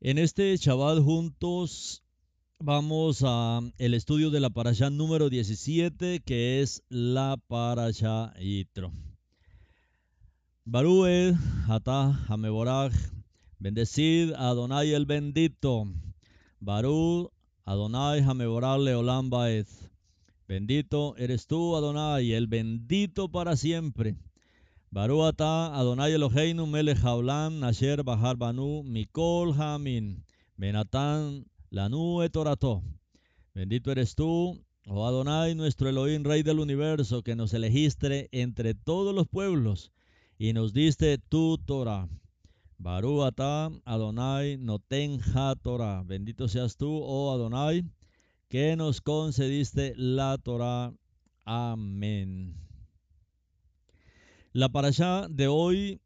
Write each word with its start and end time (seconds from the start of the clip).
En 0.00 0.18
este 0.18 0.54
Shabbat 0.54 0.98
juntos 0.98 2.04
vamos 2.58 3.22
a 3.24 3.62
el 3.78 3.94
estudio 3.94 4.28
de 4.28 4.40
la 4.40 4.50
parasha 4.50 4.90
número 4.90 5.30
17 5.30 6.20
que 6.20 6.60
es 6.60 6.82
la 6.90 7.38
parasha 7.48 8.34
Yitro. 8.34 8.92
Barued, 10.66 11.34
Ata, 11.66 12.12
Hameborach, 12.28 12.92
bendecid 13.58 14.34
a 14.34 14.50
Adonai 14.50 14.92
el 14.92 15.06
bendito. 15.06 15.86
Baru, 16.60 17.32
Adonai, 17.64 18.20
Hameborach, 18.20 18.78
Leolam 18.78 19.30
Baed. 19.30 19.66
Bendito 20.46 21.16
eres 21.16 21.46
tú, 21.46 21.74
Adonai, 21.74 22.34
el 22.34 22.48
bendito 22.48 23.30
para 23.30 23.56
siempre. 23.56 24.14
Baru 24.92 25.22
ata 25.24 25.74
Adonai 25.74 26.12
Eloheinu 26.12 26.66
melech 26.66 26.98
haolam 26.98 27.62
asher 27.64 28.02
bahar 28.02 28.36
banu 28.36 28.82
mikol 28.82 29.54
hamin 29.54 30.22
benatan 30.58 31.44
lanu 31.72 32.22
et 32.24 32.32
orato. 32.32 32.82
Bendito 33.54 33.90
eres 33.90 34.14
tú, 34.14 34.58
oh 34.86 35.06
Adonai, 35.06 35.54
nuestro 35.54 35.88
Elohim, 35.88 36.24
Rey 36.24 36.42
del 36.42 36.60
universo, 36.60 37.22
que 37.22 37.34
nos 37.34 37.52
elegiste 37.54 38.28
entre 38.32 38.74
todos 38.74 39.14
los 39.14 39.26
pueblos 39.26 39.92
y 40.38 40.52
nos 40.52 40.72
diste 40.72 41.18
tu 41.18 41.58
Torah. 41.58 42.08
Baru 42.78 43.24
ata 43.24 43.70
Adonai 43.84 44.58
noten 44.58 45.20
ha 45.34 45.54
Torah. 45.56 46.02
Bendito 46.04 46.48
seas 46.48 46.76
tú, 46.76 47.00
oh 47.02 47.32
Adonai, 47.32 47.84
que 48.48 48.76
nos 48.76 49.00
concediste 49.00 49.94
la 49.96 50.36
Torah. 50.38 50.92
Amén. 51.44 52.65
La 54.56 54.70
parashá 54.70 55.28
de 55.28 55.48
hoy 55.48 56.00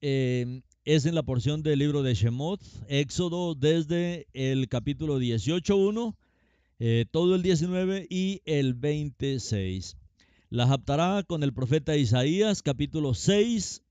eh, 0.00 0.62
es 0.84 1.06
en 1.06 1.14
la 1.14 1.22
porción 1.22 1.62
del 1.62 1.78
libro 1.78 2.02
de 2.02 2.14
Shemot, 2.14 2.60
Éxodo 2.88 3.54
desde 3.54 4.26
el 4.32 4.68
capítulo 4.68 5.20
18.1, 5.20 6.16
eh, 6.80 7.04
todo 7.12 7.36
el 7.36 7.42
19 7.42 8.08
y 8.10 8.42
el 8.44 8.74
26. 8.74 9.96
La 10.50 10.66
japtará 10.66 11.22
con 11.22 11.44
el 11.44 11.54
profeta 11.54 11.96
Isaías, 11.96 12.60
capítulo 12.62 13.14
6, 13.14 13.84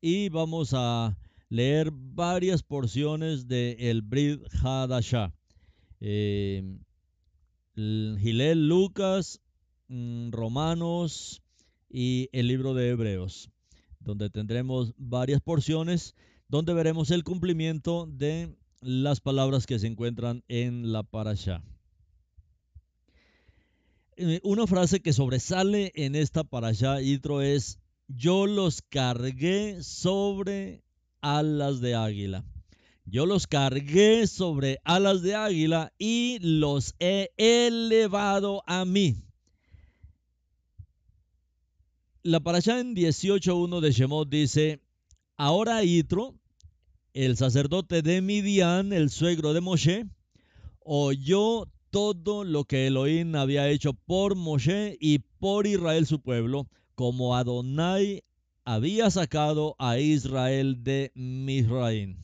y 0.00 0.28
vamos 0.28 0.72
a 0.74 1.16
leer 1.48 1.92
varias 1.92 2.64
porciones 2.64 3.46
de 3.46 3.76
el 3.78 4.02
Brit 4.02 4.42
Hadashah. 4.60 5.32
Eh, 6.00 6.78
Gilel, 7.76 8.66
Lucas, 8.66 9.40
mm, 9.86 10.32
Romanos 10.32 11.41
y 11.92 12.28
el 12.32 12.48
libro 12.48 12.74
de 12.74 12.88
Hebreos 12.88 13.50
donde 14.04 14.30
tendremos 14.30 14.94
varias 14.96 15.40
porciones 15.40 16.14
donde 16.48 16.74
veremos 16.74 17.10
el 17.10 17.24
cumplimiento 17.24 18.06
de 18.06 18.54
las 18.80 19.20
palabras 19.20 19.66
que 19.66 19.78
se 19.78 19.86
encuentran 19.86 20.44
en 20.48 20.92
la 20.92 21.02
parasha. 21.02 21.62
Eh, 24.16 24.40
una 24.42 24.66
frase 24.66 25.00
que 25.00 25.12
sobresale 25.12 25.92
en 25.94 26.14
esta 26.14 26.44
parasha, 26.44 27.00
es, 27.00 27.78
yo 28.08 28.46
los 28.46 28.82
cargué 28.82 29.82
sobre 29.82 30.82
alas 31.22 31.80
de 31.80 31.94
águila. 31.94 32.44
Yo 33.04 33.26
los 33.26 33.46
cargué 33.46 34.26
sobre 34.26 34.78
alas 34.84 35.22
de 35.22 35.34
águila 35.34 35.92
y 35.98 36.38
los 36.40 36.94
he 36.98 37.30
elevado 37.36 38.62
a 38.66 38.84
mí. 38.84 39.24
La 42.24 42.38
parasha 42.38 42.78
en 42.78 42.94
18.1 42.94 43.80
de 43.80 43.90
Shemot 43.90 44.28
dice, 44.28 44.80
ahora 45.36 45.82
Itro, 45.82 46.36
el 47.14 47.36
sacerdote 47.36 48.00
de 48.00 48.22
Midian, 48.22 48.92
el 48.92 49.10
suegro 49.10 49.52
de 49.52 49.60
Moshe, 49.60 50.06
oyó 50.78 51.66
todo 51.90 52.44
lo 52.44 52.62
que 52.62 52.86
Elohim 52.86 53.34
había 53.34 53.68
hecho 53.68 53.94
por 53.94 54.36
Moshe 54.36 54.96
y 55.00 55.18
por 55.40 55.66
Israel 55.66 56.06
su 56.06 56.20
pueblo, 56.20 56.68
como 56.94 57.34
Adonai 57.34 58.22
había 58.64 59.10
sacado 59.10 59.74
a 59.80 59.98
Israel 59.98 60.84
de 60.84 61.10
Misraim. 61.16 62.22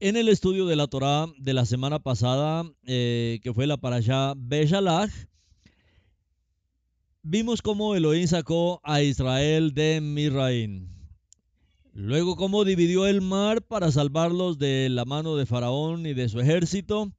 En 0.00 0.16
el 0.16 0.30
estudio 0.30 0.64
de 0.64 0.76
la 0.76 0.86
Torah 0.86 1.26
de 1.36 1.52
la 1.52 1.66
semana 1.66 1.98
pasada, 1.98 2.64
eh, 2.86 3.38
que 3.42 3.52
fue 3.52 3.66
la 3.66 3.76
parasha 3.76 4.32
Beshalach, 4.34 5.12
vimos 7.24 7.62
cómo 7.62 7.94
Elohim 7.96 8.26
sacó 8.26 8.80
a 8.84 9.02
Israel 9.02 9.72
de 9.72 10.00
Misraim. 10.02 10.88
Luego 11.94 12.36
cómo 12.36 12.64
dividió 12.64 13.06
el 13.06 13.22
mar 13.22 13.62
para 13.62 13.90
salvarlos 13.90 14.58
de 14.58 14.88
la 14.90 15.06
mano 15.06 15.34
de 15.36 15.46
Faraón 15.46 16.06
y 16.06 16.12
de 16.12 16.28
su 16.28 16.38
ejército. 16.40 17.10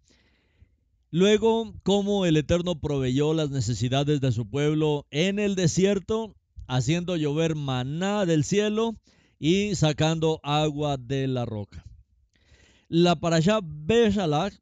Luego 1.09 1.73
cómo 1.81 2.25
el 2.25 2.37
Eterno 2.37 2.79
proveyó 2.79 3.33
las 3.33 3.49
necesidades 3.49 4.21
de 4.21 4.31
su 4.31 4.47
pueblo 4.47 5.07
en 5.09 5.39
el 5.39 5.55
desierto, 5.55 6.35
haciendo 6.67 7.15
llover 7.15 7.55
maná 7.55 8.25
del 8.25 8.43
cielo 8.43 8.95
y 9.39 9.73
sacando 9.75 10.39
agua 10.43 10.97
de 10.97 11.27
la 11.27 11.45
roca. 11.45 11.83
La 12.89 13.15
parasha 13.15 13.59
Beshalach 13.63 14.53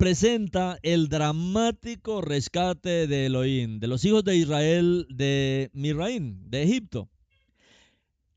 presenta 0.00 0.78
el 0.82 1.10
dramático 1.10 2.22
rescate 2.22 3.06
de 3.06 3.26
Elohim, 3.26 3.80
de 3.80 3.86
los 3.86 4.02
hijos 4.06 4.24
de 4.24 4.34
Israel 4.34 5.06
de 5.10 5.68
Miraim, 5.74 6.48
de 6.48 6.62
Egipto. 6.62 7.10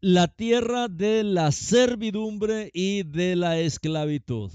La 0.01 0.27
tierra 0.27 0.89
de 0.89 1.23
la 1.23 1.53
servidumbre 1.53 2.69
y 2.73 3.03
de 3.03 3.37
la 3.37 3.59
esclavitud. 3.59 4.51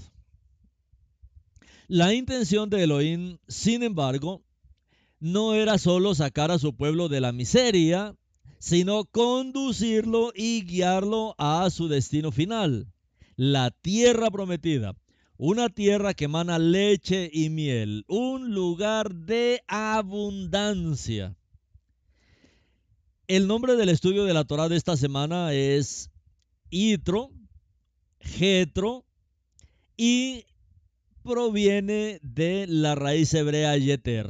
La 1.87 2.13
intención 2.13 2.69
de 2.69 2.83
Elohim, 2.83 3.39
sin 3.47 3.81
embargo, 3.81 4.43
no 5.19 5.55
era 5.55 5.79
solo 5.79 6.13
sacar 6.13 6.51
a 6.51 6.59
su 6.59 6.75
pueblo 6.75 7.09
de 7.09 7.21
la 7.21 7.31
miseria, 7.31 8.15
sino 8.59 9.05
conducirlo 9.05 10.31
y 10.35 10.63
guiarlo 10.63 11.33
a 11.39 11.71
su 11.71 11.87
destino 11.87 12.31
final, 12.31 12.85
la 13.35 13.71
tierra 13.71 14.29
prometida 14.29 14.93
una 15.39 15.69
tierra 15.69 16.13
que 16.13 16.25
emana 16.25 16.59
leche 16.59 17.29
y 17.31 17.49
miel, 17.49 18.03
un 18.09 18.53
lugar 18.53 19.15
de 19.15 19.63
abundancia. 19.69 21.33
El 23.25 23.47
nombre 23.47 23.77
del 23.77 23.87
estudio 23.87 24.25
de 24.25 24.33
la 24.33 24.43
Torah 24.43 24.67
de 24.67 24.75
esta 24.75 24.97
semana 24.97 25.53
es 25.53 26.11
Itro, 26.69 27.31
Getro 28.19 29.05
y 29.95 30.43
proviene 31.23 32.19
de 32.21 32.65
la 32.67 32.95
raíz 32.95 33.33
hebrea 33.33 33.77
Yeter. 33.77 34.29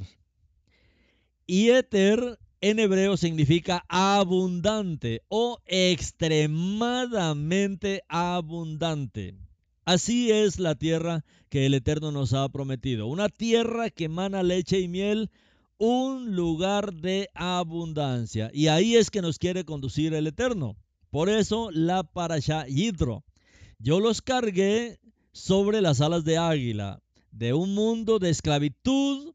Yeter 1.48 2.38
en 2.62 2.78
hebreo 2.78 3.18
significa 3.18 3.84
abundante 3.88 5.24
o 5.28 5.58
extremadamente 5.66 8.04
abundante. 8.08 9.49
Así 9.90 10.30
es 10.30 10.60
la 10.60 10.76
tierra 10.76 11.26
que 11.50 11.66
el 11.66 11.74
Eterno 11.74 12.12
nos 12.12 12.34
ha 12.34 12.48
prometido. 12.50 13.08
Una 13.08 13.28
tierra 13.28 13.90
que 13.90 14.04
emana 14.04 14.44
leche 14.44 14.80
y 14.80 14.88
miel, 14.88 15.32
un 15.80 16.36
lugar 16.36 16.94
de 16.94 17.28
abundancia. 17.34 18.52
Y 18.54 18.68
ahí 18.68 18.98
es 18.98 19.10
que 19.10 19.24
nos 19.24 19.40
quiere 19.40 19.66
conducir 19.66 20.14
el 20.14 20.28
Eterno. 20.28 20.78
Por 21.10 21.28
eso 21.28 21.72
la 21.72 22.04
parasha 22.04 22.68
Yidro. 22.68 23.24
Yo 23.80 24.00
los 24.00 24.22
cargué 24.22 25.00
sobre 25.32 25.82
las 25.82 26.02
alas 26.02 26.24
de 26.24 26.38
águila 26.38 27.02
de 27.32 27.54
un 27.54 27.74
mundo 27.74 28.20
de 28.20 28.30
esclavitud 28.30 29.34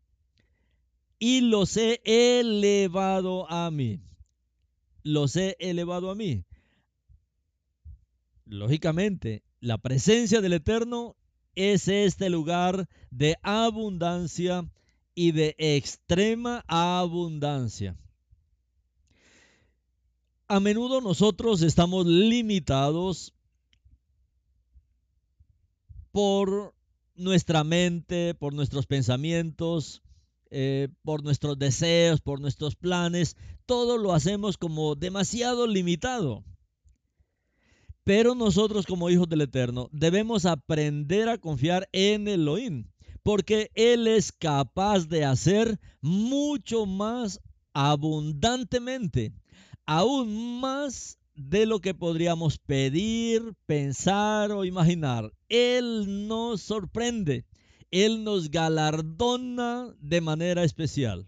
y 1.18 1.40
los 1.40 1.76
he 1.76 2.00
elevado 2.04 3.50
a 3.50 3.72
mí. 3.72 4.02
Los 5.02 5.34
he 5.34 5.56
elevado 5.58 6.12
a 6.12 6.14
mí. 6.14 6.44
Lógicamente, 8.44 9.42
la 9.64 9.78
presencia 9.78 10.42
del 10.42 10.52
Eterno 10.52 11.16
es 11.54 11.88
este 11.88 12.28
lugar 12.28 12.86
de 13.10 13.36
abundancia 13.42 14.70
y 15.14 15.32
de 15.32 15.54
extrema 15.56 16.62
abundancia. 16.68 17.96
A 20.48 20.60
menudo 20.60 21.00
nosotros 21.00 21.62
estamos 21.62 22.04
limitados 22.04 23.32
por 26.12 26.74
nuestra 27.14 27.64
mente, 27.64 28.34
por 28.34 28.52
nuestros 28.52 28.86
pensamientos, 28.86 30.02
eh, 30.50 30.88
por 31.02 31.24
nuestros 31.24 31.58
deseos, 31.58 32.20
por 32.20 32.38
nuestros 32.38 32.76
planes. 32.76 33.38
Todo 33.64 33.96
lo 33.96 34.12
hacemos 34.12 34.58
como 34.58 34.94
demasiado 34.94 35.66
limitado. 35.66 36.44
Pero 38.04 38.34
nosotros 38.34 38.84
como 38.86 39.08
hijos 39.08 39.28
del 39.28 39.40
Eterno 39.40 39.88
debemos 39.90 40.44
aprender 40.44 41.28
a 41.30 41.38
confiar 41.38 41.88
en 41.92 42.28
Elohim, 42.28 42.84
porque 43.22 43.70
Él 43.74 44.06
es 44.06 44.30
capaz 44.30 45.08
de 45.08 45.24
hacer 45.24 45.80
mucho 46.02 46.84
más 46.84 47.40
abundantemente, 47.72 49.32
aún 49.86 50.60
más 50.60 51.18
de 51.34 51.64
lo 51.64 51.80
que 51.80 51.94
podríamos 51.94 52.58
pedir, 52.58 53.54
pensar 53.66 54.52
o 54.52 54.66
imaginar. 54.66 55.32
Él 55.48 56.28
nos 56.28 56.60
sorprende, 56.60 57.46
Él 57.90 58.22
nos 58.22 58.50
galardona 58.50 59.94
de 59.98 60.20
manera 60.20 60.62
especial. 60.62 61.26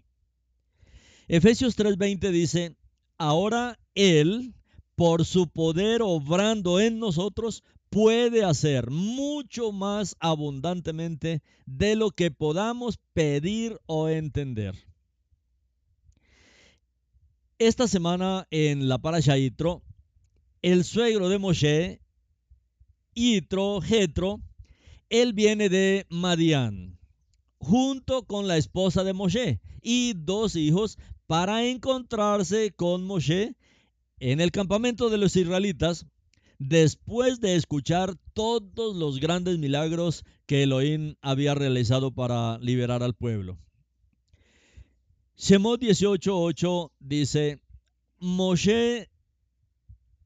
Efesios 1.27 1.75
3:20 1.75 2.31
dice, 2.31 2.77
ahora 3.17 3.79
Él, 3.95 4.53
por 4.97 5.25
su 5.25 5.47
poder 5.47 6.01
obrando 6.01 6.79
en 6.79 6.97
nosotros, 6.97 7.63
puede 7.91 8.43
hacer 8.43 8.89
mucho 8.89 9.71
más 9.71 10.15
abundantemente 10.19 11.43
de 11.67 11.95
lo 11.95 12.09
que 12.09 12.31
podamos 12.31 12.97
pedir 13.13 13.79
o 13.85 14.09
entender. 14.09 14.73
Esta 17.59 17.87
semana 17.87 18.47
en 18.49 18.89
la 18.89 18.97
Parasha 18.97 19.37
Yitro, 19.37 19.83
el 20.63 20.83
suegro 20.83 21.29
de 21.29 21.37
Moshe, 21.37 22.01
Yitro, 23.13 23.81
Jetro, 23.81 24.41
él 25.09 25.33
viene 25.33 25.69
de 25.69 26.07
Madián, 26.09 26.97
junto 27.59 28.23
con 28.23 28.47
la 28.47 28.57
esposa 28.57 29.03
de 29.03 29.13
Moshe 29.13 29.61
y 29.79 30.13
dos 30.15 30.55
hijos 30.55 30.97
para 31.27 31.67
encontrarse 31.67 32.71
con 32.71 33.03
Moshe 33.03 33.55
en 34.19 34.41
el 34.41 34.51
campamento 34.51 35.09
de 35.09 35.17
los 35.17 35.35
israelitas 35.35 36.05
después 36.59 37.39
de 37.39 37.55
escuchar 37.55 38.15
todos 38.33 38.95
los 38.95 39.19
grandes 39.19 39.59
milagros 39.59 40.23
que 40.45 40.63
Elohim 40.63 41.15
había 41.21 41.53
realizado 41.53 42.11
para 42.11 42.57
liberar 42.59 43.03
al 43.03 43.13
pueblo. 43.13 43.57
Shemot 45.37 45.81
18:8 45.81 46.91
dice, 46.99 47.61
Moshe 48.19 49.09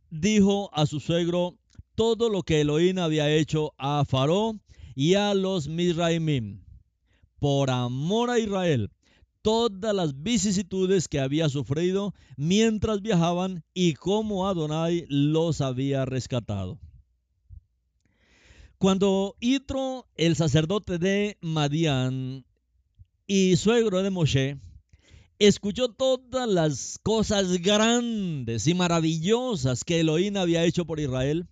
dijo 0.10 0.70
a 0.74 0.86
su 0.86 1.00
suegro 1.00 1.58
todo 1.96 2.30
lo 2.30 2.44
que 2.44 2.62
Elohim 2.62 2.98
había 3.00 3.30
hecho 3.30 3.74
a 3.78 4.06
Faró 4.06 4.60
y 4.96 5.16
a 5.16 5.34
los 5.34 5.68
Misraimim 5.68 6.64
por 7.40 7.72
amor 7.72 8.30
a 8.30 8.40
Israel, 8.40 8.92
todas 9.42 9.94
las 9.96 10.22
vicisitudes 10.22 11.08
que 11.08 11.20
había 11.20 11.50
sufrido 11.50 12.14
mientras 12.38 13.02
viajaban 13.02 13.64
y 13.74 13.94
cómo 13.94 14.48
Adonai 14.48 15.06
los 15.10 15.62
había 15.62 16.06
rescatado. 16.06 16.80
Cuando 18.78 19.36
Itro, 19.40 20.08
el 20.16 20.36
sacerdote 20.36 20.98
de 20.98 21.38
Madián 21.42 22.46
y 23.28 23.56
suegro 23.56 24.02
de 24.02 24.10
Moshe, 24.10 24.58
escuchó 25.38 25.90
todas 25.90 26.48
las 26.48 27.00
cosas 27.04 27.62
grandes 27.62 28.68
y 28.68 28.74
maravillosas 28.74 29.84
que 29.84 30.00
Elohim 30.00 30.38
había 30.38 30.64
hecho 30.64 30.86
por 30.86 31.00
Israel, 31.00 31.48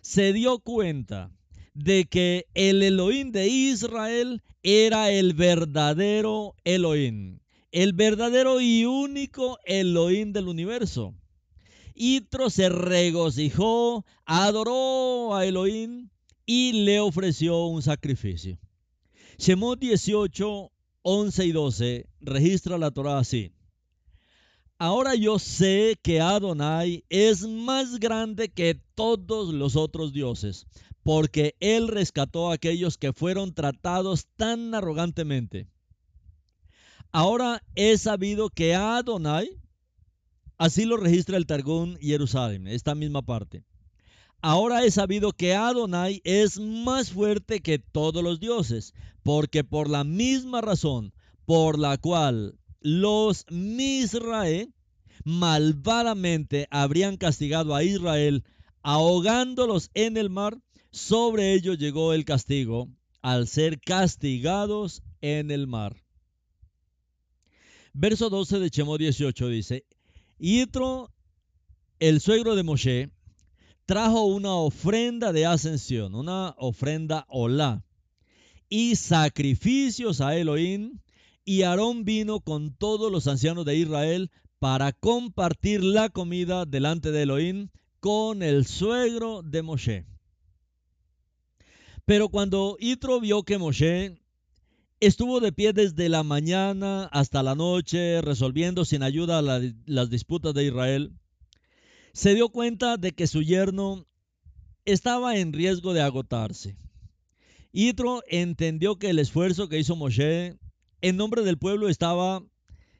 se 0.00 0.32
dio 0.32 0.58
cuenta 0.58 1.30
de 1.74 2.04
que 2.04 2.46
el 2.54 2.82
Elohim 2.82 3.32
de 3.32 3.48
Israel 3.48 4.42
era 4.62 5.10
el 5.10 5.34
verdadero 5.34 6.54
Elohim, 6.64 7.40
el 7.70 7.92
verdadero 7.92 8.60
y 8.60 8.84
único 8.84 9.58
Elohim 9.64 10.32
del 10.32 10.48
universo. 10.48 11.14
Itro 11.94 12.50
se 12.50 12.68
regocijó, 12.68 14.04
adoró 14.24 15.34
a 15.34 15.46
Elohim 15.46 16.08
y 16.46 16.84
le 16.84 17.00
ofreció 17.00 17.66
un 17.66 17.82
sacrificio. 17.82 18.58
Shemot 19.38 19.78
18, 19.78 20.70
11 21.02 21.46
y 21.46 21.52
12 21.52 22.06
registra 22.20 22.78
la 22.78 22.90
Torah 22.90 23.18
así. 23.18 23.52
Ahora 24.84 25.14
yo 25.14 25.38
sé 25.38 25.96
que 26.02 26.20
Adonai 26.20 27.04
es 27.08 27.46
más 27.46 28.00
grande 28.00 28.48
que 28.48 28.74
todos 28.96 29.54
los 29.54 29.76
otros 29.76 30.12
dioses, 30.12 30.66
porque 31.04 31.54
Él 31.60 31.86
rescató 31.86 32.50
a 32.50 32.54
aquellos 32.54 32.98
que 32.98 33.12
fueron 33.12 33.54
tratados 33.54 34.26
tan 34.34 34.74
arrogantemente. 34.74 35.68
Ahora 37.12 37.62
he 37.76 37.96
sabido 37.96 38.50
que 38.50 38.74
Adonai, 38.74 39.56
así 40.58 40.84
lo 40.84 40.96
registra 40.96 41.36
el 41.36 41.46
Targum 41.46 41.96
Jerusalén, 42.00 42.66
esta 42.66 42.96
misma 42.96 43.22
parte. 43.22 43.62
Ahora 44.40 44.84
he 44.84 44.90
sabido 44.90 45.30
que 45.30 45.54
Adonai 45.54 46.20
es 46.24 46.58
más 46.58 47.12
fuerte 47.12 47.60
que 47.60 47.78
todos 47.78 48.24
los 48.24 48.40
dioses, 48.40 48.94
porque 49.22 49.62
por 49.62 49.88
la 49.88 50.02
misma 50.02 50.60
razón 50.60 51.14
por 51.46 51.78
la 51.78 51.98
cual 51.98 52.58
los 52.82 53.46
Misrae 53.50 54.68
malvadamente 55.24 56.66
habrían 56.70 57.16
castigado 57.16 57.74
a 57.74 57.84
Israel, 57.84 58.44
ahogándolos 58.82 59.90
en 59.94 60.16
el 60.16 60.30
mar, 60.30 60.58
sobre 60.90 61.54
ellos 61.54 61.78
llegó 61.78 62.12
el 62.12 62.24
castigo 62.24 62.88
al 63.22 63.46
ser 63.46 63.80
castigados 63.80 65.02
en 65.20 65.50
el 65.50 65.66
mar. 65.66 66.02
Verso 67.94 68.30
12 68.30 68.58
de 68.58 68.70
Chemo 68.70 68.98
18 68.98 69.48
dice, 69.48 69.84
Yitro, 70.38 71.12
el 72.00 72.20
suegro 72.20 72.56
de 72.56 72.62
Moshe, 72.62 73.10
trajo 73.86 74.24
una 74.24 74.54
ofrenda 74.54 75.32
de 75.32 75.46
ascensión, 75.46 76.14
una 76.14 76.54
ofrenda 76.58 77.26
olá, 77.28 77.84
y 78.68 78.96
sacrificios 78.96 80.20
a 80.20 80.36
Elohim, 80.36 80.98
y 81.44 81.62
Aarón 81.62 82.04
vino 82.04 82.40
con 82.40 82.74
todos 82.74 83.10
los 83.10 83.26
ancianos 83.26 83.64
de 83.64 83.76
Israel 83.76 84.30
para 84.58 84.92
compartir 84.92 85.82
la 85.82 86.08
comida 86.08 86.64
delante 86.66 87.10
de 87.10 87.22
Elohim 87.22 87.68
con 88.00 88.42
el 88.42 88.66
suegro 88.66 89.42
de 89.42 89.62
Moshe. 89.62 90.06
Pero 92.04 92.28
cuando 92.28 92.76
Itro 92.78 93.20
vio 93.20 93.42
que 93.42 93.58
Moshe 93.58 94.20
estuvo 95.00 95.40
de 95.40 95.52
pie 95.52 95.72
desde 95.72 96.08
la 96.08 96.22
mañana 96.22 97.06
hasta 97.06 97.42
la 97.42 97.54
noche 97.54 98.20
resolviendo 98.22 98.84
sin 98.84 99.02
ayuda 99.02 99.42
las 99.42 100.10
disputas 100.10 100.54
de 100.54 100.64
Israel, 100.66 101.12
se 102.12 102.34
dio 102.34 102.50
cuenta 102.50 102.96
de 102.96 103.12
que 103.12 103.26
su 103.26 103.42
yerno 103.42 104.06
estaba 104.84 105.36
en 105.36 105.52
riesgo 105.52 105.92
de 105.92 106.02
agotarse. 106.02 106.76
Itro 107.72 108.22
entendió 108.28 108.96
que 108.96 109.10
el 109.10 109.18
esfuerzo 109.18 109.68
que 109.68 109.78
hizo 109.78 109.96
Moshe 109.96 110.58
en 111.02 111.16
nombre 111.16 111.42
del 111.42 111.58
pueblo 111.58 111.88
estaba 111.88 112.42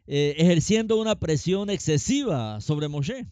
eh, 0.07 0.35
ejerciendo 0.37 1.01
una 1.01 1.19
presión 1.19 1.71
excesiva 1.71 2.61
sobre 2.61 2.89
Moshe. 2.89 3.27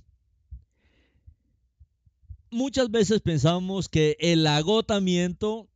Muchas 2.52 2.90
veces 2.90 3.20
pensamos 3.20 3.88
que 3.88 4.16
el 4.20 4.46
agotamiento 4.46 5.68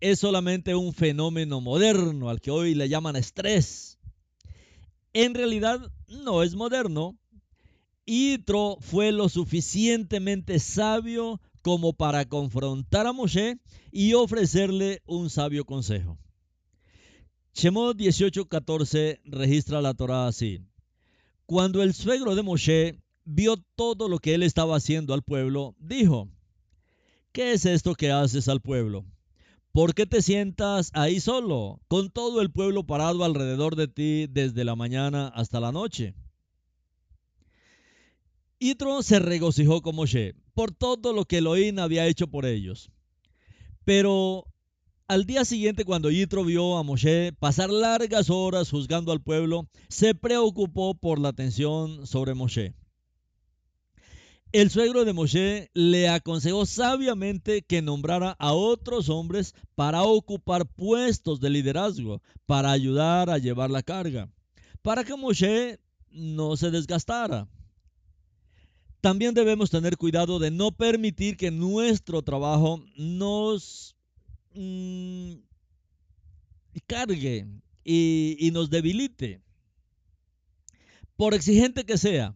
es 0.00 0.18
solamente 0.18 0.74
un 0.74 0.92
fenómeno 0.92 1.60
moderno 1.60 2.28
al 2.28 2.40
que 2.40 2.50
hoy 2.50 2.74
le 2.74 2.88
llaman 2.88 3.16
estrés. 3.16 3.98
En 5.12 5.34
realidad 5.34 5.80
no 6.08 6.42
es 6.42 6.54
moderno. 6.54 7.16
Itro 8.06 8.78
fue 8.80 9.12
lo 9.12 9.28
suficientemente 9.28 10.58
sabio 10.58 11.40
como 11.62 11.92
para 11.92 12.24
confrontar 12.24 13.06
a 13.06 13.12
Moshe 13.12 13.58
y 13.92 14.14
ofrecerle 14.14 15.02
un 15.06 15.30
sabio 15.30 15.64
consejo. 15.64 16.18
Shemot 17.54 17.96
18:14 17.96 19.20
registra 19.24 19.82
la 19.82 19.94
Torah 19.94 20.28
así. 20.28 20.60
Cuando 21.46 21.82
el 21.82 21.94
suegro 21.94 22.34
de 22.34 22.42
Moshe 22.42 23.00
vio 23.24 23.56
todo 23.74 24.08
lo 24.08 24.18
que 24.18 24.34
él 24.34 24.42
estaba 24.42 24.76
haciendo 24.76 25.14
al 25.14 25.22
pueblo, 25.22 25.74
dijo, 25.78 26.28
¿qué 27.32 27.52
es 27.52 27.64
esto 27.66 27.94
que 27.94 28.12
haces 28.12 28.48
al 28.48 28.60
pueblo? 28.60 29.04
¿Por 29.72 29.94
qué 29.94 30.06
te 30.06 30.22
sientas 30.22 30.90
ahí 30.94 31.20
solo, 31.20 31.80
con 31.88 32.10
todo 32.10 32.40
el 32.40 32.50
pueblo 32.50 32.86
parado 32.86 33.24
alrededor 33.24 33.76
de 33.76 33.88
ti 33.88 34.26
desde 34.28 34.64
la 34.64 34.74
mañana 34.74 35.28
hasta 35.28 35.60
la 35.60 35.72
noche? 35.72 36.14
Itro 38.58 39.02
se 39.02 39.18
regocijó 39.18 39.80
con 39.80 39.96
Moshe 39.96 40.34
por 40.54 40.72
todo 40.72 41.12
lo 41.12 41.24
que 41.24 41.38
Elohim 41.38 41.78
había 41.78 42.06
hecho 42.06 42.26
por 42.26 42.46
ellos. 42.46 42.90
Pero 43.84 44.49
al 45.10 45.24
día 45.24 45.44
siguiente, 45.44 45.84
cuando 45.84 46.08
Yitro 46.12 46.44
vio 46.44 46.76
a 46.76 46.84
Moshe 46.84 47.32
pasar 47.40 47.68
largas 47.68 48.30
horas 48.30 48.70
juzgando 48.70 49.10
al 49.10 49.20
pueblo, 49.20 49.66
se 49.88 50.14
preocupó 50.14 50.94
por 50.94 51.18
la 51.18 51.30
atención 51.30 52.06
sobre 52.06 52.34
Moshe. 52.34 52.74
El 54.52 54.70
suegro 54.70 55.04
de 55.04 55.12
Moshe 55.12 55.68
le 55.74 56.08
aconsejó 56.08 56.64
sabiamente 56.64 57.62
que 57.62 57.82
nombrara 57.82 58.36
a 58.38 58.52
otros 58.52 59.08
hombres 59.08 59.56
para 59.74 60.04
ocupar 60.04 60.64
puestos 60.64 61.40
de 61.40 61.50
liderazgo, 61.50 62.22
para 62.46 62.70
ayudar 62.70 63.30
a 63.30 63.38
llevar 63.38 63.68
la 63.68 63.82
carga, 63.82 64.30
para 64.80 65.02
que 65.02 65.16
Moshe 65.16 65.80
no 66.12 66.56
se 66.56 66.70
desgastara. 66.70 67.48
También 69.00 69.34
debemos 69.34 69.70
tener 69.70 69.96
cuidado 69.96 70.38
de 70.38 70.52
no 70.52 70.70
permitir 70.70 71.36
que 71.36 71.50
nuestro 71.50 72.22
trabajo 72.22 72.84
nos 72.94 73.96
cargue 76.86 77.46
y 77.84 78.50
nos 78.52 78.70
debilite. 78.70 79.40
Por 81.16 81.34
exigente 81.34 81.84
que 81.84 81.98
sea, 81.98 82.34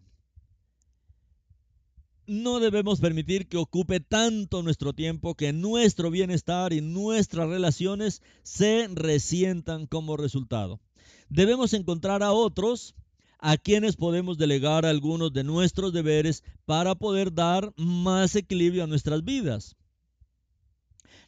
no 2.26 2.58
debemos 2.60 3.00
permitir 3.00 3.48
que 3.48 3.56
ocupe 3.56 4.00
tanto 4.00 4.62
nuestro 4.62 4.92
tiempo 4.92 5.34
que 5.34 5.52
nuestro 5.52 6.10
bienestar 6.10 6.72
y 6.72 6.80
nuestras 6.80 7.48
relaciones 7.48 8.22
se 8.42 8.88
resientan 8.92 9.86
como 9.86 10.16
resultado. 10.16 10.80
Debemos 11.28 11.74
encontrar 11.74 12.22
a 12.22 12.32
otros 12.32 12.94
a 13.38 13.58
quienes 13.58 13.96
podemos 13.96 14.38
delegar 14.38 14.86
algunos 14.86 15.32
de 15.32 15.44
nuestros 15.44 15.92
deberes 15.92 16.42
para 16.64 16.94
poder 16.94 17.34
dar 17.34 17.74
más 17.76 18.36
equilibrio 18.36 18.84
a 18.84 18.86
nuestras 18.86 19.22
vidas. 19.22 19.76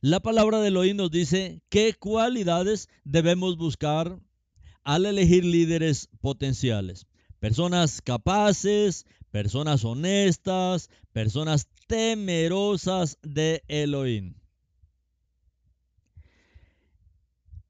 La 0.07 0.21
palabra 0.21 0.61
de 0.61 0.69
Elohim 0.69 0.99
nos 0.99 1.11
dice 1.11 1.63
qué 1.69 1.93
cualidades 1.93 2.89
debemos 3.03 3.57
buscar 3.57 4.21
al 4.85 5.05
elegir 5.05 5.45
líderes 5.45 6.09
potenciales. 6.21 7.09
Personas 7.41 8.03
capaces, 8.03 9.05
personas 9.33 9.85
honestas, 9.85 10.91
personas 11.11 11.67
temerosas 11.89 13.19
de 13.25 13.65
Elohim. 13.67 14.37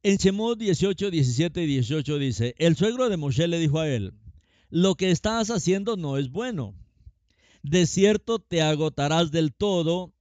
En 0.03 0.19
Shemot 0.19 0.59
18, 0.59 1.11
17 1.11 1.63
y 1.63 1.67
18 1.67 2.19
dice, 2.19 2.55
el 2.59 2.77
suegro 2.77 3.09
de 3.09 3.17
Moshe 3.17 3.49
le 3.49 3.59
dijo 3.59 3.81
a 3.81 3.89
él, 3.89 4.13
lo 4.69 4.95
que 4.95 5.11
estás 5.11 5.49
haciendo 5.49 5.97
no 5.97 6.19
es 6.19 6.31
bueno. 6.31 6.75
De 7.63 7.87
cierto 7.87 8.41
te 8.41 8.61
agotarás 8.61 9.31
del 9.31 9.55
todo, 9.55 10.13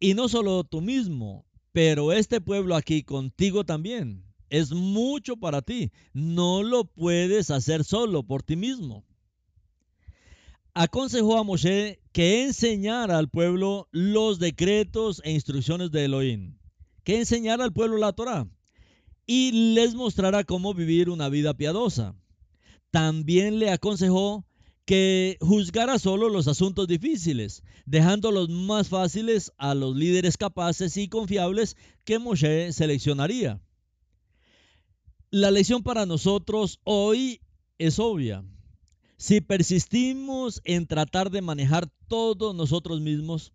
y 0.00 0.14
no 0.14 0.28
solo 0.28 0.64
tú 0.64 0.80
mismo, 0.80 1.46
pero 1.72 2.12
este 2.12 2.40
pueblo 2.40 2.74
aquí 2.74 3.02
contigo 3.02 3.64
también. 3.64 4.24
Es 4.48 4.72
mucho 4.72 5.36
para 5.36 5.62
ti. 5.62 5.92
No 6.12 6.64
lo 6.64 6.84
puedes 6.84 7.50
hacer 7.50 7.84
solo 7.84 8.24
por 8.24 8.42
ti 8.42 8.56
mismo. 8.56 9.04
Aconsejó 10.74 11.38
a 11.38 11.44
Moshe 11.44 12.00
que 12.12 12.42
enseñara 12.42 13.18
al 13.18 13.28
pueblo 13.28 13.88
los 13.92 14.38
decretos 14.40 15.20
e 15.24 15.32
instrucciones 15.32 15.90
de 15.92 16.06
Elohim, 16.06 16.58
que 17.04 17.18
enseñara 17.18 17.64
al 17.64 17.72
pueblo 17.72 17.98
la 17.98 18.12
Torah 18.12 18.48
y 19.26 19.74
les 19.74 19.94
mostrara 19.94 20.42
cómo 20.42 20.74
vivir 20.74 21.10
una 21.10 21.28
vida 21.28 21.54
piadosa. 21.54 22.16
También 22.90 23.60
le 23.60 23.70
aconsejó 23.70 24.44
que 24.90 25.38
juzgara 25.40 26.00
solo 26.00 26.28
los 26.28 26.48
asuntos 26.48 26.88
difíciles, 26.88 27.62
dejando 27.86 28.32
los 28.32 28.48
más 28.48 28.88
fáciles 28.88 29.52
a 29.56 29.76
los 29.76 29.94
líderes 29.94 30.36
capaces 30.36 30.96
y 30.96 31.06
confiables 31.06 31.76
que 32.02 32.18
Moshe 32.18 32.72
seleccionaría. 32.72 33.60
La 35.30 35.52
lección 35.52 35.84
para 35.84 36.06
nosotros 36.06 36.80
hoy 36.82 37.40
es 37.78 38.00
obvia. 38.00 38.42
Si 39.16 39.40
persistimos 39.40 40.60
en 40.64 40.88
tratar 40.88 41.30
de 41.30 41.40
manejar 41.40 41.88
todo 42.08 42.52
nosotros 42.52 43.00
mismos, 43.00 43.52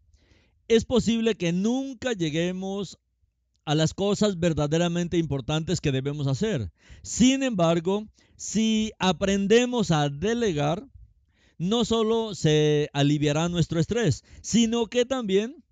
es 0.69 0.85
posible 0.85 1.35
que 1.35 1.51
nunca 1.51 2.13
lleguemos 2.13 2.97
a 3.65 3.75
las 3.75 3.93
cosas 3.93 4.39
verdaderamente 4.39 5.17
importantes 5.17 5.81
que 5.81 5.91
debemos 5.91 6.27
hacer. 6.27 6.71
Sin 7.01 7.43
embargo, 7.43 8.07
si 8.37 8.93
aprendemos 8.99 9.91
a 9.91 10.07
delegar, 10.07 10.87
no 11.57 11.85
solo 11.85 12.35
se 12.35 12.89
aliviará 12.93 13.49
nuestro 13.49 13.79
estrés, 13.79 14.23
sino 14.41 14.87
que 14.87 15.05
también 15.05 15.63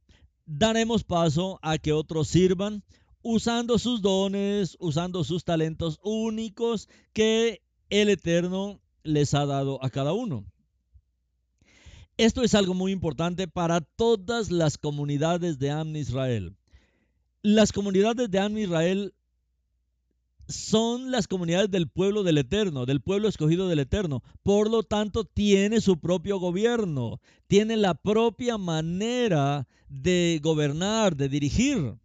daremos 0.46 1.04
paso 1.04 1.60
a 1.62 1.78
que 1.78 1.94
otros 1.94 2.28
sirvan 2.28 2.84
usando 3.22 3.80
sus 3.80 4.02
dones, 4.02 4.78
usando 4.80 5.24
sus 5.24 5.44
talentos 5.44 6.00
únicos 6.04 6.90
que 7.14 7.62
el 7.90 8.10
Eterno 8.10 8.82
les 9.04 9.34
ha 9.34 9.46
dado 9.46 9.84
a 9.84 9.90
cada 9.90 10.14
uno. 10.14 10.46
Esto 12.18 12.44
es 12.44 12.54
algo 12.54 12.74
muy 12.74 12.92
importante 12.92 13.48
para 13.48 13.82
todas 13.82 14.52
las 14.52 14.78
comunidades 14.78 15.58
de 15.58 15.72
Am 15.72 15.96
Israel. 15.96 16.56
Las 17.42 17.72
comunidades 17.72 18.30
de 18.30 18.40
Am 18.40 18.58
Israel 18.58 19.14
son 20.48 21.12
las 21.12 21.28
comunidades 21.28 21.72
del 21.72 21.88
pueblo 21.88 22.24
del 22.24 22.38
Eterno, 22.38 22.86
del 22.86 23.02
pueblo 23.02 23.28
escogido 23.28 23.68
del 23.68 23.80
Eterno. 23.80 24.24
Por 24.44 24.70
lo 24.70 24.84
tanto, 24.84 25.24
tiene 25.24 25.82
su 25.82 26.00
propio 26.00 26.40
gobierno, 26.40 27.22
tiene 27.48 27.78
la 27.78 27.94
propia 27.94 28.58
manera 28.58 29.68
de 29.90 30.40
gobernar, 30.42 31.16
de 31.16 31.30
dirigir 31.30 31.96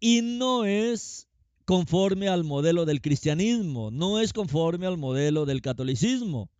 y 0.00 0.20
no 0.20 0.64
es 0.64 1.28
conforme 1.64 2.28
al 2.28 2.44
modelo 2.44 2.84
del 2.84 3.00
cristianismo, 3.00 3.90
no 3.90 4.20
es 4.20 4.34
conforme 4.34 4.86
al 4.86 4.98
modelo 4.98 5.46
del 5.46 5.62
catolicismo. 5.62 6.50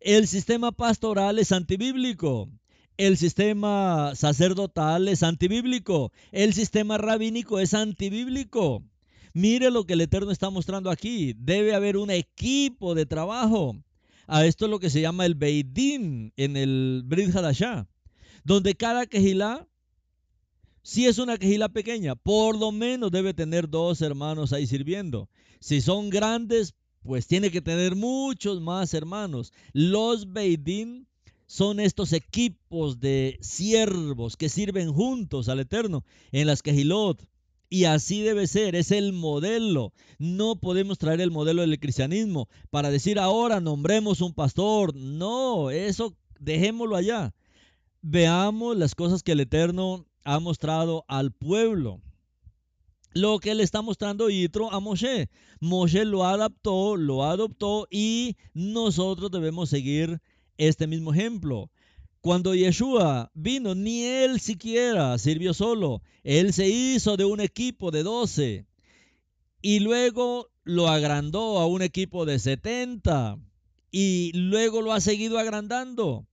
El 0.00 0.28
sistema 0.28 0.70
pastoral 0.70 1.38
es 1.38 1.50
antibíblico. 1.50 2.48
El 2.96 3.16
sistema 3.16 4.12
sacerdotal 4.14 5.08
es 5.08 5.24
antibíblico. 5.24 6.12
El 6.30 6.54
sistema 6.54 6.98
rabínico 6.98 7.58
es 7.58 7.74
antibíblico. 7.74 8.84
Mire 9.34 9.70
lo 9.70 9.84
que 9.84 9.92
el 9.92 10.00
Eterno 10.00 10.30
está 10.30 10.48
mostrando 10.48 10.90
aquí. 10.90 11.34
Debe 11.36 11.74
haber 11.74 11.98
un 11.98 12.10
equipo 12.10 12.94
de 12.94 13.04
trabajo. 13.04 13.76
A 14.26 14.46
esto 14.46 14.64
es 14.64 14.70
lo 14.70 14.78
que 14.78 14.88
se 14.88 15.02
llama 15.02 15.26
el 15.26 15.34
Beidín 15.34 16.32
en 16.38 16.56
el 16.56 17.02
Brit 17.04 17.34
Hadashah, 17.36 17.86
donde 18.42 18.74
cada 18.74 19.04
quejilá 19.04 19.68
si 20.84 21.06
es 21.06 21.18
una 21.18 21.38
quejila 21.38 21.70
pequeña, 21.70 22.14
por 22.14 22.58
lo 22.58 22.70
menos 22.70 23.10
debe 23.10 23.32
tener 23.32 23.70
dos 23.70 24.02
hermanos 24.02 24.52
ahí 24.52 24.66
sirviendo. 24.66 25.30
Si 25.58 25.80
son 25.80 26.10
grandes, 26.10 26.74
pues 27.02 27.26
tiene 27.26 27.50
que 27.50 27.62
tener 27.62 27.96
muchos 27.96 28.60
más 28.60 28.92
hermanos. 28.92 29.50
Los 29.72 30.30
Beidín 30.30 31.08
son 31.46 31.80
estos 31.80 32.12
equipos 32.12 33.00
de 33.00 33.38
siervos 33.40 34.36
que 34.36 34.50
sirven 34.50 34.92
juntos 34.92 35.48
al 35.48 35.60
Eterno 35.60 36.04
en 36.32 36.46
las 36.46 36.62
quejilot. 36.62 37.26
Y 37.68 37.84
así 37.84 38.22
debe 38.22 38.46
ser, 38.46 38.76
es 38.76 38.90
el 38.90 39.12
modelo. 39.12 39.92
No 40.18 40.56
podemos 40.56 40.98
traer 40.98 41.20
el 41.20 41.30
modelo 41.30 41.62
del 41.62 41.80
cristianismo 41.80 42.48
para 42.70 42.90
decir 42.90 43.18
ahora 43.18 43.60
nombremos 43.60 44.20
un 44.20 44.34
pastor. 44.34 44.94
No, 44.94 45.70
eso 45.70 46.14
dejémoslo 46.38 46.96
allá. 46.96 47.34
Veamos 48.02 48.76
las 48.76 48.94
cosas 48.94 49.22
que 49.22 49.32
el 49.32 49.40
Eterno 49.40 50.06
ha 50.24 50.38
mostrado 50.38 51.04
al 51.08 51.32
pueblo. 51.32 52.00
Lo 53.12 53.38
que 53.38 53.54
le 53.54 53.62
está 53.62 53.80
mostrando 53.80 54.28
Yitro 54.28 54.72
a 54.72 54.80
Moshe. 54.80 55.30
Moshe 55.60 56.04
lo 56.04 56.24
adaptó, 56.24 56.96
lo 56.96 57.24
adoptó 57.24 57.86
y 57.90 58.36
nosotros 58.52 59.30
debemos 59.30 59.70
seguir 59.70 60.20
este 60.58 60.86
mismo 60.86 61.14
ejemplo. 61.14 61.70
Cuando 62.24 62.54
Yeshua 62.54 63.30
vino, 63.34 63.74
ni 63.74 64.02
él 64.04 64.40
siquiera 64.40 65.18
sirvió 65.18 65.52
solo. 65.52 66.00
Él 66.22 66.54
se 66.54 66.70
hizo 66.70 67.18
de 67.18 67.26
un 67.26 67.38
equipo 67.38 67.90
de 67.90 68.02
12 68.02 68.64
y 69.60 69.80
luego 69.80 70.48
lo 70.62 70.88
agrandó 70.88 71.58
a 71.58 71.66
un 71.66 71.82
equipo 71.82 72.24
de 72.24 72.38
70 72.38 73.36
y 73.90 74.32
luego 74.32 74.80
lo 74.80 74.94
ha 74.94 75.02
seguido 75.02 75.38
agrandando. 75.38 76.26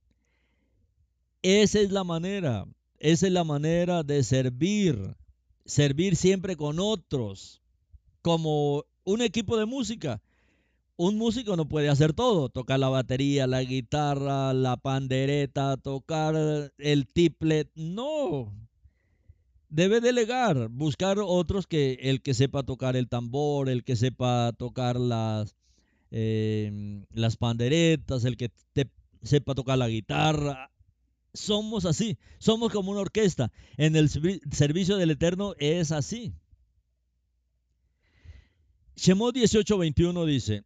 Esa 1.42 1.80
es 1.80 1.92
la 1.92 2.04
manera. 2.04 2.64
Esa 2.98 3.26
es 3.26 3.32
la 3.34 3.44
manera 3.44 4.02
de 4.02 4.24
servir. 4.24 5.14
Servir 5.66 6.16
siempre 6.16 6.56
con 6.56 6.80
otros. 6.80 7.60
Como 8.22 8.86
un 9.04 9.20
equipo 9.20 9.58
de 9.58 9.66
música. 9.66 10.22
Un 11.04 11.18
músico 11.18 11.56
no 11.56 11.68
puede 11.68 11.88
hacer 11.88 12.12
todo. 12.12 12.48
Tocar 12.48 12.78
la 12.78 12.88
batería, 12.88 13.48
la 13.48 13.64
guitarra, 13.64 14.54
la 14.54 14.76
pandereta, 14.76 15.76
tocar 15.76 16.36
el 16.78 17.08
tiplet. 17.08 17.68
No. 17.74 18.54
Debe 19.68 20.00
delegar, 20.00 20.68
buscar 20.68 21.18
otros 21.18 21.66
que 21.66 21.94
el 22.02 22.22
que 22.22 22.34
sepa 22.34 22.62
tocar 22.62 22.94
el 22.94 23.08
tambor, 23.08 23.68
el 23.68 23.82
que 23.82 23.96
sepa 23.96 24.52
tocar 24.56 25.00
las, 25.00 25.56
em, 26.12 27.04
las 27.10 27.36
panderetas, 27.36 28.24
el 28.24 28.36
que 28.36 28.52
sepa 29.24 29.56
tocar 29.56 29.78
la 29.78 29.88
guitarra 29.88 30.70
somos 31.34 31.84
así, 31.84 32.16
somos 32.38 32.70
como 32.70 32.92
una 32.92 33.00
orquesta. 33.00 33.50
En 33.76 33.96
el 33.96 34.08
servicio 34.08 34.98
del 34.98 35.10
Eterno 35.10 35.54
es 35.58 35.90
así. 35.90 36.32
Shemot 38.94 39.34
18:21 39.34 40.26
dice, 40.26 40.64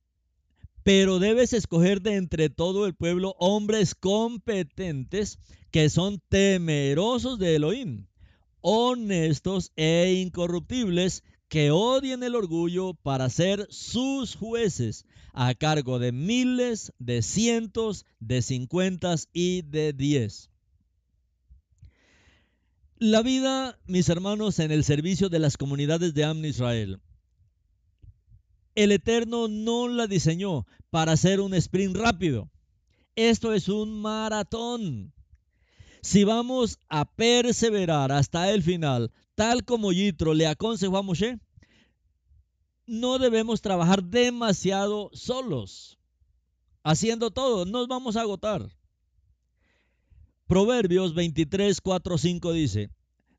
pero 0.87 1.19
debes 1.19 1.53
escoger 1.53 2.01
de 2.01 2.15
entre 2.15 2.49
todo 2.49 2.87
el 2.87 2.95
pueblo 2.95 3.35
hombres 3.41 3.97
competentes 3.97 5.41
que 5.73 5.91
son 5.91 6.23
temerosos 6.29 7.41
de 7.41 7.57
Elohim, 7.57 8.07
honestos 8.61 9.73
e 9.75 10.23
incorruptibles, 10.25 11.25
que 11.49 11.73
odien 11.73 12.23
el 12.23 12.37
orgullo 12.37 12.95
para 12.95 13.29
ser 13.31 13.67
sus 13.69 14.37
jueces 14.37 15.07
a 15.33 15.57
cargo 15.57 15.99
de 15.99 16.13
miles, 16.13 16.93
de 17.01 17.21
cientos, 17.23 18.07
de 18.21 18.41
cincuentas 18.41 19.29
y 19.33 19.63
de 19.63 19.93
diez. 19.93 20.51
La 22.99 23.23
vida, 23.23 23.77
mis 23.89 24.09
hermanos, 24.09 24.61
en 24.61 24.71
el 24.71 24.85
servicio 24.85 25.31
de 25.31 25.41
las 25.41 25.57
comunidades 25.57 26.15
de 26.15 26.23
Amn 26.23 26.45
Israel. 26.45 27.01
El 28.77 28.93
Eterno 28.93 29.49
no 29.49 29.89
la 29.89 30.07
diseñó 30.07 30.67
para 30.91 31.13
hacer 31.13 31.41
un 31.41 31.55
sprint 31.55 31.97
rápido. 31.97 32.51
Esto 33.17 33.55
es 33.55 33.69
un 33.71 34.03
maratón. 34.03 35.15
Si 36.03 36.25
vamos 36.25 36.79
a 36.91 37.07
perseverar 37.07 38.13
hasta 38.13 38.53
el 38.53 38.63
final, 38.63 39.13
tal 39.35 39.65
como 39.65 39.93
Yitro 39.93 40.35
le 40.35 40.47
aconsejó 40.47 40.99
a 40.99 41.03
Moshe, 41.03 41.41
no 42.87 43.19
debemos 43.19 43.63
trabajar 43.63 44.05
demasiado 44.05 45.11
solos, 45.15 45.99
haciendo 46.85 47.31
todo, 47.31 47.65
nos 47.65 47.89
vamos 47.89 48.17
a 48.17 48.21
agotar. 48.21 48.69
Proverbios 50.47 51.15
23, 51.15 51.81
4, 51.81 52.19
5 52.19 52.53
dice, 52.53 52.91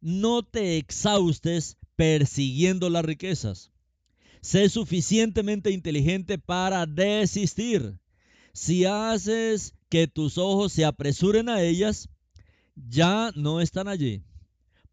no 0.02 0.42
te 0.42 0.78
exhaustes 0.78 1.78
persiguiendo 1.96 2.90
las 2.90 3.06
riquezas. 3.06 3.72
Sé 4.42 4.70
suficientemente 4.70 5.72
inteligente 5.72 6.38
para 6.38 6.86
desistir. 6.86 8.00
Si 8.54 8.86
haces 8.86 9.74
que 9.90 10.08
tus 10.08 10.38
ojos 10.38 10.74
se 10.74 10.86
apresuren 10.86 11.50
a 11.50 11.62
ellas, 11.62 12.10
ya 12.76 13.32
no 13.36 13.62
están 13.62 13.88
allí. 13.88 14.24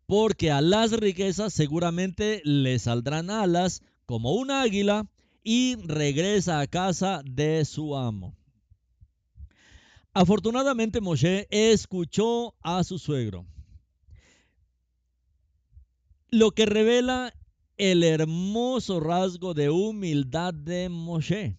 Porque 0.06 0.50
a 0.50 0.60
las 0.60 0.92
riquezas 0.92 1.52
seguramente 1.52 2.42
le 2.44 2.78
saldrán 2.78 3.30
alas 3.30 3.82
como 4.06 4.32
un 4.34 4.50
águila 4.50 5.08
y 5.42 5.76
regresa 5.76 6.60
a 6.60 6.66
casa 6.66 7.22
de 7.24 7.64
su 7.64 7.96
amo. 7.96 8.36
Afortunadamente 10.12 11.00
Moshe 11.00 11.48
escuchó 11.50 12.54
a 12.62 12.84
su 12.84 12.98
suegro, 12.98 13.46
lo 16.30 16.52
que 16.52 16.66
revela 16.66 17.34
el 17.76 18.02
hermoso 18.04 19.00
rasgo 19.00 19.54
de 19.54 19.70
humildad 19.70 20.54
de 20.54 20.88
Moshe. 20.88 21.58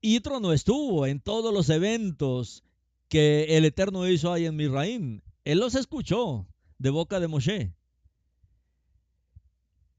Yitro 0.00 0.40
no 0.40 0.52
estuvo 0.52 1.06
en 1.06 1.20
todos 1.20 1.52
los 1.52 1.70
eventos 1.70 2.62
que 3.08 3.56
el 3.56 3.64
Eterno 3.64 4.06
hizo 4.08 4.32
ahí 4.32 4.46
en 4.46 4.56
Misraim. 4.56 5.22
Él 5.44 5.58
los 5.58 5.74
escuchó 5.74 6.46
de 6.78 6.90
boca 6.90 7.20
de 7.20 7.28
Moshe. 7.28 7.74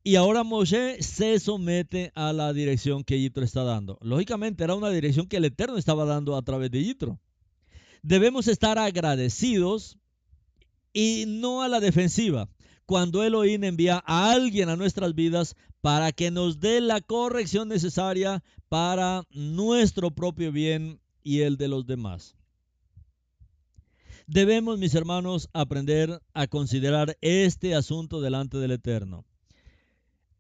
Y 0.03 0.15
ahora 0.15 0.43
Moshe 0.43 1.01
se 1.03 1.39
somete 1.39 2.11
a 2.15 2.31
la 2.31 2.53
dirección 2.53 3.03
que 3.03 3.19
Yitro 3.19 3.43
está 3.43 3.63
dando. 3.63 3.97
Lógicamente 4.01 4.63
era 4.63 4.75
una 4.75 4.89
dirección 4.89 5.27
que 5.27 5.37
el 5.37 5.45
Eterno 5.45 5.77
estaba 5.77 6.05
dando 6.05 6.37
a 6.37 6.41
través 6.41 6.71
de 6.71 6.83
Yitro. 6.83 7.19
Debemos 8.01 8.47
estar 8.47 8.77
agradecidos 8.77 9.97
y 10.93 11.25
no 11.27 11.61
a 11.61 11.67
la 11.67 11.79
defensiva 11.79 12.47
cuando 12.89 13.23
Elohim 13.23 13.63
envía 13.65 14.01
a 14.03 14.31
alguien 14.31 14.67
a 14.67 14.75
nuestras 14.75 15.13
vidas 15.13 15.55
para 15.79 16.11
que 16.11 16.31
nos 16.31 16.59
dé 16.59 16.81
la 16.81 17.01
corrección 17.01 17.67
necesaria 17.67 18.43
para 18.67 19.27
nuestro 19.29 20.09
propio 20.09 20.51
bien 20.51 20.99
y 21.21 21.41
el 21.41 21.57
de 21.57 21.67
los 21.67 21.85
demás. 21.85 22.35
Debemos, 24.25 24.79
mis 24.79 24.95
hermanos, 24.95 25.49
aprender 25.53 26.19
a 26.33 26.47
considerar 26.47 27.15
este 27.21 27.75
asunto 27.75 28.21
delante 28.21 28.57
del 28.57 28.71
Eterno 28.71 29.23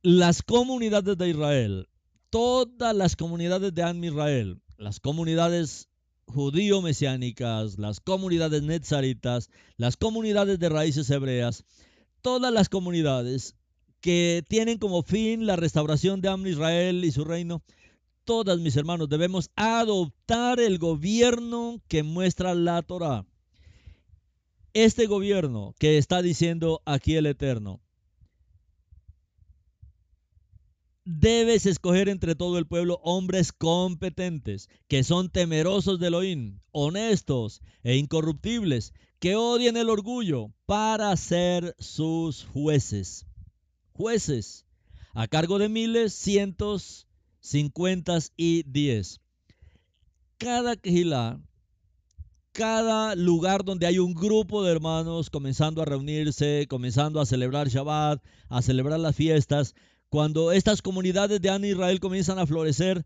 las 0.01 0.41
comunidades 0.41 1.19
de 1.19 1.29
Israel, 1.29 1.87
todas 2.31 2.95
las 2.95 3.15
comunidades 3.15 3.75
de 3.75 3.83
Am 3.83 4.03
Israel, 4.03 4.59
las 4.79 4.99
comunidades 4.99 5.87
judío-mesiánicas, 6.25 7.77
las 7.77 7.99
comunidades 7.99 8.63
netzaritas, 8.63 9.51
las 9.77 9.97
comunidades 9.97 10.57
de 10.57 10.69
raíces 10.69 11.11
hebreas, 11.11 11.63
todas 12.21 12.53
las 12.53 12.69
comunidades 12.69 13.55
que 14.01 14.43
tienen 14.47 14.77
como 14.77 15.03
fin 15.03 15.45
la 15.45 15.55
restauración 15.55 16.21
de 16.21 16.29
Am 16.29 16.45
Israel 16.47 17.03
y 17.03 17.11
su 17.11 17.25
reino, 17.25 17.63
todas 18.23 18.59
mis 18.59 18.75
hermanos 18.75 19.09
debemos 19.09 19.49
adoptar 19.55 20.59
el 20.59 20.77
gobierno 20.77 21.81
que 21.87 22.03
muestra 22.03 22.53
la 22.53 22.81
Torah. 22.81 23.25
Este 24.73 25.07
gobierno 25.07 25.73
que 25.79 25.97
está 25.97 26.21
diciendo 26.21 26.81
aquí 26.85 27.15
el 27.15 27.25
Eterno, 27.25 27.81
debes 31.11 31.65
escoger 31.65 32.07
entre 32.07 32.35
todo 32.35 32.59
el 32.59 32.67
pueblo 32.67 32.99
hombres 33.03 33.51
competentes, 33.51 34.69
que 34.87 35.03
son 35.03 35.29
temerosos 35.31 35.99
de 35.99 36.07
Elohim, 36.07 36.59
honestos 36.71 37.61
e 37.81 37.95
incorruptibles, 37.95 38.93
que 39.19 39.35
odien 39.35 39.75
el 39.75 39.89
orgullo 39.89 40.51
para 40.65 41.15
ser 41.17 41.75
sus 41.77 42.45
jueces. 42.45 43.25
Jueces, 43.91 44.65
a 45.13 45.27
cargo 45.27 45.59
de 45.59 45.67
miles, 45.67 46.13
cientos, 46.13 47.05
cincuentas 47.41 48.31
y 48.37 48.63
diez. 48.63 49.19
Cada 50.37 50.77
quejilá, 50.77 51.41
cada 52.53 53.15
lugar 53.15 53.65
donde 53.65 53.87
hay 53.87 53.99
un 53.99 54.13
grupo 54.13 54.63
de 54.63 54.71
hermanos 54.71 55.29
comenzando 55.29 55.81
a 55.81 55.85
reunirse, 55.85 56.65
comenzando 56.69 57.19
a 57.19 57.25
celebrar 57.25 57.67
Shabbat, 57.67 58.23
a 58.47 58.61
celebrar 58.61 59.01
las 59.01 59.15
fiestas, 59.15 59.75
cuando 60.07 60.53
estas 60.53 60.81
comunidades 60.81 61.41
de 61.41 61.49
Ana 61.49 61.67
Israel 61.67 61.99
comienzan 61.99 62.39
a 62.39 62.47
florecer, 62.47 63.05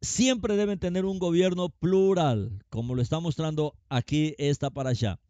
siempre 0.00 0.56
deben 0.56 0.78
tener 0.78 1.04
un 1.04 1.18
gobierno 1.18 1.68
plural, 1.68 2.64
como 2.70 2.94
lo 2.94 3.02
está 3.02 3.20
mostrando 3.20 3.74
aquí 3.90 4.34
esta 4.38 4.70
para 4.70 4.90
allá. 4.90 5.20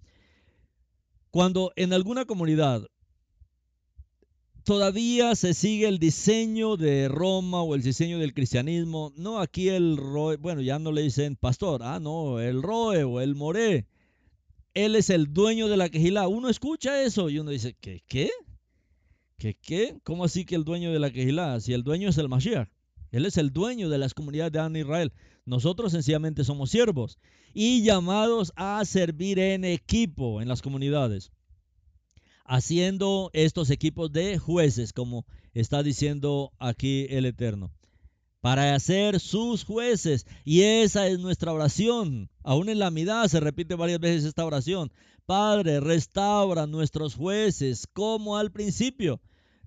Cuando 1.32 1.72
en 1.76 1.94
alguna 1.94 2.26
comunidad 2.26 2.86
todavía 4.64 5.34
se 5.34 5.54
sigue 5.54 5.88
el 5.88 5.98
diseño 5.98 6.76
de 6.76 7.08
Roma 7.08 7.62
o 7.62 7.74
el 7.74 7.80
diseño 7.80 8.18
del 8.18 8.34
cristianismo, 8.34 9.14
no 9.16 9.40
aquí 9.40 9.70
el 9.70 9.96
Roe, 9.96 10.36
bueno, 10.36 10.60
ya 10.60 10.78
no 10.78 10.92
le 10.92 11.00
dicen 11.00 11.36
pastor, 11.36 11.82
ah, 11.82 11.98
no, 12.00 12.38
el 12.38 12.62
Roe 12.62 13.02
o 13.04 13.22
el 13.22 13.34
Moré, 13.34 13.86
él 14.74 14.94
es 14.94 15.08
el 15.08 15.32
dueño 15.32 15.68
de 15.68 15.78
la 15.78 15.88
quejilá. 15.88 16.28
Uno 16.28 16.50
escucha 16.50 17.02
eso 17.02 17.30
y 17.30 17.38
uno 17.38 17.50
dice, 17.50 17.74
¿qué? 17.80 18.02
¿Qué? 18.06 18.30
¿Qué 19.38 19.56
qué? 19.60 19.98
¿Cómo 20.04 20.24
así 20.24 20.44
que 20.44 20.54
el 20.54 20.64
dueño 20.64 20.92
de 20.92 21.00
la 21.00 21.10
Quejilá? 21.10 21.58
Si 21.60 21.72
el 21.72 21.82
dueño 21.82 22.10
es 22.10 22.18
el 22.18 22.28
Mashiach. 22.28 22.68
Él 23.12 23.26
es 23.26 23.36
el 23.36 23.52
dueño 23.52 23.90
de 23.90 23.98
las 23.98 24.14
comunidades 24.14 24.52
de 24.52 24.58
Ana 24.58 24.78
Israel. 24.78 25.12
Nosotros 25.44 25.92
sencillamente 25.92 26.44
somos 26.44 26.70
siervos 26.70 27.18
y 27.52 27.82
llamados 27.82 28.52
a 28.56 28.82
servir 28.86 29.38
en 29.38 29.64
equipo 29.64 30.40
en 30.40 30.48
las 30.48 30.62
comunidades, 30.62 31.30
haciendo 32.46 33.30
estos 33.34 33.70
equipos 33.70 34.10
de 34.12 34.38
jueces, 34.38 34.94
como 34.94 35.26
está 35.52 35.82
diciendo 35.82 36.52
aquí 36.58 37.06
el 37.10 37.26
Eterno, 37.26 37.70
para 38.40 38.74
hacer 38.74 39.20
sus 39.20 39.64
jueces. 39.64 40.26
Y 40.44 40.62
esa 40.62 41.06
es 41.06 41.18
nuestra 41.18 41.52
oración. 41.52 42.30
Aún 42.42 42.70
en 42.70 42.78
la 42.78 42.90
mitad 42.90 43.28
se 43.28 43.40
repite 43.40 43.74
varias 43.74 44.00
veces 44.00 44.24
esta 44.24 44.46
oración. 44.46 44.90
Padre, 45.26 45.80
restaura 45.80 46.66
nuestros 46.66 47.14
jueces 47.14 47.86
como 47.92 48.38
al 48.38 48.50
principio 48.50 49.20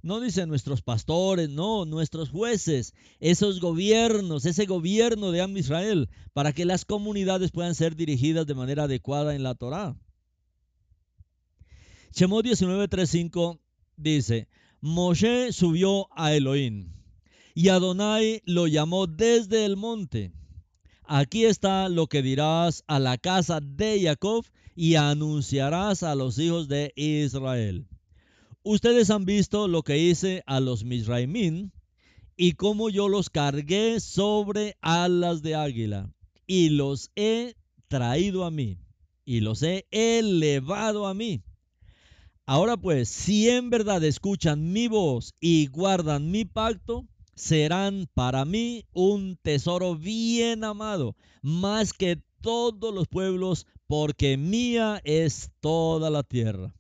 no 0.06 0.20
dicen 0.20 0.50
nuestros 0.50 0.84
pastores, 0.84 1.50
no, 1.50 1.84
nuestros 1.84 2.30
jueces, 2.30 2.94
esos 3.20 3.60
gobiernos, 3.60 4.46
ese 4.46 4.68
gobierno 4.68 5.32
de 5.32 5.41
Am 5.41 5.58
Israel, 5.58 6.10
para 6.32 6.54
que 6.54 6.63
las 6.63 6.86
comunidades 6.86 7.50
puedan 7.50 7.74
ser 7.74 7.96
dirigidas 7.96 8.46
de 8.46 8.54
manera 8.54 8.84
adecuada 8.84 9.34
en 9.34 9.41
la 9.41 9.56
Torá. 9.56 9.98
Shemot 12.13 12.46
19:35 12.46 13.60
dice, 13.98 14.48
Moshe 14.80 15.52
subió 15.52 16.08
a 16.15 16.36
Elohim 16.36 16.94
y 17.56 17.70
Adonai 17.70 18.44
lo 18.46 18.68
llamó 18.68 19.08
desde 19.08 19.65
el 19.65 19.76
monte. 19.76 20.34
Aquí 21.06 21.46
está 21.46 21.89
lo 21.89 22.06
que 22.06 22.22
dirás 22.22 22.84
a 22.86 23.00
la 23.00 23.18
casa 23.18 23.60
de 23.60 24.00
Jacob 24.04 24.46
y 24.76 24.96
anunciarás 24.96 26.04
a 26.04 26.13
los 26.13 26.38
hijos 26.38 26.68
de 26.68 26.94
Israel. 26.96 27.88
Ustedes 28.67 29.12
han 29.12 29.25
visto 29.25 29.67
lo 29.67 29.84
que 29.84 29.99
hice 29.99 30.41
a 30.47 30.60
los 30.60 30.86
Misraimín 30.86 31.71
y 32.36 32.54
cómo 32.54 32.89
yo 32.89 33.10
los 33.10 33.30
cargué 33.30 33.99
sobre 33.99 34.75
alas 34.82 35.43
de 35.43 35.54
águila 35.54 36.12
y 36.47 36.69
los 36.69 37.12
he 37.15 37.54
traído 37.88 38.43
a 38.43 38.49
mí 38.49 38.80
y 39.23 39.41
los 39.41 39.62
he 39.62 39.86
elevado 39.91 41.06
a 41.06 41.13
mí. 41.13 41.43
Ahora 42.47 42.75
pues, 42.75 43.08
si 43.08 43.47
en 43.51 43.69
verdad 43.69 44.04
escuchan 44.04 44.73
mi 44.73 44.88
voz 44.88 45.36
y 45.39 45.67
guardan 45.67 46.32
mi 46.32 46.43
pacto, 46.43 47.06
serán 47.36 48.10
para 48.15 48.45
mí 48.45 48.86
un 48.93 49.38
tesoro 49.43 49.95
bien 49.95 50.63
amado, 50.63 51.15
más 51.43 51.93
que 51.93 52.19
todos 52.41 52.91
los 52.91 53.08
pueblos, 53.08 53.67
porque 53.86 54.38
mía 54.38 55.01
es 55.04 55.51
toda 55.60 56.10
la 56.10 56.23
tierra. 56.23 56.73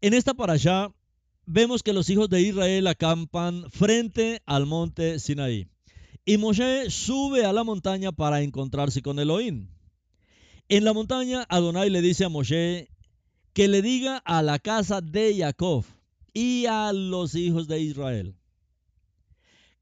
En 0.00 0.14
esta 0.14 0.32
allá 0.48 0.92
vemos 1.46 1.82
que 1.82 1.92
los 1.92 2.08
hijos 2.10 2.28
de 2.28 2.40
Israel 2.42 2.86
acampan 2.86 3.70
frente 3.70 4.42
al 4.46 4.66
monte 4.66 5.18
Sinaí. 5.18 5.68
Y 6.24 6.36
Moshe 6.38 6.90
sube 6.90 7.44
a 7.44 7.52
la 7.52 7.64
montaña 7.64 8.12
para 8.12 8.42
encontrarse 8.42 9.02
con 9.02 9.18
Elohim. 9.18 9.68
En 10.68 10.84
la 10.84 10.92
montaña, 10.92 11.44
Adonai 11.48 11.90
le 11.90 12.02
dice 12.02 12.24
a 12.24 12.28
Moshe 12.28 12.88
que 13.52 13.68
le 13.68 13.82
diga 13.82 14.18
a 14.18 14.42
la 14.42 14.58
casa 14.58 15.00
de 15.00 15.36
Jacob 15.36 15.84
y 16.32 16.66
a 16.66 16.92
los 16.92 17.34
hijos 17.34 17.66
de 17.66 17.80
Israel 17.80 18.36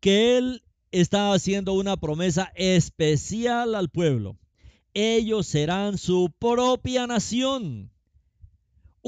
que 0.00 0.38
él 0.38 0.62
está 0.90 1.32
haciendo 1.32 1.72
una 1.74 1.96
promesa 1.96 2.52
especial 2.54 3.74
al 3.74 3.88
pueblo. 3.88 4.38
ellos 4.94 5.46
serán 5.46 5.98
su 5.98 6.32
propia 6.38 7.06
nación. 7.06 7.92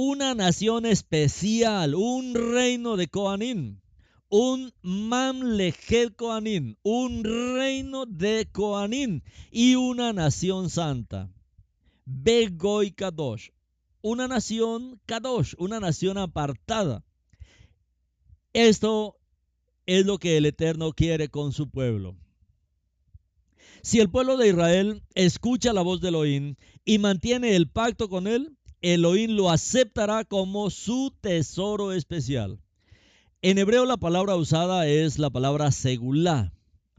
Una 0.02 0.34
nación 0.34 0.86
especial, 0.86 1.94
un 1.94 2.34
reino 2.34 2.96
de 2.96 3.08
Coanín, 3.08 3.82
un 4.30 4.72
Mamlechet 4.80 6.16
Coanín, 6.16 6.78
un 6.82 7.22
reino 7.22 8.06
de 8.06 8.48
Coanín 8.50 9.22
y 9.50 9.74
una 9.74 10.14
nación 10.14 10.70
santa. 10.70 11.30
Begoy 12.06 12.92
Kadosh, 12.92 13.50
una 14.00 14.26
nación 14.26 15.02
Kadosh, 15.04 15.52
una 15.58 15.80
nación 15.80 16.16
apartada. 16.16 17.04
Esto 18.54 19.18
es 19.84 20.06
lo 20.06 20.16
que 20.16 20.38
el 20.38 20.46
Eterno 20.46 20.92
quiere 20.92 21.28
con 21.28 21.52
su 21.52 21.68
pueblo. 21.68 22.16
Si 23.82 24.00
el 24.00 24.08
pueblo 24.08 24.38
de 24.38 24.48
Israel 24.48 25.02
escucha 25.14 25.74
la 25.74 25.82
voz 25.82 26.00
de 26.00 26.08
Elohim 26.08 26.56
y 26.86 26.96
mantiene 26.96 27.54
el 27.54 27.68
pacto 27.68 28.08
con 28.08 28.26
él, 28.26 28.56
Elohim 28.82 29.32
lo 29.32 29.50
aceptará 29.50 30.24
como 30.24 30.70
su 30.70 31.12
tesoro 31.20 31.92
especial. 31.92 32.58
En 33.42 33.58
hebreo 33.58 33.84
la 33.84 33.96
palabra 33.96 34.36
usada 34.36 34.86
es 34.86 35.18
la 35.18 35.30
palabra 35.30 35.70
segulá, 35.70 36.52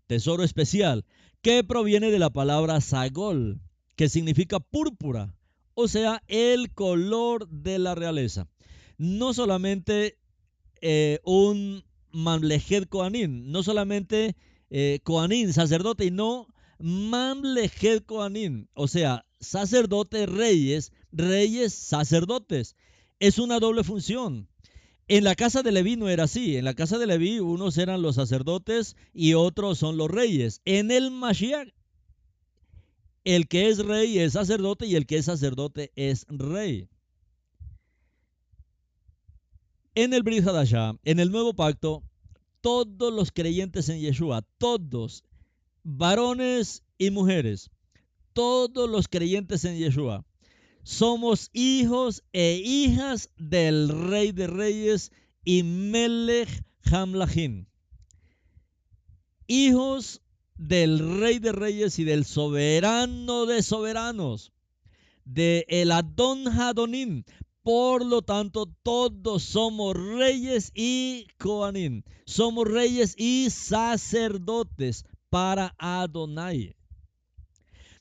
tesoro 0.08 0.44
especial, 0.44 1.06
que 1.42 1.64
proviene 1.64 2.12
de 2.12 2.20
la 2.20 2.30
palabra 2.30 2.82
sagol, 2.82 3.62
que 3.96 4.10
significa 4.10 4.60
púrpura, 4.60 5.36
o 5.74 5.88
sea, 5.88 6.22
el 6.28 6.74
color 6.74 7.48
de 7.50 7.80
la 7.80 7.96
realeza. 7.96 8.48
No 8.98 9.34
solamente 9.34 10.18
eh, 10.82 11.20
un 11.24 11.84
Mamlejet 12.12 12.90
Koanin, 12.90 13.52
no 13.52 13.64
solamente 13.64 14.36
eh, 14.70 15.00
sacerdote, 15.52 16.06
y 16.06 16.12
no 16.12 16.48
Mamlejet 16.80 18.06
Koanin, 18.06 18.70
o 18.74 18.88
sea, 18.88 19.26
sacerdotes, 19.40 20.30
reyes, 20.30 20.92
reyes, 21.12 21.74
sacerdotes. 21.74 22.76
Es 23.20 23.40
una 23.40 23.60
doble 23.60 23.84
función. 23.84 24.48
En 25.08 25.24
la 25.24 25.36
casa 25.36 25.62
de 25.62 25.72
Leví 25.72 25.98
no 25.98 26.10
era 26.10 26.24
así. 26.24 26.58
En 26.58 26.66
la 26.66 26.74
casa 26.74 26.98
de 26.98 27.08
Leví 27.08 27.40
unos 27.40 27.78
eran 27.78 28.02
los 28.02 28.16
sacerdotes 28.16 28.96
y 29.14 29.34
otros 29.34 29.78
son 29.78 29.98
los 29.98 30.10
reyes. 30.10 30.62
En 30.66 30.90
el 30.92 31.12
Mashiach, 31.12 31.70
el 33.24 33.48
que 33.48 33.70
es 33.70 33.80
rey 33.80 34.20
es 34.20 34.34
sacerdote 34.34 34.86
y 34.88 34.96
el 34.96 35.06
que 35.06 35.18
es 35.18 35.26
sacerdote 35.26 35.92
es 35.96 36.26
rey. 36.30 36.88
En 39.94 40.14
el 40.14 40.24
Brit 40.24 40.46
en 41.04 41.20
el 41.20 41.32
nuevo 41.32 41.54
pacto, 41.54 42.04
todos 42.62 43.14
los 43.14 43.32
creyentes 43.32 43.90
en 43.90 44.00
Yeshua, 44.00 44.44
todos, 44.58 45.26
varones 45.84 46.84
y 46.98 47.12
mujeres, 47.12 47.70
todos 48.34 48.90
los 48.90 49.08
creyentes 49.08 49.66
en 49.66 49.78
Yeshua, 49.78 50.26
somos 50.84 51.50
hijos 51.54 52.24
e 52.34 52.62
hijas 52.64 53.30
del 53.38 53.90
Rey 54.10 54.32
de 54.32 54.48
Reyes 54.48 55.12
y 55.44 55.64
Melech 55.64 56.64
Hamlachim. 56.92 57.66
Hijos 59.48 60.22
del 60.56 61.20
Rey 61.20 61.40
de 61.40 61.52
Reyes 61.52 62.00
y 62.00 62.04
del 62.04 62.26
Soberano 62.26 63.46
de 63.46 63.64
Soberanos, 63.64 64.52
de 65.26 65.66
el 65.68 65.92
Adon 65.92 66.48
Hadonim, 66.48 67.24
por 67.64 68.04
lo 68.04 68.24
tanto, 68.24 68.66
todos 68.82 69.44
somos 69.44 69.96
reyes 69.96 70.72
y 70.74 71.28
Coanim. 71.38 72.02
Somos 72.26 72.68
reyes 72.68 73.14
y 73.18 73.50
sacerdotes 73.52 75.06
para 75.30 75.76
Adonai. 75.78 76.76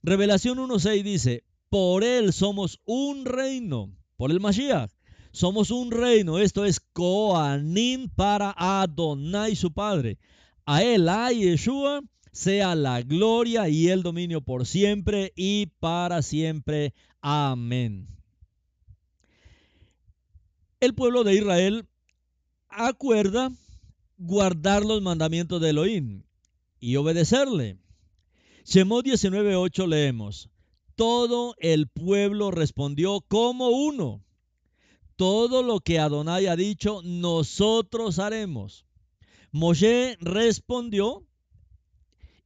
Revelación 0.03 0.59
1.6 0.59 1.03
dice, 1.03 1.45
por 1.71 2.05
él 2.05 2.33
somos 2.33 2.81
un 2.85 3.25
reino, 3.25 3.91
por 4.17 4.31
el 4.31 4.41
Mashiach. 4.41 4.91
Somos 5.33 5.71
un 5.71 5.91
reino, 5.91 6.39
esto 6.39 6.65
es 6.65 6.81
Coanim 6.81 8.09
para 8.09 8.55
Adonai 8.57 9.57
su 9.57 9.73
Padre. 9.73 10.19
A 10.67 10.83
él, 10.83 11.09
a 11.09 11.31
Yeshua, 11.31 12.03
sea 12.33 12.75
la 12.75 13.01
gloria 13.03 13.69
y 13.69 13.89
el 13.89 14.03
dominio 14.03 14.41
por 14.41 14.67
siempre 14.67 15.33
y 15.37 15.67
para 15.79 16.21
siempre. 16.21 16.93
Amén 17.23 18.21
el 20.81 20.95
pueblo 20.95 21.25
de 21.25 21.35
Israel 21.35 21.87
acuerda 22.69 23.53
guardar 24.17 24.85
los 24.85 25.03
mandamientos 25.03 25.61
de 25.61 25.71
Elohim 25.71 26.23
y 26.81 26.97
obedecerle. 26.97 27.79
Shemot 28.65 29.05
19:8 29.05 29.87
leemos: 29.87 30.49
Todo 31.01 31.55
el 31.61 31.89
pueblo 31.89 32.51
respondió 32.51 33.23
como 33.23 33.71
uno. 33.71 34.23
Todo 35.17 35.63
lo 35.63 35.81
que 35.81 35.99
Adonai 35.99 36.47
ha 36.47 36.57
dicho, 36.57 37.01
nosotros 37.03 38.19
haremos. 38.19 38.85
Moshe 39.51 40.19
respondió 40.21 41.27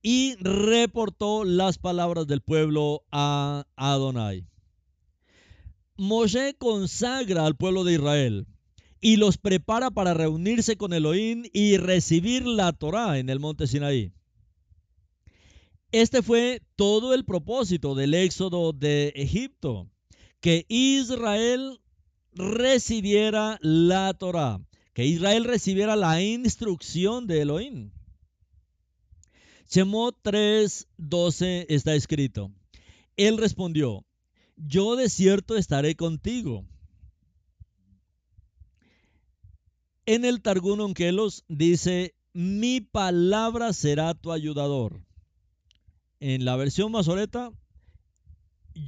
y 0.03 0.37
reportó 0.37 1.43
las 1.43 1.79
palabras 1.79 2.29
del 2.29 2.43
pueblo 2.43 3.03
a 3.11 3.67
Adonai. 3.75 4.47
Moshe 5.97 6.55
consagra 6.57 7.47
al 7.47 7.57
pueblo 7.57 7.83
de 7.83 7.95
Israel 7.95 8.47
y 9.01 9.17
los 9.17 9.37
prepara 9.37 9.91
para 9.91 10.15
reunirse 10.15 10.77
con 10.77 10.93
Elohim 10.93 11.43
y 11.53 11.77
recibir 11.77 12.47
la 12.47 12.73
Torá 12.73 13.19
en 13.19 13.31
el 13.31 13.41
monte 13.41 13.67
Sinaí. 13.67 14.13
Este 15.95 16.23
fue 16.23 16.61
todo 16.75 17.15
el 17.15 17.25
propósito 17.25 17.95
del 17.95 18.15
éxodo 18.15 18.73
de 18.73 19.13
Egipto, 19.15 19.89
que 20.41 20.67
Israel 20.67 21.81
recibiera 22.33 23.61
la 23.63 24.13
Torá, 24.13 24.61
que 24.93 25.07
Israel 25.07 25.45
recibiera 25.45 25.95
la 25.95 26.21
instrucción 26.21 27.29
de 27.29 27.43
Elohim. 27.43 27.93
Shemot 29.71 30.21
3:12 30.25 31.67
está 31.69 31.95
escrito. 31.95 32.51
Él 33.17 33.39
respondió, 33.39 34.05
yo 34.57 34.97
de 34.97 35.09
cierto 35.09 35.57
estaré 35.57 35.95
contigo. 35.95 36.67
En 40.07 40.25
el 40.25 40.43
Targún 40.43 40.81
Onkelos 40.81 41.45
dice, 41.47 42.17
mi 42.33 42.81
palabra 42.81 43.73
será 43.73 44.15
tu 44.15 44.33
ayudador. 44.33 45.01
En 46.21 46.45
la 46.45 46.57
versión 46.57 46.93
masoreta, 46.93 47.53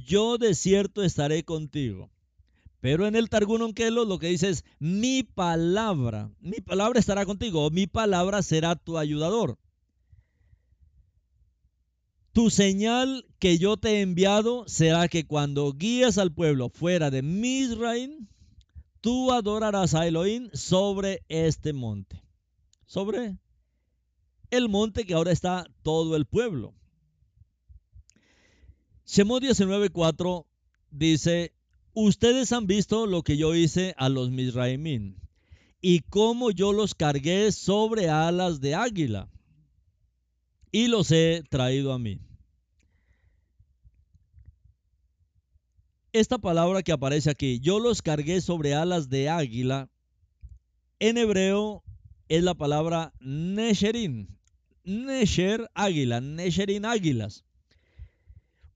yo 0.05 0.37
de 0.37 0.55
cierto 0.55 1.03
estaré 1.03 1.43
contigo. 1.43 2.09
Pero 2.79 3.07
en 3.07 3.15
el 3.15 3.29
Targún 3.29 3.61
Onkelos 3.61 4.07
lo 4.07 4.19
que 4.19 4.27
dice 4.27 4.49
es, 4.49 4.63
mi 4.79 5.23
palabra, 5.23 6.31
mi 6.39 6.61
palabra 6.61 6.99
estará 6.99 7.25
contigo, 7.25 7.69
mi 7.71 7.87
palabra 7.87 8.41
será 8.43 8.75
tu 8.75 8.97
ayudador. 8.97 9.57
Tu 12.33 12.51
señal 12.51 13.25
que 13.39 13.57
yo 13.57 13.77
te 13.77 13.93
he 13.93 14.01
enviado 14.01 14.65
será 14.67 15.07
que 15.07 15.25
cuando 15.25 15.73
guíes 15.73 16.19
al 16.19 16.31
pueblo 16.31 16.69
fuera 16.69 17.09
de 17.09 17.23
Misraim, 17.23 18.27
tú 19.01 19.31
adorarás 19.31 19.95
a 19.95 20.05
Elohim 20.05 20.49
sobre 20.53 21.23
este 21.29 21.73
monte. 21.73 22.21
Sobre 22.85 23.39
el 24.51 24.69
monte 24.69 25.05
que 25.05 25.15
ahora 25.15 25.31
está 25.31 25.65
todo 25.81 26.15
el 26.15 26.25
pueblo. 26.25 26.75
Shemot 29.07 29.41
19:4 29.41 30.45
dice, 30.91 31.53
ustedes 31.93 32.51
han 32.51 32.67
visto 32.67 33.07
lo 33.07 33.23
que 33.23 33.37
yo 33.37 33.55
hice 33.55 33.95
a 33.97 34.09
los 34.09 34.29
Misraimín 34.29 35.15
y 35.81 36.01
cómo 36.01 36.51
yo 36.51 36.73
los 36.73 36.93
cargué 36.93 37.51
sobre 37.51 38.09
alas 38.09 38.61
de 38.61 38.75
águila 38.75 39.29
y 40.71 40.87
los 40.87 41.11
he 41.11 41.43
traído 41.49 41.93
a 41.93 41.99
mí. 41.99 42.19
esta 46.19 46.37
palabra 46.37 46.83
que 46.83 46.91
aparece 46.91 47.29
aquí, 47.29 47.59
yo 47.59 47.79
los 47.79 48.01
cargué 48.01 48.41
sobre 48.41 48.73
alas 48.73 49.09
de 49.09 49.29
águila, 49.29 49.89
en 50.99 51.17
hebreo 51.17 51.83
es 52.27 52.43
la 52.43 52.55
palabra 52.55 53.13
Nesherin. 53.19 54.35
Nesher, 54.83 55.69
águila, 55.73 56.21
Nesherin, 56.21 56.85
águilas. 56.85 57.43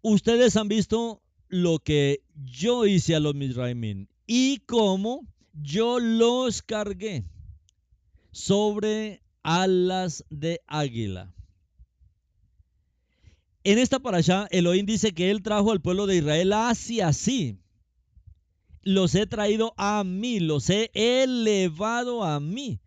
Ustedes 0.02 0.56
han 0.56 0.68
visto 0.68 1.22
lo 1.48 1.80
que 1.80 2.24
yo 2.36 2.86
hice 2.86 3.16
a 3.16 3.20
los 3.20 3.36
Misraimín 3.36 4.10
y 4.26 4.60
cómo 4.66 5.28
yo 5.54 6.00
los 6.00 6.62
cargué 6.62 7.26
sobre 8.32 9.22
alas 9.44 10.26
de 10.30 10.62
águila. 10.66 11.34
En 13.64 13.78
esta 13.78 14.00
parasha, 14.00 14.48
Elohim 14.50 14.88
dice 14.88 15.12
que 15.12 15.30
él 15.30 15.44
trajo 15.44 15.72
al 15.72 15.82
pueblo 15.82 16.08
de 16.08 16.18
Israel 16.18 16.54
hacia 16.54 17.14
sí. 17.14 17.60
Los 18.82 19.14
he 19.14 19.28
traído 19.28 19.76
a 19.78 20.04
mí, 20.04 20.40
los 20.40 20.68
he 20.72 20.90
elevado 20.96 22.24
a 22.24 22.40
mí. 22.40 22.80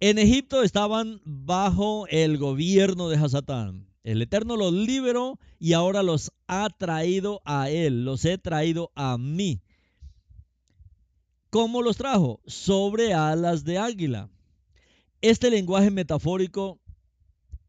En 0.00 0.18
Egipto 0.18 0.62
estaban 0.62 1.20
bajo 1.24 2.06
el 2.08 2.38
gobierno 2.38 3.10
de 3.10 3.18
Hasatán. 3.18 3.91
El 4.04 4.22
Eterno 4.22 4.56
los 4.56 4.72
liberó 4.72 5.38
y 5.58 5.74
ahora 5.74 6.02
los 6.02 6.32
ha 6.48 6.68
traído 6.70 7.40
a 7.44 7.70
Él, 7.70 8.04
los 8.04 8.24
he 8.24 8.36
traído 8.38 8.90
a 8.94 9.16
mí. 9.16 9.60
¿Cómo 11.50 11.82
los 11.82 11.98
trajo? 11.98 12.40
Sobre 12.46 13.14
alas 13.14 13.64
de 13.64 13.78
águila. 13.78 14.28
Este 15.20 15.50
lenguaje 15.50 15.90
metafórico 15.90 16.80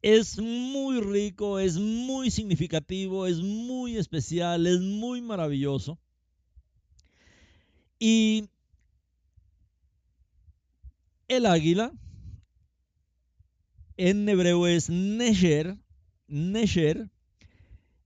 es 0.02 0.40
muy 0.40 1.00
rico, 1.02 1.60
es 1.60 1.78
muy 1.78 2.32
significativo, 2.32 3.28
es 3.28 3.40
muy 3.40 3.98
especial, 3.98 4.66
es 4.68 4.80
muy 4.80 5.22
maravilloso. 5.22 6.00
Y 8.00 8.50
el 11.28 11.46
águila 11.46 11.94
en 13.98 14.28
hebreo 14.28 14.68
es 14.68 14.90
Nesher, 14.90 15.78
Nesher, 16.28 17.10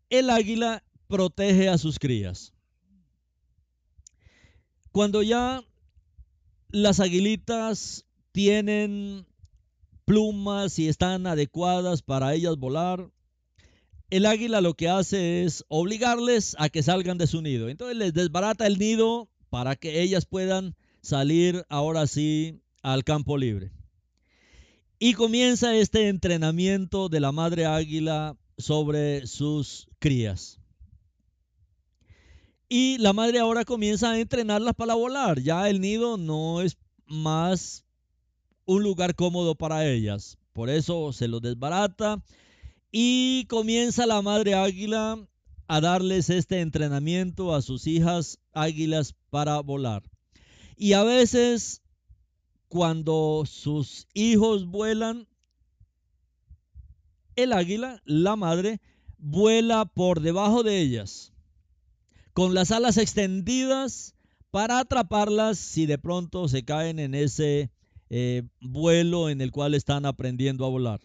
el 0.10 0.30
águila 0.30 0.84
protege 1.08 1.69
a 1.69 1.77
sus 1.77 1.99
crías. 1.99 2.53
Cuando 4.91 5.21
ya 5.21 5.63
las 6.69 6.99
aguilitas 6.99 8.06
tienen 8.32 9.25
plumas 10.06 10.80
y 10.80 10.88
están 10.88 11.27
adecuadas 11.27 12.01
para 12.01 12.34
ellas 12.34 12.58
volar, 12.58 13.10
el 14.10 14.25
águila 14.25 14.62
lo 14.62 14.73
que 14.73 14.88
hace 14.89 15.43
es 15.43 15.65
obligarles 15.67 16.56
a 16.60 16.69
que 16.69 16.82
salgan 16.82 17.17
de 17.17 17.27
su 17.27 17.41
nido. 17.41 17.69
Entonces 17.69 17.97
les 17.97 18.13
desbarata 18.13 18.65
el 18.65 18.80
nido 18.80 19.30
para 19.49 19.75
que 19.75 20.01
ellas 20.01 20.25
puedan 20.25 20.75
salir 21.01 21.65
ahora 21.69 22.08
sí 22.08 22.62
al 22.82 23.03
campo 23.03 23.38
libre. 23.38 23.71
Y 25.00 25.14
comienza 25.14 25.76
este 25.76 26.08
entrenamiento 26.08 27.08
de 27.08 27.20
la 27.20 27.32
madre 27.32 27.68
águila 27.68 28.36
sobre 28.58 29.28
sus 29.28 29.88
crías. 30.00 30.60
Y 32.68 32.98
la 32.98 33.14
madre 33.14 33.40
ahora 33.40 33.64
comienza 33.64 34.12
a 34.12 34.20
entrenarlas 34.20 34.74
para 34.74 34.96
volar. 34.96 35.40
Ya 35.40 35.70
el 35.70 35.82
nido 35.82 36.18
no 36.18 36.62
es 36.62 36.78
más 37.06 37.86
un 38.66 38.82
lugar 38.82 39.14
cómodo 39.14 39.54
para 39.56 39.88
ellas. 39.88 40.38
Por 40.52 40.70
eso 40.70 41.14
se 41.14 41.28
lo 41.28 41.40
desbarata 41.40 42.24
y 42.92 43.46
comienza 43.46 44.08
la 44.08 44.24
madre 44.24 44.56
águila 44.56 45.20
a 45.68 45.82
darles 45.82 46.32
este 46.32 46.62
entrenamiento 46.62 47.54
a 47.54 47.62
sus 47.62 47.86
hijas 47.86 48.40
águilas 48.52 49.14
para 49.30 49.60
volar. 49.60 50.02
Y 50.76 50.94
a 50.94 51.04
veces 51.04 51.84
cuando 52.67 53.43
sus 53.45 54.08
hijos 54.13 54.65
vuelan, 54.65 55.27
el 57.36 57.53
águila, 57.53 58.01
la 58.06 58.36
madre, 58.36 58.82
vuela 59.17 59.86
por 59.86 60.21
debajo 60.21 60.63
de 60.63 60.80
ellas, 60.82 61.34
con 62.34 62.53
las 62.53 62.71
alas 62.71 62.97
extendidas 62.97 64.15
para 64.51 64.80
atraparlas 64.80 65.58
si 65.58 65.86
de 65.86 65.97
pronto 65.97 66.47
se 66.47 66.63
caen 66.63 66.99
en 66.99 67.15
ese 67.15 67.71
eh, 68.10 68.43
vuelo 68.62 69.30
en 69.30 69.41
el 69.41 69.51
cual 69.51 69.73
están 69.73 70.06
aprendiendo 70.06 70.65
a 70.65 70.69
volar. 70.69 71.01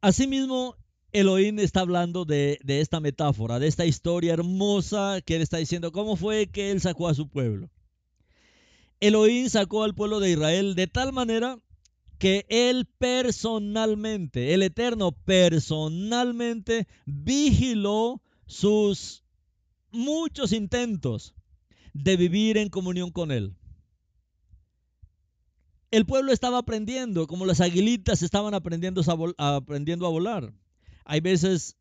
Asimismo, 0.00 0.76
Elohim 1.12 1.58
está 1.58 1.80
hablando 1.80 2.24
de, 2.24 2.58
de, 2.62 2.80
esta 2.80 3.00
metáfora, 3.00 3.58
de 3.58 3.68
esta 3.68 3.86
historia 3.86 4.34
hermosa 4.34 5.20
que 5.24 5.36
él 5.36 5.42
está 5.42 5.58
diciendo, 5.58 5.92
cómo 5.92 6.16
fue 6.16 6.48
que 6.48 6.70
él 6.70 6.80
sacó 6.80 7.08
a 7.08 7.14
su 7.14 7.28
pueblo. 7.28 7.70
Elohim 9.06 9.50
sacó 9.50 9.82
al 9.82 9.94
pueblo 9.94 10.18
de 10.18 10.30
Israel 10.30 10.74
de 10.74 10.86
tal 10.86 11.12
manera 11.12 11.58
que 12.18 12.46
él 12.48 12.86
personalmente, 12.96 14.54
el 14.54 14.62
Eterno 14.62 15.12
personalmente 15.12 16.88
vigiló 17.04 18.22
sus 18.46 19.22
muchos 19.90 20.52
intentos 20.52 21.34
de 21.92 22.16
vivir 22.16 22.56
en 22.56 22.70
comunión 22.70 23.10
con 23.10 23.30
él. 23.30 23.54
El 25.90 26.06
pueblo 26.06 26.32
estaba 26.32 26.56
aprendiendo, 26.56 27.26
como 27.26 27.44
las 27.44 27.60
aguilitas 27.60 28.22
estaban 28.22 28.54
aprendiendo 28.54 29.02
a, 29.36 29.56
aprendiendo 29.56 30.06
a 30.06 30.10
volar. 30.10 30.54
Hay 31.04 31.20
veces 31.20 31.76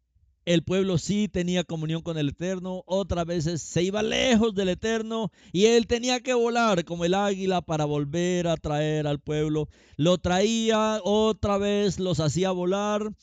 el 0.46 0.64
pueblo 0.64 0.98
sí 0.98 1.30
tenía 1.30 1.64
comunión 1.64 2.02
con 2.02 2.18
el 2.18 2.30
Eterno, 2.30 2.84
otras 2.86 3.26
veces 3.26 3.62
se 3.62 3.84
iba 3.84 4.04
lejos 4.04 4.54
del 4.54 4.70
Eterno 4.70 5.32
y 5.52 5.66
él 5.66 5.88
tenía 5.88 6.20
que 6.20 6.34
volar 6.34 6.84
como 6.84 7.06
el 7.06 7.14
águila 7.14 7.62
para 7.62 7.86
volver 7.86 8.48
a 8.48 8.58
traer 8.58 9.08
al 9.08 9.20
pueblo. 9.20 9.70
Lo 9.96 10.18
traía 10.18 11.00
otra 11.04 11.58
vez, 11.58 12.00
los 12.00 12.20
hacía 12.20 12.52
volar. 12.52 13.14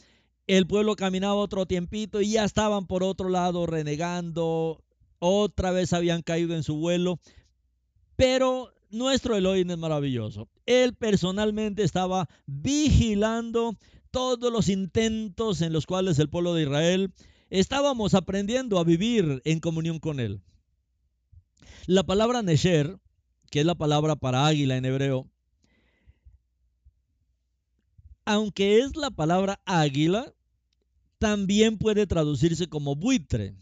El 0.46 0.66
pueblo 0.66 0.96
caminaba 0.96 1.34
otro 1.34 1.66
tiempito 1.66 2.20
y 2.22 2.32
ya 2.32 2.44
estaban 2.44 2.86
por 2.86 3.02
otro 3.02 3.28
lado 3.28 3.66
renegando. 3.66 4.82
Otra 5.18 5.70
vez 5.70 5.92
habían 5.92 6.22
caído 6.22 6.54
en 6.54 6.62
su 6.62 6.76
vuelo. 6.76 7.20
Pero 8.16 8.72
nuestro 8.90 9.36
Elohim 9.36 9.70
es 9.70 9.78
maravilloso. 9.78 10.48
Él 10.66 10.94
personalmente 10.94 11.82
estaba 11.82 12.28
vigilando 12.46 13.76
todos 14.10 14.52
los 14.52 14.68
intentos 14.68 15.62
en 15.62 15.72
los 15.72 15.86
cuales 15.86 16.18
el 16.18 16.28
pueblo 16.28 16.54
de 16.54 16.62
Israel 16.62 17.12
estábamos 17.48 18.14
aprendiendo 18.14 18.78
a 18.78 18.84
vivir 18.84 19.42
en 19.44 19.60
comunión 19.60 19.98
con 19.98 20.20
Él. 20.20 20.40
La 21.86 22.04
palabra 22.04 22.42
Nesher, 22.42 22.98
que 23.50 23.60
es 23.60 23.66
la 23.66 23.74
palabra 23.74 24.16
para 24.16 24.46
águila 24.46 24.76
en 24.76 24.84
hebreo, 24.84 25.28
aunque 28.24 28.78
es 28.78 28.94
la 28.96 29.10
palabra 29.10 29.60
águila, 29.64 30.32
también 31.18 31.78
puede 31.78 32.06
traducirse 32.06 32.68
como 32.68 32.94
buitre. 32.94 33.54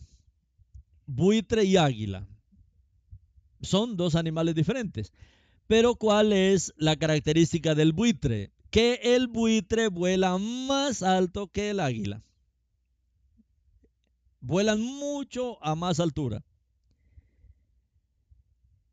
Buitre 1.07 1.65
y 1.65 1.77
águila. 1.77 2.29
Son 3.63 3.97
dos 3.97 4.15
animales 4.15 4.55
diferentes. 4.55 5.13
Pero 5.67 5.97
¿cuál 5.97 6.33
es 6.33 6.73
la 6.77 6.97
característica 6.97 7.75
del 7.75 7.93
buitre? 7.93 8.53
Que 8.71 9.01
el 9.03 9.29
buitre 9.29 9.89
vuela 9.89 10.39
más 10.39 11.03
alto 11.03 11.49
que 11.49 11.71
el 11.71 11.81
águila. 11.81 12.23
Vuelan 14.41 14.81
mucho 14.81 15.63
a 15.65 15.75
más 15.75 16.01
altura. 16.01 16.45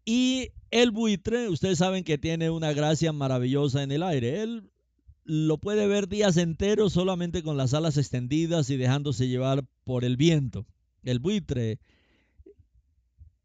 Y 0.05 0.51
el 0.71 0.91
buitre, 0.91 1.49
ustedes 1.49 1.79
saben 1.79 2.03
que 2.03 2.17
tiene 2.17 2.49
una 2.49 2.73
gracia 2.73 3.11
maravillosa 3.11 3.83
en 3.83 3.91
el 3.91 4.03
aire. 4.03 4.41
Él 4.41 4.71
lo 5.23 5.57
puede 5.57 5.87
ver 5.87 6.07
días 6.07 6.37
enteros 6.37 6.93
solamente 6.93 7.41
con 7.41 7.57
las 7.57 7.73
alas 7.73 7.97
extendidas 7.97 8.69
y 8.69 8.77
dejándose 8.77 9.27
llevar 9.27 9.65
por 9.83 10.05
el 10.05 10.17
viento. 10.17 10.65
El 11.03 11.19
buitre 11.19 11.79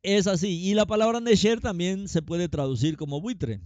es 0.02 0.26
así. 0.26 0.48
Y 0.48 0.74
la 0.74 0.86
palabra 0.86 1.20
Nesher 1.20 1.60
también 1.60 2.08
se 2.08 2.22
puede 2.22 2.48
traducir 2.48 2.96
como 2.96 3.20
buitre. 3.20 3.60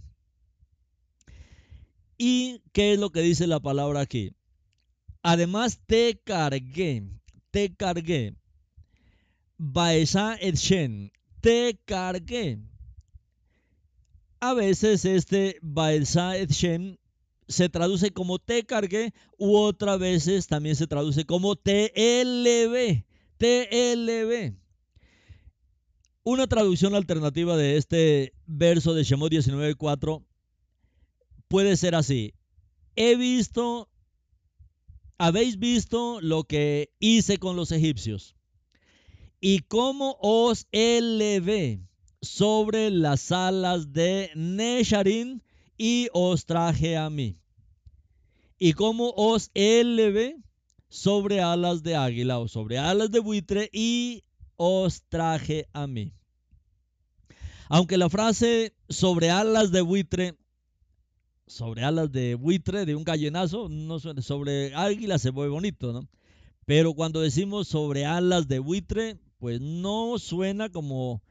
¿Y 2.17 2.61
qué 2.71 2.93
es 2.93 2.99
lo 2.99 3.11
que 3.11 3.21
dice 3.21 3.47
la 3.47 3.59
palabra 3.59 4.01
aquí? 4.01 4.33
Además 5.21 5.79
te 5.85 6.19
cargué, 6.23 7.03
te 7.51 7.75
cargué. 7.75 8.35
Baesa 9.57 10.35
et 10.39 10.55
shen, 10.55 11.11
te 11.41 11.79
cargué. 11.85 12.59
A 14.39 14.53
veces 14.53 15.03
este 15.05 15.57
Baesa 15.61 16.37
et 16.37 16.51
shen 16.51 16.99
se 17.47 17.69
traduce 17.69 18.11
como 18.11 18.39
te 18.39 18.63
cargué 18.65 19.13
u 19.37 19.55
otras 19.55 19.99
veces 19.99 20.47
también 20.47 20.75
se 20.75 20.87
traduce 20.87 21.25
como 21.25 21.55
te 21.55 22.21
elevé. 22.21 23.05
Una 26.23 26.47
traducción 26.47 26.95
alternativa 26.95 27.55
de 27.55 27.77
este 27.77 28.33
verso 28.45 28.93
de 28.93 29.03
Shemot 29.03 29.31
19.4 29.31 30.23
puede 31.47 31.77
ser 31.77 31.95
así. 31.95 32.33
He 32.95 33.15
visto, 33.15 33.89
habéis 35.17 35.59
visto 35.59 36.19
lo 36.21 36.43
que 36.43 36.91
hice 36.99 37.37
con 37.37 37.55
los 37.55 37.71
egipcios 37.71 38.35
y 39.41 39.59
cómo 39.59 40.17
os 40.21 40.67
elevé 40.71 41.81
sobre 42.21 42.89
las 42.89 43.31
alas 43.31 43.93
de 43.93 44.31
Nesharin 44.35 45.43
y 45.77 46.07
os 46.13 46.45
traje 46.45 46.97
a 46.97 47.09
mí. 47.09 47.37
Y 48.57 48.73
cómo 48.73 49.13
os 49.15 49.51
elevé 49.53 50.37
sobre 50.89 51.41
alas 51.41 51.83
de 51.83 51.95
águila 51.95 52.39
o 52.39 52.47
sobre 52.47 52.77
alas 52.77 53.11
de 53.11 53.19
buitre 53.19 53.69
y 53.73 54.23
os 54.55 55.03
traje 55.09 55.67
a 55.73 55.87
mí. 55.87 56.13
Aunque 57.67 57.97
la 57.97 58.09
frase 58.09 58.73
sobre 58.87 59.29
alas 59.29 59.71
de 59.71 59.81
buitre 59.81 60.35
sobre 61.47 61.83
alas 61.83 62.11
de 62.11 62.35
buitre, 62.35 62.85
de 62.85 62.95
un 62.95 63.03
gallenazo, 63.03 63.69
no 63.69 63.99
sobre 63.99 64.73
águila 64.75 65.19
se 65.19 65.31
ve 65.31 65.47
bonito, 65.47 65.93
¿no? 65.93 66.07
Pero 66.65 66.93
cuando 66.93 67.21
decimos 67.21 67.67
sobre 67.67 68.05
alas 68.05 68.47
de 68.47 68.59
buitre, 68.59 69.19
pues 69.37 69.61
no 69.61 70.17
suena 70.17 70.69
como 70.69 71.21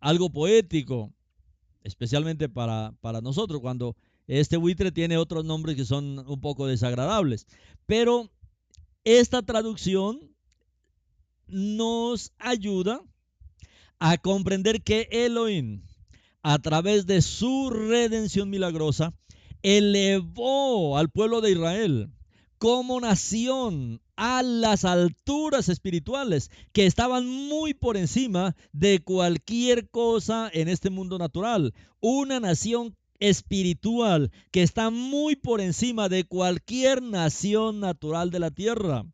algo 0.00 0.30
poético, 0.30 1.12
especialmente 1.82 2.48
para, 2.48 2.92
para 3.00 3.20
nosotros, 3.20 3.60
cuando 3.60 3.96
este 4.26 4.56
buitre 4.56 4.92
tiene 4.92 5.16
otros 5.16 5.44
nombres 5.44 5.76
que 5.76 5.84
son 5.84 6.18
un 6.18 6.40
poco 6.40 6.66
desagradables. 6.66 7.46
Pero 7.86 8.30
Esta 9.04 9.42
traducción 9.42 10.20
nos 11.48 12.32
ayuda 12.38 13.00
a 13.98 14.16
comprender 14.16 14.82
que 14.82 15.08
Elohim, 15.10 15.82
a 16.42 16.58
través 16.60 17.06
de 17.06 17.20
su 17.20 17.70
redención 17.70 18.48
milagrosa, 18.48 19.12
elevó 19.62 20.98
al 20.98 21.10
pueblo 21.10 21.40
de 21.40 21.52
Israel 21.52 22.10
como 22.58 23.00
nación 23.00 24.00
a 24.14 24.42
las 24.42 24.84
alturas 24.84 25.68
espirituales 25.68 26.50
que 26.72 26.86
estaban 26.86 27.26
muy 27.26 27.74
por 27.74 27.96
encima 27.96 28.54
de 28.72 29.00
cualquier 29.00 29.90
cosa 29.90 30.48
en 30.52 30.68
este 30.68 30.88
mundo 30.88 31.18
natural. 31.18 31.74
Una 32.00 32.38
nación 32.38 32.96
espiritual 33.18 34.30
que 34.52 34.62
está 34.62 34.90
muy 34.90 35.34
por 35.34 35.60
encima 35.60 36.08
de 36.08 36.22
cualquier 36.22 37.02
nación 37.02 37.80
natural 37.80 38.30
de 38.30 38.38
la 38.38 38.52
tierra. 38.52 39.06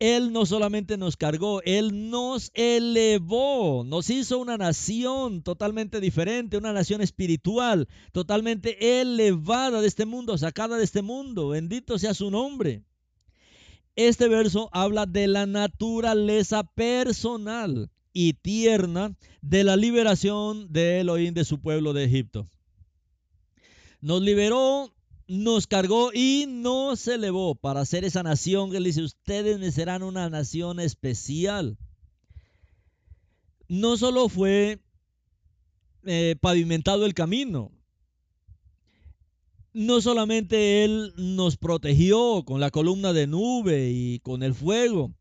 Él 0.00 0.32
no 0.32 0.46
solamente 0.46 0.96
nos 0.96 1.18
cargó, 1.18 1.60
Él 1.62 2.10
nos 2.10 2.50
elevó, 2.54 3.84
nos 3.84 4.08
hizo 4.08 4.38
una 4.38 4.56
nación 4.56 5.42
totalmente 5.42 6.00
diferente, 6.00 6.56
una 6.56 6.72
nación 6.72 7.02
espiritual, 7.02 7.86
totalmente 8.10 9.00
elevada 9.02 9.82
de 9.82 9.86
este 9.86 10.06
mundo, 10.06 10.38
sacada 10.38 10.78
de 10.78 10.84
este 10.84 11.02
mundo. 11.02 11.50
Bendito 11.50 11.98
sea 11.98 12.14
su 12.14 12.30
nombre. 12.30 12.82
Este 13.94 14.26
verso 14.26 14.70
habla 14.72 15.04
de 15.04 15.28
la 15.28 15.44
naturaleza 15.44 16.64
personal 16.64 17.90
y 18.14 18.32
tierna 18.32 19.14
de 19.42 19.64
la 19.64 19.76
liberación 19.76 20.72
de 20.72 21.00
Elohim 21.00 21.34
de 21.34 21.44
su 21.44 21.60
pueblo 21.60 21.92
de 21.92 22.04
Egipto. 22.04 22.48
Nos 24.00 24.22
liberó 24.22 24.94
nos 25.30 25.68
cargó 25.68 26.10
y 26.12 26.46
nos 26.48 27.06
elevó 27.06 27.54
para 27.54 27.84
ser 27.84 28.04
esa 28.04 28.24
nación 28.24 28.74
él 28.74 28.82
dice, 28.82 29.04
ustedes 29.04 29.60
me 29.60 29.70
serán 29.70 30.02
una 30.02 30.28
nación 30.28 30.80
especial. 30.80 31.78
No 33.68 33.96
solo 33.96 34.28
fue 34.28 34.80
eh, 36.04 36.34
pavimentado 36.40 37.06
el 37.06 37.14
camino, 37.14 37.70
no 39.72 40.00
solamente 40.00 40.82
Él 40.82 41.12
nos 41.16 41.56
protegió 41.56 42.42
con 42.44 42.58
la 42.58 42.72
columna 42.72 43.12
de 43.12 43.28
nube 43.28 43.88
y 43.92 44.18
con 44.18 44.42
el 44.42 44.52
fuego, 44.52 45.12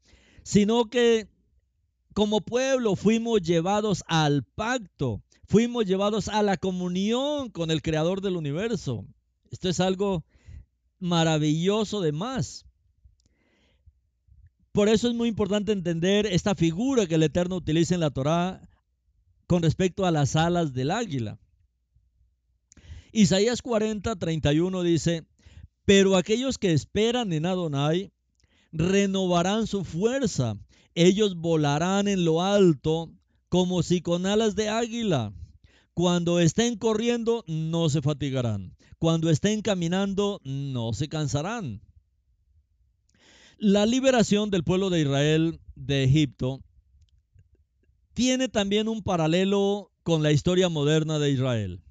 sino 0.41 0.85
que 0.85 1.27
como 2.15 2.41
pueblo 2.41 2.95
fuimos 2.95 3.43
llevados 3.43 4.03
al 4.07 4.43
pacto, 4.43 5.21
fuimos 5.45 5.85
llevados 5.85 6.29
a 6.29 6.41
la 6.41 6.57
comunión 6.57 7.51
con 7.51 7.69
el 7.69 7.83
Creador 7.83 8.21
del 8.21 8.37
universo. 8.37 9.05
Esto 9.51 9.69
es 9.69 9.79
algo 9.79 10.23
maravilloso 10.99 12.01
de 12.01 12.11
más. 12.11 12.65
Por 14.71 14.87
eso 14.87 15.07
es 15.07 15.15
muy 15.15 15.29
importante 15.29 15.71
entender 15.71 16.25
esta 16.25 16.55
figura 16.55 17.07
que 17.07 17.15
el 17.15 17.23
Eterno 17.23 17.55
utiliza 17.55 17.95
en 17.95 18.01
la 18.01 18.11
Torá 18.11 18.61
con 19.47 19.63
respecto 19.63 20.05
a 20.05 20.11
las 20.11 20.35
alas 20.35 20.73
del 20.73 20.91
águila. 20.91 21.39
Isaías 23.11 23.61
40, 23.63 24.15
31 24.15 24.83
dice, 24.83 25.25
pero 25.85 26.15
aquellos 26.15 26.59
que 26.59 26.71
esperan 26.71 27.33
en 27.33 27.47
Adonai 27.47 28.11
renovarán 28.71 29.65
su 29.65 29.83
fuerza, 29.83 30.55
ellos 30.93 31.35
volarán 31.35 32.07
en 32.07 32.25
lo 32.25 32.43
alto 32.43 33.11
como 33.49 33.81
si 33.81 34.01
con 34.01 34.27
alas 34.27 34.55
de 34.55 34.69
águila. 34.69 35.33
Cuando 35.93 36.39
estén 36.39 36.77
corriendo 36.77 37.43
no 37.47 37.89
se 37.89 38.01
fatigarán, 38.01 38.75
cuando 38.99 39.29
estén 39.29 39.61
caminando, 39.61 40.39
no 40.43 40.93
se 40.93 41.09
cansarán. 41.09 41.81
La 43.57 43.85
liberación 43.85 44.49
del 44.49 44.63
pueblo 44.63 44.89
de 44.89 45.01
Israel 45.01 45.59
de 45.75 46.03
Egipto 46.05 46.61
tiene 48.13 48.47
también 48.47 48.87
un 48.87 49.03
paralelo 49.03 49.91
con 50.03 50.23
la 50.23 50.31
historia 50.31 50.69
moderna 50.69 51.19
de 51.19 51.31
Israel. 51.31 51.81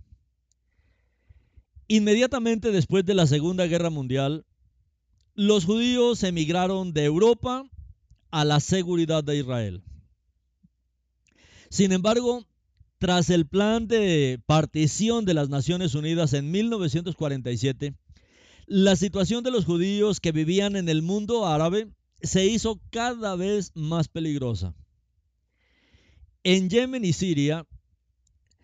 Inmediatamente 1.88 2.70
después 2.70 3.04
de 3.04 3.14
la 3.14 3.26
Segunda 3.26 3.66
Guerra 3.66 3.90
Mundial, 3.90 4.44
los 5.34 5.64
judíos 5.64 6.22
emigraron 6.22 6.92
de 6.92 7.04
Europa 7.04 7.64
a 8.30 8.44
la 8.44 8.60
seguridad 8.60 9.24
de 9.24 9.38
Israel. 9.38 9.82
Sin 11.70 11.92
embargo, 11.92 12.44
tras 12.98 13.30
el 13.30 13.46
plan 13.46 13.86
de 13.86 14.40
partición 14.46 15.24
de 15.24 15.34
las 15.34 15.48
Naciones 15.48 15.94
Unidas 15.94 16.32
en 16.32 16.50
1947, 16.50 17.94
la 18.66 18.96
situación 18.96 19.44
de 19.44 19.52
los 19.52 19.64
judíos 19.64 20.20
que 20.20 20.32
vivían 20.32 20.76
en 20.76 20.88
el 20.88 21.02
mundo 21.02 21.46
árabe 21.46 21.88
se 22.22 22.46
hizo 22.46 22.80
cada 22.90 23.36
vez 23.36 23.70
más 23.74 24.08
peligrosa. 24.08 24.74
En 26.42 26.68
Yemen 26.68 27.04
y 27.04 27.12
Siria 27.12 27.66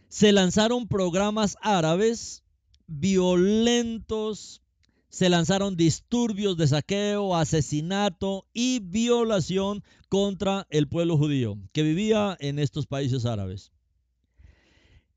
se 0.09 0.33
lanzaron 0.33 0.89
programas 0.89 1.57
árabes 1.63 2.43
violentos, 2.87 4.63
se 5.09 5.29
lanzaron 5.29 5.77
disturbios 5.77 6.57
de 6.57 6.67
saqueo, 6.67 7.37
asesinato 7.37 8.47
y 8.53 8.81
violación 8.81 9.85
contra 10.09 10.67
el 10.71 10.89
pueblo 10.89 11.17
judío 11.17 11.57
que 11.73 11.83
vivía 11.83 12.37
en 12.41 12.59
estos 12.59 12.87
países 12.87 13.27
árabes. 13.27 13.74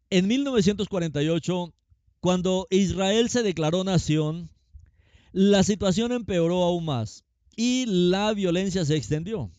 En 0.10 0.28
1948, 0.28 1.74
cuando 2.22 2.66
Israel 2.70 3.30
se 3.30 3.44
declaró 3.44 3.84
nación, 3.84 4.50
la 5.34 5.64
situación 5.64 6.14
empeoró 6.14 6.64
aún 6.64 6.86
más 6.86 7.26
y 7.58 7.86
la 7.88 8.34
violencia 8.34 8.86
se 8.86 8.96
extendió. 8.96 9.52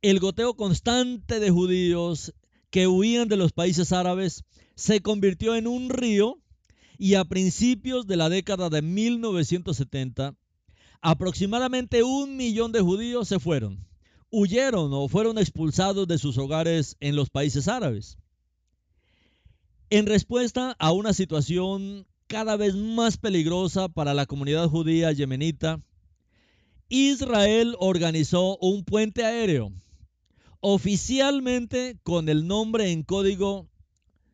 El 0.00 0.18
goteo 0.18 0.54
constante 0.54 1.40
de 1.40 1.50
judíos 1.50 2.32
que 2.70 2.86
huían 2.86 3.28
de 3.28 3.36
los 3.36 3.52
países 3.52 3.92
árabes 3.92 4.44
se 4.76 5.02
convirtió 5.02 5.56
en 5.56 5.66
un 5.66 5.90
río 5.90 6.40
y 6.96 7.16
a 7.16 7.26
principios 7.26 8.06
de 8.06 8.16
la 8.16 8.30
década 8.30 8.70
de 8.70 8.80
1970, 8.80 10.36
aproximadamente 11.02 12.02
un 12.02 12.38
millón 12.38 12.72
de 12.72 12.80
judíos 12.80 13.28
se 13.28 13.40
fueron, 13.40 13.86
huyeron 14.30 14.90
o 14.94 15.06
fueron 15.08 15.36
expulsados 15.36 16.08
de 16.08 16.16
sus 16.16 16.38
hogares 16.38 16.96
en 17.00 17.14
los 17.14 17.28
países 17.28 17.68
árabes. 17.68 18.16
En 19.92 20.06
respuesta 20.06 20.76
a 20.78 20.92
una 20.92 21.12
situación 21.12 22.06
cada 22.28 22.56
vez 22.56 22.76
más 22.76 23.16
peligrosa 23.16 23.88
para 23.88 24.14
la 24.14 24.24
comunidad 24.24 24.68
judía 24.68 25.10
yemenita, 25.10 25.82
Israel 26.88 27.74
organizó 27.80 28.56
un 28.58 28.84
puente 28.84 29.24
aéreo, 29.24 29.72
oficialmente 30.60 31.98
con 32.04 32.28
el 32.28 32.46
nombre 32.46 32.92
en 32.92 33.02
código 33.02 33.68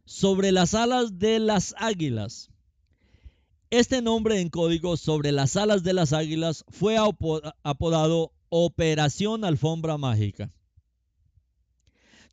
sobre 0.05 0.53
las 0.53 0.75
alas 0.75 1.19
de 1.19 1.39
las 1.39 1.75
águilas. 1.79 2.51
Este 3.71 4.03
nombre 4.03 4.43
en 4.43 4.51
código 4.51 4.99
sobre 4.99 5.33
las 5.33 5.57
alas 5.57 5.83
de 5.83 5.95
las 5.95 6.13
águilas 6.13 6.67
fue 6.69 6.99
apodado 6.99 8.31
Operación 8.51 9.43
Alfombra 9.43 9.97
Mágica, 9.97 10.53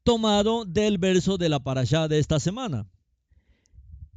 tomado 0.03 0.65
del 0.65 0.97
verso 0.97 1.37
de 1.37 1.47
la 1.47 1.61
parashá 1.61 2.09
de 2.09 2.19
esta 2.19 2.41
semana 2.41 2.85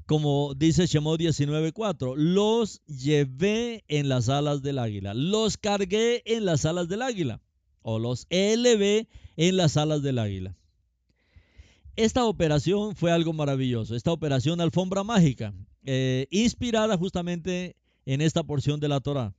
como 0.06 0.54
dice 0.54 0.86
Shemot 0.86 1.20
19:4, 1.20 2.14
los 2.16 2.80
llevé 2.86 3.84
en 3.88 4.08
las 4.08 4.28
alas 4.28 4.62
del 4.62 4.78
águila, 4.78 5.14
los 5.14 5.56
cargué 5.56 6.22
en 6.24 6.44
las 6.44 6.64
alas 6.64 6.88
del 6.88 7.02
águila, 7.02 7.42
o 7.82 7.98
los 7.98 8.26
elevé 8.30 9.08
en 9.36 9.56
las 9.56 9.76
alas 9.76 10.02
del 10.02 10.18
águila. 10.18 10.56
Esta 11.96 12.24
operación 12.24 12.94
fue 12.94 13.10
algo 13.10 13.32
maravilloso, 13.32 13.96
esta 13.96 14.12
operación 14.12 14.60
alfombra 14.60 15.02
mágica, 15.02 15.52
eh, 15.84 16.26
inspirada 16.30 16.96
justamente 16.96 17.76
en 18.04 18.20
esta 18.20 18.44
porción 18.44 18.78
de 18.78 18.88
la 18.88 19.00
Torah. 19.00 19.34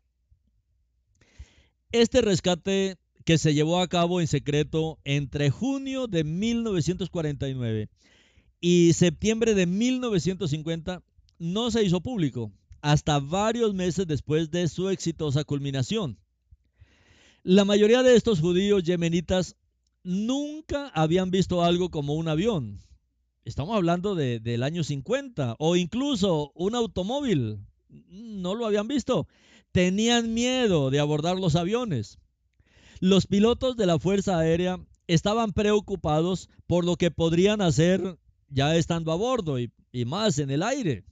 Este 1.93 2.21
rescate 2.21 2.97
que 3.23 3.37
se 3.37 3.53
llevó 3.53 3.79
a 3.79 3.87
cabo 3.87 4.19
en 4.19 4.27
secreto 4.27 4.99
entre 5.05 5.49
junio 5.49 6.07
de 6.07 6.25
1949 6.25 7.89
y 8.59 8.93
septiembre 8.93 9.53
de 9.53 9.65
1950 9.65 11.03
no 11.39 11.71
se 11.71 11.83
hizo 11.83 12.01
público 12.01 12.51
hasta 12.81 13.19
varios 13.19 13.73
meses 13.73 14.07
después 14.07 14.51
de 14.51 14.67
su 14.67 14.89
exitosa 14.89 15.43
culminación. 15.43 16.17
La 17.43 17.65
mayoría 17.65 18.03
de 18.03 18.15
estos 18.15 18.39
judíos 18.39 18.83
yemenitas 18.83 19.55
nunca 20.03 20.89
habían 20.89 21.31
visto 21.31 21.63
algo 21.63 21.89
como 21.89 22.15
un 22.15 22.27
avión. 22.27 22.79
Estamos 23.45 23.75
hablando 23.75 24.15
del 24.15 24.63
año 24.63 24.83
50 24.83 25.55
o 25.59 25.75
incluso 25.75 26.51
un 26.53 26.75
automóvil. 26.75 27.59
No 27.87 28.55
lo 28.55 28.65
habían 28.65 28.87
visto. 28.87 29.27
Tenían 29.71 30.33
miedo 30.33 30.89
de 30.89 30.99
abordar 30.99 31.37
los 31.37 31.55
aviones. 31.55 32.19
Los 32.99 33.27
pilotos 33.27 33.77
de 33.77 33.85
la 33.85 33.99
Fuerza 33.99 34.37
Aérea 34.37 34.79
estaban 35.07 35.53
preocupados 35.53 36.49
por 36.65 36.83
lo 36.83 36.97
que 36.97 37.11
podrían 37.11 37.61
hacer 37.61 38.17
ya 38.49 38.75
estando 38.75 39.11
a 39.11 39.15
bordo 39.15 39.59
y, 39.59 39.71
más 40.05 40.37
en 40.39 40.51
el 40.51 40.63
aire. 40.63 41.03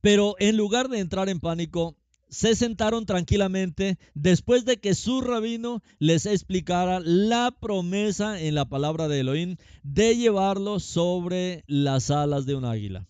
Pero 0.00 0.36
en 0.38 0.56
lugar 0.56 0.88
de 0.88 0.98
entrar 0.98 1.28
en 1.28 1.40
pánico, 1.40 1.96
se 2.28 2.54
sentaron 2.54 3.06
tranquilamente 3.06 3.98
después 4.14 4.64
de 4.64 4.78
que 4.78 4.94
su 4.94 5.20
rabino 5.20 5.82
les 5.98 6.26
explicara 6.26 7.00
la 7.00 7.50
promesa 7.50 8.40
en 8.40 8.54
la 8.54 8.66
palabra 8.66 9.08
de 9.08 9.20
Elohim 9.20 9.56
de 9.82 10.16
llevarlos 10.16 10.84
sobre 10.84 11.64
las 11.66 12.10
alas 12.10 12.46
de 12.46 12.54
un 12.54 12.64
águila. 12.64 13.06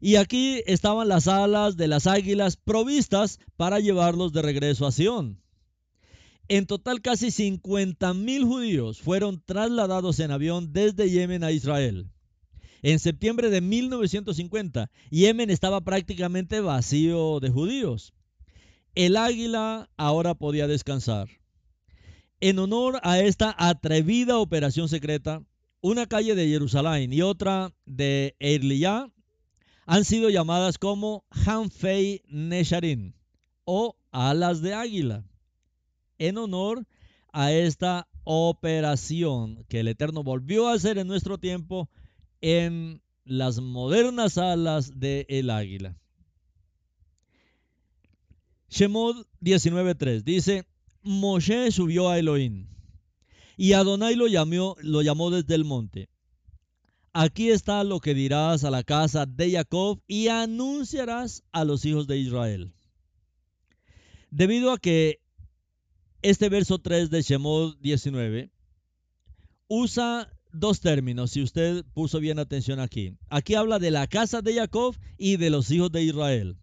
Y 0.00 0.16
aquí 0.16 0.62
estaban 0.66 1.08
las 1.08 1.28
alas 1.28 1.76
de 1.76 1.86
las 1.86 2.06
águilas 2.06 2.56
provistas 2.56 3.38
para 3.56 3.78
llevarlos 3.78 4.32
de 4.32 4.42
regreso 4.42 4.86
a 4.86 4.92
Sion. 4.92 5.40
En 6.48 6.66
total 6.66 7.00
casi 7.00 7.30
50 7.30 8.14
mil 8.14 8.44
judíos 8.44 9.00
fueron 9.00 9.42
trasladados 9.44 10.18
en 10.20 10.30
avión 10.30 10.72
desde 10.72 11.10
Yemen 11.10 11.44
a 11.44 11.52
Israel. 11.52 12.10
En 12.82 12.98
septiembre 12.98 13.48
de 13.48 13.60
1950, 13.60 14.90
Yemen 15.10 15.50
estaba 15.50 15.80
prácticamente 15.82 16.60
vacío 16.60 17.38
de 17.38 17.50
judíos. 17.50 18.12
El 18.94 19.16
águila 19.16 19.88
ahora 19.96 20.34
podía 20.34 20.66
descansar. 20.66 21.28
En 22.40 22.58
honor 22.58 22.98
a 23.04 23.20
esta 23.20 23.54
atrevida 23.56 24.38
operación 24.38 24.88
secreta, 24.88 25.42
una 25.80 26.06
calle 26.06 26.34
de 26.34 26.48
Jerusalén 26.48 27.12
y 27.12 27.22
otra 27.22 27.72
de 27.86 28.34
Eiliyah 28.40 29.08
han 29.86 30.04
sido 30.04 30.28
llamadas 30.28 30.78
como 30.78 31.24
Hanfei 31.30 32.22
Nesharin 32.26 33.14
o 33.64 33.96
alas 34.10 34.60
de 34.60 34.74
águila, 34.74 35.24
en 36.28 36.38
honor 36.38 36.86
a 37.32 37.52
esta 37.52 38.08
operación 38.24 39.64
que 39.68 39.80
el 39.80 39.88
Eterno 39.88 40.22
volvió 40.22 40.68
a 40.68 40.74
hacer 40.74 40.98
en 40.98 41.08
nuestro 41.08 41.38
tiempo 41.38 41.88
en 42.40 43.02
las 43.24 43.60
modernas 43.60 44.38
alas 44.38 44.98
del 44.98 45.26
el 45.28 45.50
águila. 45.50 45.96
Shemod 48.68 49.26
19.3 49.42 50.22
dice, 50.22 50.64
Moshe 51.02 51.70
subió 51.72 52.08
a 52.08 52.18
Elohim 52.18 52.66
y 53.56 53.72
Adonai 53.74 54.14
lo 54.14 54.26
lo 54.26 55.02
llamó 55.02 55.30
desde 55.30 55.54
el 55.54 55.64
monte. 55.64 56.08
Aquí 57.12 57.50
está 57.50 57.84
lo 57.84 58.00
que 58.00 58.14
dirás 58.14 58.64
a 58.64 58.70
la 58.70 58.82
casa 58.84 59.26
de 59.26 59.50
Jacob 59.50 60.00
y 60.06 60.28
anunciarás 60.28 61.42
a 61.52 61.64
los 61.64 61.84
hijos 61.84 62.06
de 62.06 62.18
Israel. 62.18 62.72
Debido 64.30 64.72
a 64.72 64.78
que 64.78 65.21
este 66.22 66.48
verso 66.48 66.78
3 66.78 67.10
de 67.10 67.22
Shemod 67.22 67.76
19 67.80 68.50
usa 69.68 70.28
dos 70.52 70.80
términos, 70.80 71.32
si 71.32 71.42
usted 71.42 71.84
puso 71.94 72.20
bien 72.20 72.38
atención 72.38 72.78
aquí. 72.78 73.16
Aquí 73.28 73.54
habla 73.54 73.78
de 73.78 73.90
la 73.90 74.06
casa 74.06 74.42
de 74.42 74.54
Jacob 74.54 74.96
y 75.18 75.36
de 75.36 75.50
los 75.50 75.70
hijos 75.70 75.90
de 75.90 76.04
Israel. 76.04 76.56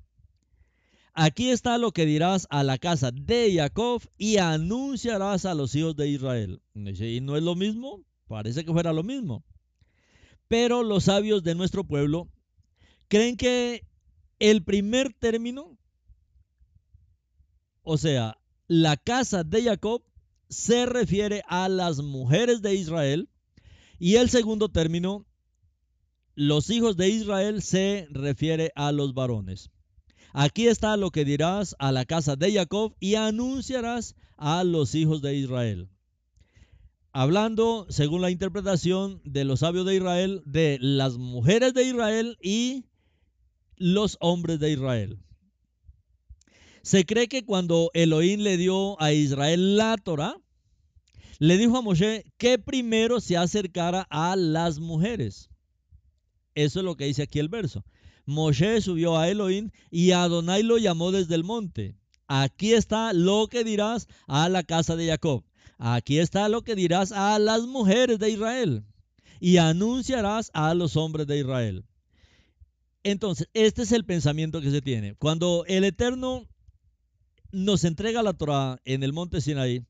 Aquí 1.14 1.50
está 1.50 1.78
lo 1.78 1.92
que 1.92 2.06
dirás 2.06 2.48
a 2.50 2.64
la 2.64 2.78
casa 2.78 3.12
de 3.12 3.54
Jacob 3.54 4.02
y 4.18 4.38
anunciarás 4.38 5.46
a 5.46 5.54
los 5.54 5.76
hijos 5.76 5.96
de 5.96 6.08
Israel. 6.08 6.62
¿Y 6.74 7.20
no 7.20 7.36
es 7.36 7.44
lo 7.44 7.56
mismo? 7.56 8.06
Parece 8.28 8.64
que 8.64 8.72
fuera 8.72 8.94
lo 8.94 9.04
mismo. 9.04 9.44
Pero 10.48 10.84
los 10.84 11.06
sabios 11.06 11.44
de 11.44 11.56
nuestro 11.56 11.84
pueblo 11.84 12.30
creen 13.08 13.36
que 13.36 13.84
el 14.38 14.64
primer 14.64 15.14
término, 15.14 15.78
o 17.84 17.98
sea, 17.98 18.38
la 18.70 18.98
casa 18.98 19.44
de 19.44 19.64
Jacob, 19.64 20.04
se 20.48 20.86
refiere 20.86 21.44
a 21.48 21.68
las 21.68 22.02
mujeres 22.02 22.62
de 22.62 22.76
Israel 22.76 23.28
y 23.98 24.16
el 24.16 24.30
segundo 24.30 24.70
término, 24.70 25.26
los 26.36 26.70
hijos 26.70 26.96
de 26.96 27.10
Israel, 27.10 27.62
se 27.64 28.08
refiere 28.12 28.72
a 28.76 28.92
los 28.92 29.14
varones. 29.14 29.72
Aquí 30.34 30.68
está 30.68 30.96
lo 30.98 31.10
que 31.10 31.26
dirás 31.26 31.76
a 31.80 31.92
la 31.92 32.06
casa 32.06 32.36
de 32.36 32.54
Jacob 32.54 32.96
y 33.00 33.16
anunciarás 33.16 34.16
a 34.38 34.64
los 34.64 34.94
hijos 34.94 35.24
de 35.24 35.36
Israel. 35.36 35.90
Hablando, 37.12 37.88
según 37.90 38.22
la 38.22 38.30
interpretación 38.30 39.20
de 39.26 39.46
los 39.46 39.62
sabios 39.62 39.88
de 39.88 39.96
Israel, 39.96 40.44
de 40.46 40.78
las 40.80 41.18
mujeres 41.18 41.74
de 41.74 41.86
Israel 41.86 42.38
y 42.40 42.86
los 43.78 44.16
hombres 44.20 44.60
de 44.60 44.72
Israel. 44.72 45.20
Se 46.82 47.06
cree 47.06 47.28
que 47.28 47.46
cuando 47.46 47.92
Elohim 47.94 48.40
le 48.42 48.58
dio 48.58 49.02
a 49.02 49.12
Israel 49.12 49.78
la 49.78 49.98
Torah, 49.98 50.38
le 51.40 51.58
dijo 51.58 51.78
a 51.78 51.82
Moshe 51.82 52.26
que 52.38 52.60
primero 52.60 53.20
se 53.20 53.38
acercara 53.38 54.08
a 54.10 54.36
las 54.36 54.80
mujeres. 54.80 55.50
Eso 56.56 56.80
es 56.80 56.86
lo 56.86 56.96
que 56.96 57.06
dice 57.06 57.24
aquí 57.24 57.40
el 57.40 57.50
verso. 57.50 57.86
Moshe 58.26 58.82
subió 58.82 59.18
a 59.18 59.30
Elohim 59.30 59.72
y 59.90 60.12
Adonai 60.12 60.64
lo 60.64 60.78
llamó 60.78 61.12
desde 61.12 61.36
el 61.36 61.44
monte. 61.44 61.96
Aquí 62.28 62.74
está 62.74 63.14
lo 63.14 63.48
que 63.48 63.64
dirás 63.64 64.08
a 64.28 64.50
la 64.50 64.64
casa 64.64 64.96
de 64.96 65.08
Jacob. 65.08 65.44
Aquí 65.78 66.20
está 66.20 66.50
lo 66.50 66.62
que 66.62 66.76
dirás 66.76 67.12
a 67.12 67.40
las 67.40 67.62
mujeres 67.64 68.20
de 68.20 68.30
Israel. 68.30 68.84
Y 69.40 69.58
anunciarás 69.58 70.52
a 70.54 70.74
los 70.74 70.98
hombres 70.98 71.26
de 71.26 71.40
Israel. 71.40 71.86
Entonces, 73.04 73.48
este 73.54 73.84
es 73.84 73.94
el 73.94 74.06
pensamiento 74.06 74.62
que 74.62 74.72
se 74.72 74.82
tiene. 74.82 75.16
Cuando 75.16 75.64
el 75.68 75.86
Eterno 75.86 76.48
nos 77.52 77.84
entrega 77.84 78.24
la 78.24 78.34
Torah 78.34 78.80
en 78.86 79.04
el 79.04 79.14
monte 79.14 79.42
Sinaí, 79.42 79.86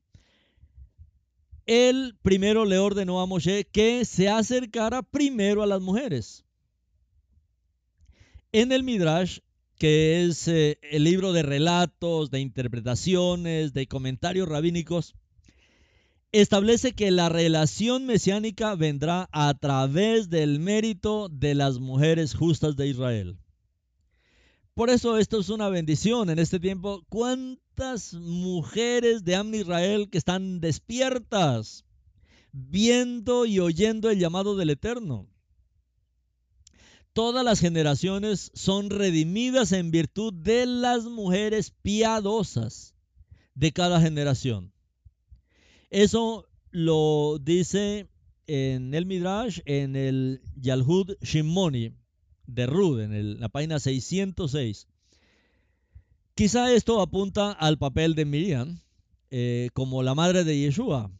él 1.66 2.16
primero 2.22 2.64
le 2.64 2.78
ordenó 2.78 3.20
a 3.20 3.26
Moshe 3.26 3.64
que 3.64 4.04
se 4.04 4.28
acercara 4.28 5.02
primero 5.02 5.62
a 5.62 5.66
las 5.66 5.80
mujeres. 5.80 6.44
En 8.52 8.72
el 8.72 8.82
Midrash, 8.82 9.38
que 9.78 10.24
es 10.24 10.48
eh, 10.48 10.78
el 10.82 11.04
libro 11.04 11.32
de 11.32 11.42
relatos, 11.42 12.30
de 12.30 12.40
interpretaciones, 12.40 13.72
de 13.72 13.86
comentarios 13.86 14.48
rabínicos, 14.48 15.14
establece 16.32 16.92
que 16.92 17.10
la 17.10 17.28
relación 17.28 18.06
mesiánica 18.06 18.74
vendrá 18.74 19.28
a 19.32 19.54
través 19.54 20.28
del 20.30 20.60
mérito 20.60 21.28
de 21.28 21.54
las 21.54 21.78
mujeres 21.78 22.34
justas 22.34 22.76
de 22.76 22.88
Israel. 22.88 23.38
Por 24.80 24.88
eso 24.88 25.18
esto 25.18 25.38
es 25.38 25.50
una 25.50 25.68
bendición 25.68 26.30
en 26.30 26.38
este 26.38 26.58
tiempo. 26.58 27.04
¿Cuánto 27.10 27.60
mujeres 28.14 29.24
de 29.24 29.36
Am 29.36 29.54
Israel 29.54 30.08
que 30.10 30.18
están 30.18 30.60
despiertas, 30.60 31.84
viendo 32.52 33.46
y 33.46 33.58
oyendo 33.58 34.10
el 34.10 34.18
llamado 34.18 34.56
del 34.56 34.70
Eterno. 34.70 35.28
Todas 37.12 37.44
las 37.44 37.60
generaciones 37.60 38.50
son 38.54 38.90
redimidas 38.90 39.72
en 39.72 39.90
virtud 39.90 40.32
de 40.32 40.66
las 40.66 41.04
mujeres 41.04 41.72
piadosas 41.82 42.94
de 43.54 43.72
cada 43.72 44.00
generación. 44.00 44.72
Eso 45.90 46.46
lo 46.70 47.38
dice 47.38 48.08
en 48.46 48.94
el 48.94 49.06
Midrash, 49.06 49.60
en 49.64 49.96
el 49.96 50.42
Yalhud 50.56 51.16
Shimoni 51.22 51.99
de 52.54 52.66
Rud, 52.66 53.00
en 53.00 53.40
la 53.40 53.48
página 53.48 53.78
606. 53.78 54.86
Quizá 56.34 56.72
esto 56.72 57.00
apunta 57.00 57.52
al 57.52 57.78
papel 57.78 58.14
de 58.14 58.24
Miriam 58.24 58.80
eh, 59.30 59.70
como 59.74 60.02
la 60.02 60.14
madre 60.14 60.44
de 60.44 60.58
Yeshua, 60.58 61.10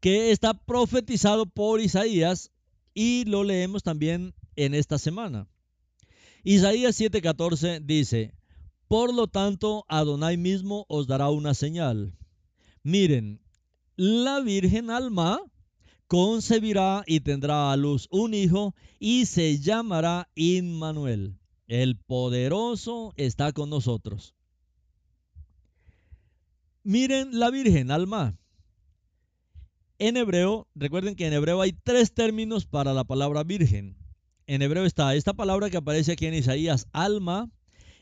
que 0.00 0.30
está 0.30 0.54
profetizado 0.54 1.46
por 1.46 1.80
Isaías 1.80 2.50
y 2.94 3.24
lo 3.24 3.44
leemos 3.44 3.82
también 3.82 4.34
en 4.56 4.74
esta 4.74 4.98
semana. 4.98 5.48
Isaías 6.44 7.00
7:14 7.00 7.80
dice, 7.84 8.32
por 8.88 9.12
lo 9.12 9.26
tanto, 9.26 9.84
Adonai 9.88 10.36
mismo 10.36 10.86
os 10.88 11.06
dará 11.08 11.28
una 11.30 11.54
señal. 11.54 12.14
Miren, 12.84 13.40
la 13.96 14.40
Virgen 14.40 14.90
Alma 14.90 15.40
concebirá 16.06 17.02
y 17.06 17.20
tendrá 17.20 17.72
a 17.72 17.76
luz 17.76 18.08
un 18.10 18.34
hijo 18.34 18.74
y 18.98 19.26
se 19.26 19.58
llamará 19.58 20.28
Inmanuel. 20.34 21.38
El 21.66 21.96
poderoso 21.96 23.12
está 23.16 23.52
con 23.52 23.70
nosotros. 23.70 24.34
Miren 26.84 27.38
la 27.38 27.50
Virgen, 27.50 27.90
alma. 27.90 28.38
En 29.98 30.16
hebreo, 30.16 30.68
recuerden 30.74 31.16
que 31.16 31.26
en 31.26 31.32
hebreo 31.32 31.60
hay 31.62 31.72
tres 31.72 32.12
términos 32.12 32.66
para 32.66 32.92
la 32.92 33.04
palabra 33.04 33.44
virgen. 33.44 33.96
En 34.46 34.60
hebreo 34.60 34.84
está 34.84 35.14
esta 35.14 35.32
palabra 35.32 35.70
que 35.70 35.78
aparece 35.78 36.12
aquí 36.12 36.26
en 36.26 36.34
Isaías, 36.34 36.86
alma. 36.92 37.50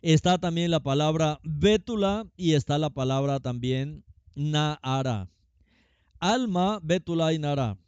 Está 0.03 0.37
también 0.39 0.71
la 0.71 0.81
palabra 0.81 1.41
bétula 1.45 2.27
y 2.37 2.55
está 2.55 2.79
la 2.79 2.91
palabra 2.91 3.41
también 3.41 4.05
naara. 4.35 5.31
Alma, 6.19 6.81
bétula 6.83 7.33
y 7.33 7.39
naara. 7.39 7.79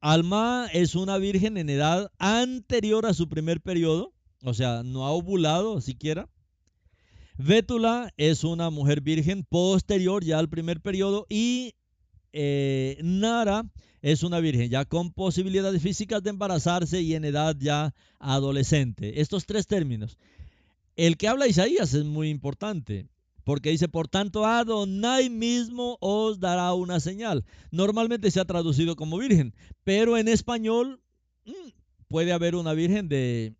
Alma 0.00 0.68
es 0.72 0.94
una 0.94 1.18
virgen 1.18 1.56
en 1.56 1.70
edad 1.70 2.10
anterior 2.18 3.06
a 3.06 3.14
su 3.14 3.28
primer 3.28 3.60
periodo 3.60 4.12
o 4.44 4.54
sea, 4.54 4.82
no 4.84 5.06
ha 5.06 5.10
ovulado 5.10 5.80
siquiera. 5.80 6.28
Vétula 7.36 8.12
es 8.16 8.44
una 8.44 8.70
mujer 8.70 9.00
virgen 9.00 9.44
posterior 9.44 10.24
ya 10.24 10.38
al 10.38 10.48
primer 10.48 10.80
periodo 10.80 11.26
y 11.28 11.74
eh, 12.32 12.98
Nara 13.02 13.64
es 14.00 14.22
una 14.22 14.40
virgen 14.40 14.70
ya 14.70 14.84
con 14.84 15.12
posibilidades 15.12 15.82
físicas 15.82 16.22
de 16.22 16.30
embarazarse 16.30 17.00
y 17.00 17.14
en 17.14 17.24
edad 17.24 17.56
ya 17.58 17.94
adolescente. 18.18 19.20
Estos 19.20 19.46
tres 19.46 19.66
términos. 19.66 20.18
El 20.96 21.16
que 21.16 21.28
habla 21.28 21.46
Isaías 21.46 21.94
es 21.94 22.04
muy 22.04 22.28
importante. 22.28 23.06
Porque 23.48 23.70
dice, 23.70 23.88
por 23.88 24.08
tanto, 24.08 24.44
Adonai 24.44 25.30
mismo 25.30 25.96
os 26.02 26.38
dará 26.38 26.74
una 26.74 27.00
señal. 27.00 27.46
Normalmente 27.70 28.30
se 28.30 28.40
ha 28.40 28.44
traducido 28.44 28.94
como 28.94 29.16
virgen, 29.16 29.54
pero 29.84 30.18
en 30.18 30.28
español 30.28 31.00
mm, 31.46 31.70
puede 32.08 32.32
haber 32.32 32.56
una 32.56 32.74
virgen 32.74 33.08
de 33.08 33.54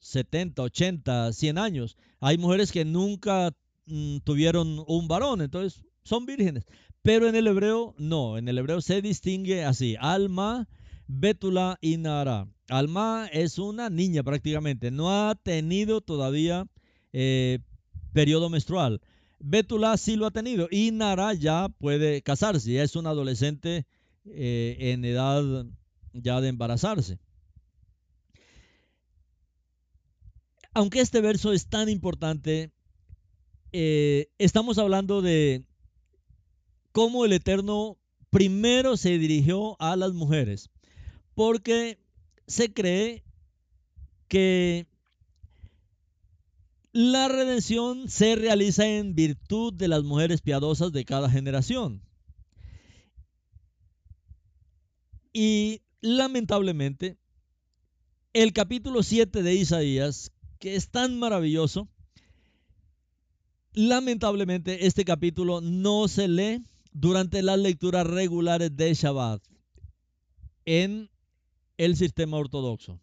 70, 0.00 0.60
80, 0.60 1.32
100 1.32 1.56
años. 1.56 1.96
Hay 2.20 2.36
mujeres 2.36 2.72
que 2.72 2.84
nunca 2.84 3.56
mm, 3.86 4.18
tuvieron 4.18 4.84
un 4.86 5.08
varón, 5.08 5.40
entonces 5.40 5.82
son 6.04 6.26
vírgenes. 6.26 6.66
Pero 7.00 7.26
en 7.26 7.36
el 7.36 7.46
hebreo 7.46 7.94
no, 7.96 8.36
en 8.36 8.48
el 8.48 8.58
hebreo 8.58 8.82
se 8.82 9.00
distingue 9.00 9.64
así, 9.64 9.96
alma, 9.98 10.68
bétula 11.06 11.78
y 11.80 11.96
nara. 11.96 12.48
Alma 12.68 13.30
es 13.32 13.58
una 13.58 13.88
niña 13.88 14.22
prácticamente, 14.22 14.90
no 14.90 15.10
ha 15.10 15.36
tenido 15.36 16.02
todavía 16.02 16.66
eh, 17.14 17.60
periodo 18.12 18.50
menstrual. 18.50 19.00
Bétula 19.38 19.96
sí 19.96 20.16
lo 20.16 20.26
ha 20.26 20.30
tenido 20.30 20.68
y 20.70 20.90
Nara 20.90 21.32
ya 21.34 21.68
puede 21.68 22.22
casarse, 22.22 22.72
ya 22.72 22.82
es 22.82 22.94
un 22.94 23.06
adolescente 23.06 23.86
eh, 24.26 24.76
en 24.78 25.04
edad 25.04 25.64
ya 26.12 26.40
de 26.40 26.48
embarazarse. 26.48 27.18
Aunque 30.72 31.00
este 31.00 31.20
verso 31.20 31.52
es 31.52 31.66
tan 31.66 31.88
importante, 31.88 32.70
eh, 33.72 34.28
estamos 34.38 34.78
hablando 34.78 35.22
de 35.22 35.64
cómo 36.92 37.24
el 37.24 37.32
Eterno 37.32 37.98
primero 38.30 38.96
se 38.96 39.18
dirigió 39.18 39.80
a 39.80 39.96
las 39.96 40.12
mujeres, 40.12 40.70
porque 41.34 41.98
se 42.46 42.72
cree 42.72 43.24
que 44.28 44.86
la 46.92 47.28
redención 47.28 48.08
se 48.08 48.34
realiza 48.34 48.86
en 48.86 49.14
virtud 49.14 49.72
de 49.72 49.88
las 49.88 50.02
mujeres 50.02 50.42
piadosas 50.42 50.92
de 50.92 51.04
cada 51.04 51.30
generación. 51.30 52.02
Y 55.32 55.82
lamentablemente, 56.00 57.16
el 58.32 58.52
capítulo 58.52 59.02
7 59.02 59.42
de 59.42 59.54
Isaías, 59.54 60.32
que 60.58 60.74
es 60.74 60.90
tan 60.90 61.18
maravilloso, 61.18 61.88
lamentablemente 63.72 64.86
este 64.86 65.04
capítulo 65.04 65.60
no 65.60 66.08
se 66.08 66.26
lee 66.26 66.64
durante 66.92 67.42
las 67.42 67.58
lecturas 67.58 68.06
regulares 68.06 68.76
de 68.76 68.92
Shabbat 68.94 69.42
en 70.64 71.08
el 71.76 71.96
sistema 71.96 72.36
ortodoxo. 72.36 73.00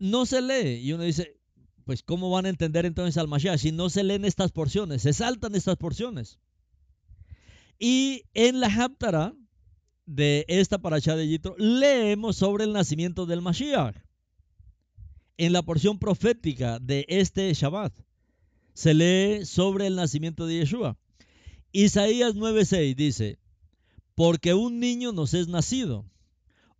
No 0.00 0.26
se 0.26 0.42
lee 0.42 0.80
y 0.82 0.92
uno 0.92 1.04
dice, 1.04 1.39
pues 1.90 2.04
¿cómo 2.04 2.30
van 2.30 2.46
a 2.46 2.50
entender 2.50 2.86
entonces 2.86 3.16
al 3.16 3.26
Mashiach 3.26 3.58
si 3.58 3.72
no 3.72 3.90
se 3.90 4.04
leen 4.04 4.24
estas 4.24 4.52
porciones? 4.52 5.02
Se 5.02 5.12
saltan 5.12 5.56
estas 5.56 5.74
porciones. 5.74 6.38
Y 7.80 8.22
en 8.32 8.60
la 8.60 8.68
Haptara 8.68 9.34
de 10.06 10.44
esta 10.46 10.78
paracha 10.78 11.16
de 11.16 11.26
Yitro 11.26 11.56
leemos 11.58 12.36
sobre 12.36 12.62
el 12.62 12.72
nacimiento 12.72 13.26
del 13.26 13.42
Mashiach. 13.42 13.96
En 15.36 15.52
la 15.52 15.62
porción 15.62 15.98
profética 15.98 16.78
de 16.78 17.06
este 17.08 17.52
Shabbat 17.52 17.92
se 18.72 18.94
lee 18.94 19.44
sobre 19.44 19.88
el 19.88 19.96
nacimiento 19.96 20.46
de 20.46 20.58
Yeshua. 20.58 20.96
Isaías 21.72 22.36
9:6 22.36 22.94
dice, 22.94 23.40
porque 24.14 24.54
un 24.54 24.78
niño 24.78 25.10
nos 25.10 25.34
es 25.34 25.48
nacido, 25.48 26.08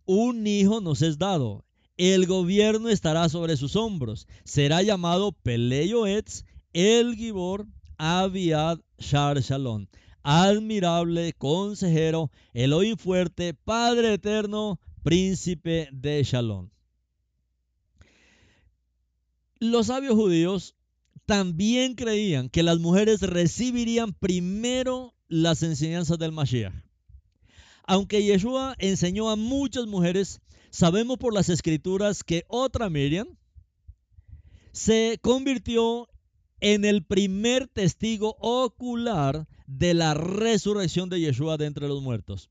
un 0.05 0.47
hijo 0.47 0.79
nos 0.79 1.01
es 1.01 1.17
dado, 1.17 1.65
el 2.01 2.25
gobierno 2.25 2.89
estará 2.89 3.29
sobre 3.29 3.55
sus 3.57 3.75
hombros. 3.75 4.27
Será 4.43 4.81
llamado 4.81 5.33
Peleyoetz, 5.33 6.45
el 6.73 7.15
Gibor, 7.15 7.67
Abiad, 7.99 8.79
Shar 8.97 9.39
Shalom. 9.41 9.85
Admirable, 10.23 11.33
consejero, 11.33 12.31
Elohim 12.53 12.97
fuerte, 12.97 13.53
Padre 13.53 14.15
eterno, 14.15 14.79
príncipe 15.03 15.89
de 15.91 16.23
Shalom. 16.23 16.71
Los 19.59 19.85
sabios 19.85 20.15
judíos 20.15 20.73
también 21.27 21.93
creían 21.93 22.49
que 22.49 22.63
las 22.63 22.79
mujeres 22.79 23.21
recibirían 23.21 24.13
primero 24.13 25.13
las 25.27 25.61
enseñanzas 25.61 26.17
del 26.17 26.31
Mashiach. 26.31 26.73
Aunque 27.83 28.23
Yeshua 28.23 28.75
enseñó 28.79 29.29
a 29.29 29.35
muchas 29.35 29.85
mujeres 29.85 30.41
Sabemos 30.71 31.17
por 31.17 31.33
las 31.33 31.49
escrituras 31.49 32.23
que 32.23 32.45
otra 32.47 32.89
Miriam 32.89 33.27
se 34.71 35.19
convirtió 35.21 36.07
en 36.61 36.85
el 36.85 37.03
primer 37.03 37.67
testigo 37.67 38.37
ocular 38.39 39.49
de 39.67 39.93
la 39.93 40.13
resurrección 40.13 41.09
de 41.09 41.19
Yeshua 41.19 41.57
de 41.57 41.65
entre 41.65 41.89
los 41.89 42.01
muertos. 42.01 42.49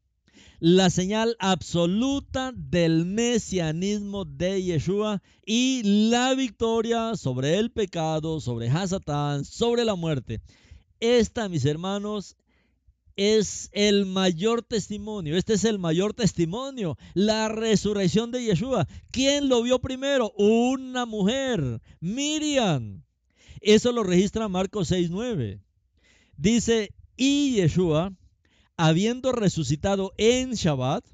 La 0.58 0.90
señal 0.90 1.34
absoluta 1.38 2.52
del 2.54 3.06
mesianismo 3.06 4.26
de 4.26 4.62
Yeshua 4.64 5.22
y 5.46 5.80
la 6.10 6.34
victoria 6.34 7.16
sobre 7.16 7.58
el 7.58 7.70
pecado, 7.70 8.38
sobre 8.40 8.68
Hasatán, 8.68 9.46
sobre 9.46 9.86
la 9.86 9.94
muerte. 9.94 10.42
Esta, 11.00 11.48
mis 11.48 11.64
hermanos, 11.64 12.36
es 13.16 13.70
el 13.72 14.06
mayor 14.06 14.62
testimonio. 14.62 15.36
Este 15.36 15.54
es 15.54 15.64
el 15.64 15.78
mayor 15.78 16.14
testimonio. 16.14 16.96
La 17.14 17.48
resurrección 17.48 18.30
de 18.30 18.44
Yeshua. 18.44 18.86
¿Quién 19.10 19.48
lo 19.48 19.62
vio 19.62 19.78
primero? 19.78 20.32
Una 20.36 21.06
mujer, 21.06 21.80
Miriam. 22.00 23.02
Eso 23.60 23.92
lo 23.92 24.02
registra 24.02 24.48
Marcos 24.48 24.90
6.9. 24.90 25.60
Dice, 26.36 26.94
y 27.16 27.52
Yeshua, 27.56 28.12
habiendo 28.76 29.32
resucitado 29.32 30.12
en 30.16 30.52
Shabbat, 30.52 31.04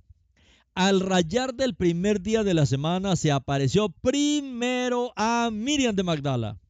al 0.75 1.01
rayar 1.01 1.55
del 1.55 1.75
primer 1.75 2.21
día 2.21 2.45
de 2.45 2.55
la 2.55 2.67
semana, 2.67 3.17
se 3.17 3.33
apareció 3.33 3.89
primero 3.89 5.13
a 5.17 5.51
Miriam 5.53 5.97
de 5.97 6.03
Magdala, 6.03 6.61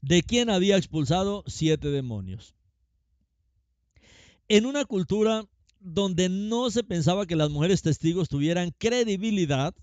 de 0.00 0.22
quien 0.22 0.50
había 0.50 0.76
expulsado 0.76 1.44
siete 1.46 1.90
demonios 1.90 2.56
en 4.48 4.66
una 4.66 4.84
cultura 4.84 5.44
donde 5.80 6.28
no 6.28 6.70
se 6.70 6.82
pensaba 6.82 7.26
que 7.26 7.36
las 7.36 7.50
mujeres 7.50 7.82
testigos 7.82 8.28
tuvieran 8.28 8.72
credibilidad, 8.78 9.74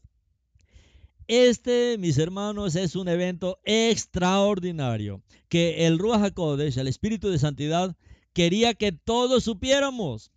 este, 1.27 1.97
mis 1.97 2.17
hermanos, 2.17 2.75
es 2.75 2.95
un 2.95 3.07
evento 3.07 3.59
extraordinario 3.63 5.21
que 5.47 5.87
el 5.87 5.97
Ruach 5.97 6.23
HaKodesh, 6.23 6.77
el 6.77 6.87
Espíritu 6.87 7.29
de 7.29 7.39
Santidad, 7.39 7.95
quería 8.33 8.73
que 8.73 8.91
todos 8.91 9.45
supiéramos. 9.45 10.31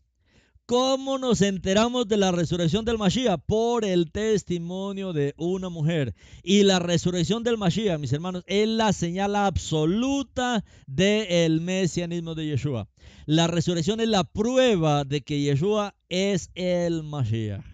¿Cómo 0.67 1.19
nos 1.19 1.43
enteramos 1.43 2.09
de 2.09 2.17
la 2.17 2.33
resurrección 2.33 2.85
del 2.85 2.99
Mashiach? 2.99 3.41
Por 3.47 3.85
el 3.85 4.11
testimonio 4.11 5.13
de 5.13 5.33
una 5.37 5.69
mujer. 5.69 6.13
Y 6.43 6.65
la 6.65 6.81
resurrección 6.81 7.45
del 7.45 7.57
Mashiach, 7.57 8.01
mis 8.01 8.13
hermanos, 8.13 8.43
es 8.49 8.67
la 8.67 8.93
señal 8.93 9.37
absoluta 9.37 10.65
del 10.89 11.61
mesianismo 11.61 12.35
de 12.35 12.47
Yeshua. 12.47 12.89
La 13.27 13.47
resurrección 13.47 14.01
es 14.01 14.09
la 14.09 14.25
prueba 14.25 15.05
de 15.05 15.21
que 15.21 15.41
Yeshua 15.41 15.95
es 16.09 16.51
el 16.57 17.05
Mashiach. 17.05 17.65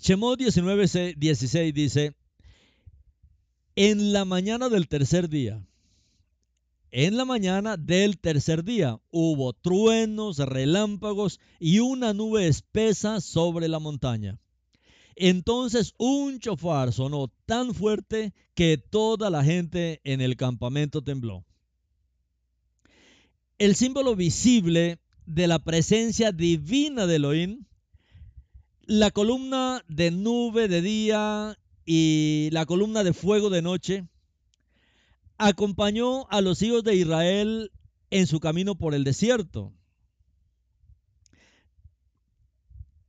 Shemot 0.00 0.36
19, 0.36 1.14
16 1.16 1.74
dice, 1.74 2.14
en 3.76 4.12
la 4.12 4.24
mañana 4.24 4.68
del 4.68 4.88
tercer 4.88 5.28
día, 5.28 5.64
en 6.90 7.16
la 7.16 7.24
mañana 7.24 7.76
del 7.76 8.18
tercer 8.18 8.64
día 8.64 8.98
hubo 9.10 9.52
truenos, 9.52 10.38
relámpagos 10.38 11.40
y 11.58 11.80
una 11.80 12.12
nube 12.12 12.46
espesa 12.46 13.20
sobre 13.20 13.68
la 13.68 13.78
montaña. 13.78 14.38
Entonces 15.16 15.94
un 15.98 16.38
chofar 16.40 16.92
sonó 16.92 17.32
tan 17.46 17.74
fuerte 17.74 18.34
que 18.54 18.78
toda 18.78 19.30
la 19.30 19.42
gente 19.42 20.00
en 20.04 20.20
el 20.20 20.36
campamento 20.36 21.02
tembló. 21.02 21.44
El 23.58 23.74
símbolo 23.74 24.14
visible 24.14 24.98
de 25.24 25.46
la 25.46 25.58
presencia 25.58 26.32
divina 26.32 27.06
de 27.06 27.16
Elohim, 27.16 27.64
la 28.82 29.10
columna 29.10 29.82
de 29.88 30.10
nube 30.10 30.68
de 30.68 30.82
día 30.82 31.58
y 31.86 32.50
la 32.52 32.66
columna 32.66 33.02
de 33.02 33.14
fuego 33.14 33.48
de 33.48 33.62
noche, 33.62 34.06
acompañó 35.38 36.26
a 36.30 36.40
los 36.40 36.62
hijos 36.62 36.84
de 36.84 36.94
Israel 36.94 37.72
en 38.10 38.26
su 38.26 38.40
camino 38.40 38.76
por 38.76 38.94
el 38.94 39.04
desierto. 39.04 39.72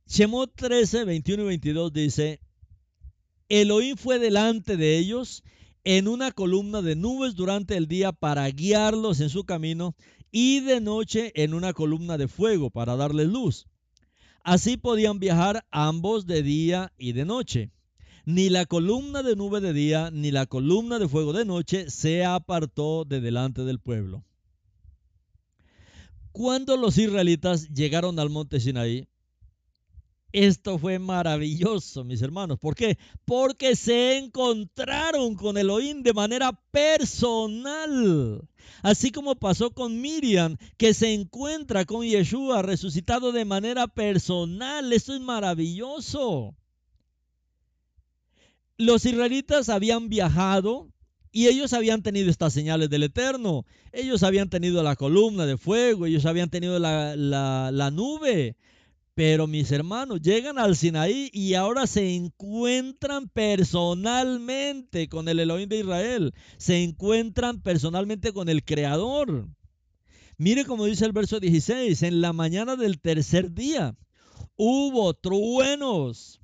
Shemot 0.06 0.54
13, 0.54 1.04
21 1.04 1.42
y 1.42 1.46
22 1.46 1.92
dice, 1.92 2.40
Elohim 3.48 3.96
fue 3.96 4.18
delante 4.18 4.76
de 4.76 4.98
ellos 4.98 5.42
en 5.84 6.08
una 6.08 6.32
columna 6.32 6.82
de 6.82 6.96
nubes 6.96 7.34
durante 7.34 7.76
el 7.76 7.88
día 7.88 8.12
para 8.12 8.48
guiarlos 8.48 9.20
en 9.20 9.30
su 9.30 9.44
camino 9.44 9.94
y 10.30 10.60
de 10.60 10.80
noche 10.80 11.32
en 11.34 11.54
una 11.54 11.72
columna 11.72 12.18
de 12.18 12.28
fuego 12.28 12.70
para 12.70 12.96
darles 12.96 13.28
luz. 13.28 13.66
Así 14.42 14.76
podían 14.76 15.18
viajar 15.18 15.66
ambos 15.70 16.26
de 16.26 16.42
día 16.42 16.92
y 16.96 17.12
de 17.12 17.24
noche. 17.24 17.70
Ni 18.28 18.50
la 18.50 18.66
columna 18.66 19.22
de 19.22 19.36
nube 19.36 19.62
de 19.62 19.72
día, 19.72 20.10
ni 20.10 20.30
la 20.30 20.44
columna 20.44 20.98
de 20.98 21.08
fuego 21.08 21.32
de 21.32 21.46
noche 21.46 21.88
se 21.88 22.26
apartó 22.26 23.06
de 23.06 23.22
delante 23.22 23.64
del 23.64 23.78
pueblo. 23.78 24.22
Cuando 26.30 26.76
los 26.76 26.98
israelitas 26.98 27.70
llegaron 27.70 28.18
al 28.18 28.28
monte 28.28 28.60
Sinaí, 28.60 29.08
esto 30.30 30.78
fue 30.78 30.98
maravilloso, 30.98 32.04
mis 32.04 32.20
hermanos. 32.20 32.58
¿Por 32.58 32.74
qué? 32.74 32.98
Porque 33.24 33.74
se 33.74 34.18
encontraron 34.18 35.34
con 35.34 35.56
Elohim 35.56 36.02
de 36.02 36.12
manera 36.12 36.52
personal. 36.70 38.46
Así 38.82 39.10
como 39.10 39.36
pasó 39.36 39.70
con 39.70 40.02
Miriam, 40.02 40.58
que 40.76 40.92
se 40.92 41.14
encuentra 41.14 41.86
con 41.86 42.04
Yeshua 42.04 42.60
resucitado 42.60 43.32
de 43.32 43.46
manera 43.46 43.86
personal. 43.86 44.92
Esto 44.92 45.14
es 45.14 45.20
maravilloso. 45.22 46.54
Los 48.78 49.04
israelitas 49.04 49.68
habían 49.68 50.08
viajado 50.08 50.88
y 51.32 51.48
ellos 51.48 51.72
habían 51.72 52.02
tenido 52.02 52.30
estas 52.30 52.52
señales 52.52 52.88
del 52.88 53.02
Eterno. 53.02 53.66
Ellos 53.92 54.22
habían 54.22 54.48
tenido 54.48 54.82
la 54.82 54.96
columna 54.96 55.46
de 55.46 55.58
fuego, 55.58 56.06
ellos 56.06 56.24
habían 56.24 56.48
tenido 56.48 56.78
la, 56.78 57.16
la 57.16 57.90
nube. 57.90 58.56
Pero 59.14 59.48
mis 59.48 59.72
hermanos 59.72 60.22
llegan 60.22 60.60
al 60.60 60.76
Sinaí 60.76 61.28
y 61.32 61.54
ahora 61.54 61.88
se 61.88 62.14
encuentran 62.14 63.28
personalmente 63.28 65.08
con 65.08 65.28
el 65.28 65.40
Elohim 65.40 65.68
de 65.68 65.80
Israel. 65.80 66.34
Se 66.56 66.84
encuentran 66.84 67.60
personalmente 67.60 68.32
con 68.32 68.48
el 68.48 68.64
Creador. 68.64 69.48
Mire 70.36 70.64
como 70.64 70.84
dice 70.84 71.04
el 71.04 71.10
verso 71.10 71.40
16, 71.40 72.00
en 72.04 72.20
la 72.20 72.32
mañana 72.32 72.76
del 72.76 73.00
tercer 73.00 73.52
día 73.52 73.96
hubo 74.54 75.14
truenos, 75.14 76.37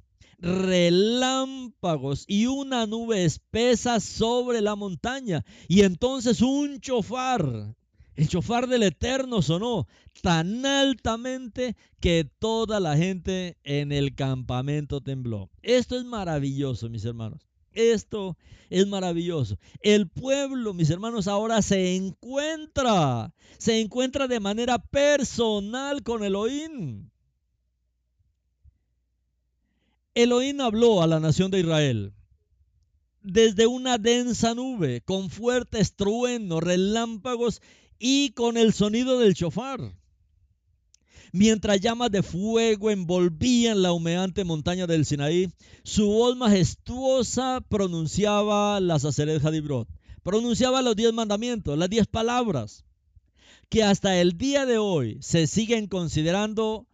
relámpagos 0.45 2.25
y 2.29 2.47
una 2.47 2.87
nube 2.87 3.25
espesa 3.25 3.99
sobre 3.99 4.61
la 4.61 4.77
montaña. 4.77 5.45
Y 5.69 5.83
entonces 5.83 6.43
un 6.43 6.81
chofar, 6.81 7.75
el 8.15 8.29
chofar 8.29 8.69
del 8.69 8.83
Eterno 8.83 9.41
sonó 9.41 9.89
tan 10.23 10.67
altamente 10.67 11.77
que 11.99 12.29
toda 12.39 12.79
la 12.79 12.97
gente 12.97 13.57
en 13.65 13.91
el 13.91 14.15
campamento 14.15 15.01
tembló. 15.01 15.51
Esto 15.63 15.97
es 15.97 16.05
maravilloso, 16.05 16.91
mis 16.91 17.05
hermanos. 17.05 17.49
Esto 17.73 18.37
es 18.71 18.87
maravilloso. 18.87 19.59
El 19.81 20.09
pueblo, 20.09 20.75
mis 20.75 20.91
hermanos, 20.91 21.27
ahora 21.27 21.61
se 21.63 21.97
encuentra, 21.97 23.33
se 23.59 23.81
encuentra 23.81 24.29
de 24.29 24.41
manera 24.41 24.79
personal 24.79 26.03
con 26.03 26.23
Elohim. 26.23 27.11
Elohim 30.15 30.61
habló 30.61 31.03
a 31.03 31.07
la 31.07 31.21
nación 31.21 31.51
de 31.51 31.61
Israel 31.61 32.15
desde 33.25 33.67
una 33.67 33.97
densa 33.97 34.55
nube, 34.55 35.01
con 35.01 35.31
fuertes 35.31 35.97
truenos, 35.97 36.63
relámpagos 36.63 37.63
y 37.99 38.31
con 38.31 38.57
el 38.57 38.73
sonido 38.75 39.19
del 39.19 39.35
chofar. 39.35 39.81
Mientras 41.33 41.81
llamas 41.81 42.11
de 42.13 42.23
fuego 42.23 42.91
envolvían 42.91 43.83
la 43.83 43.93
humeante 43.93 44.45
montaña 44.45 44.87
del 44.87 45.05
Sinaí, 45.05 45.51
su 45.83 46.07
voz 46.07 46.37
majestuosa 46.37 47.61
pronunciaba 47.69 48.79
la 48.79 48.99
Saceret 48.99 49.45
Hadibrot, 49.45 49.89
pronunciaba 50.23 50.83
los 50.83 50.95
diez 50.95 51.13
mandamientos, 51.13 51.77
las 51.77 51.91
diez 51.91 52.07
palabras, 52.07 52.85
que 53.71 53.83
hasta 53.83 54.21
el 54.21 54.37
día 54.37 54.67
de 54.67 54.79
hoy 54.79 55.19
se 55.23 55.47
siguen 55.47 55.89
considerando 55.89 56.87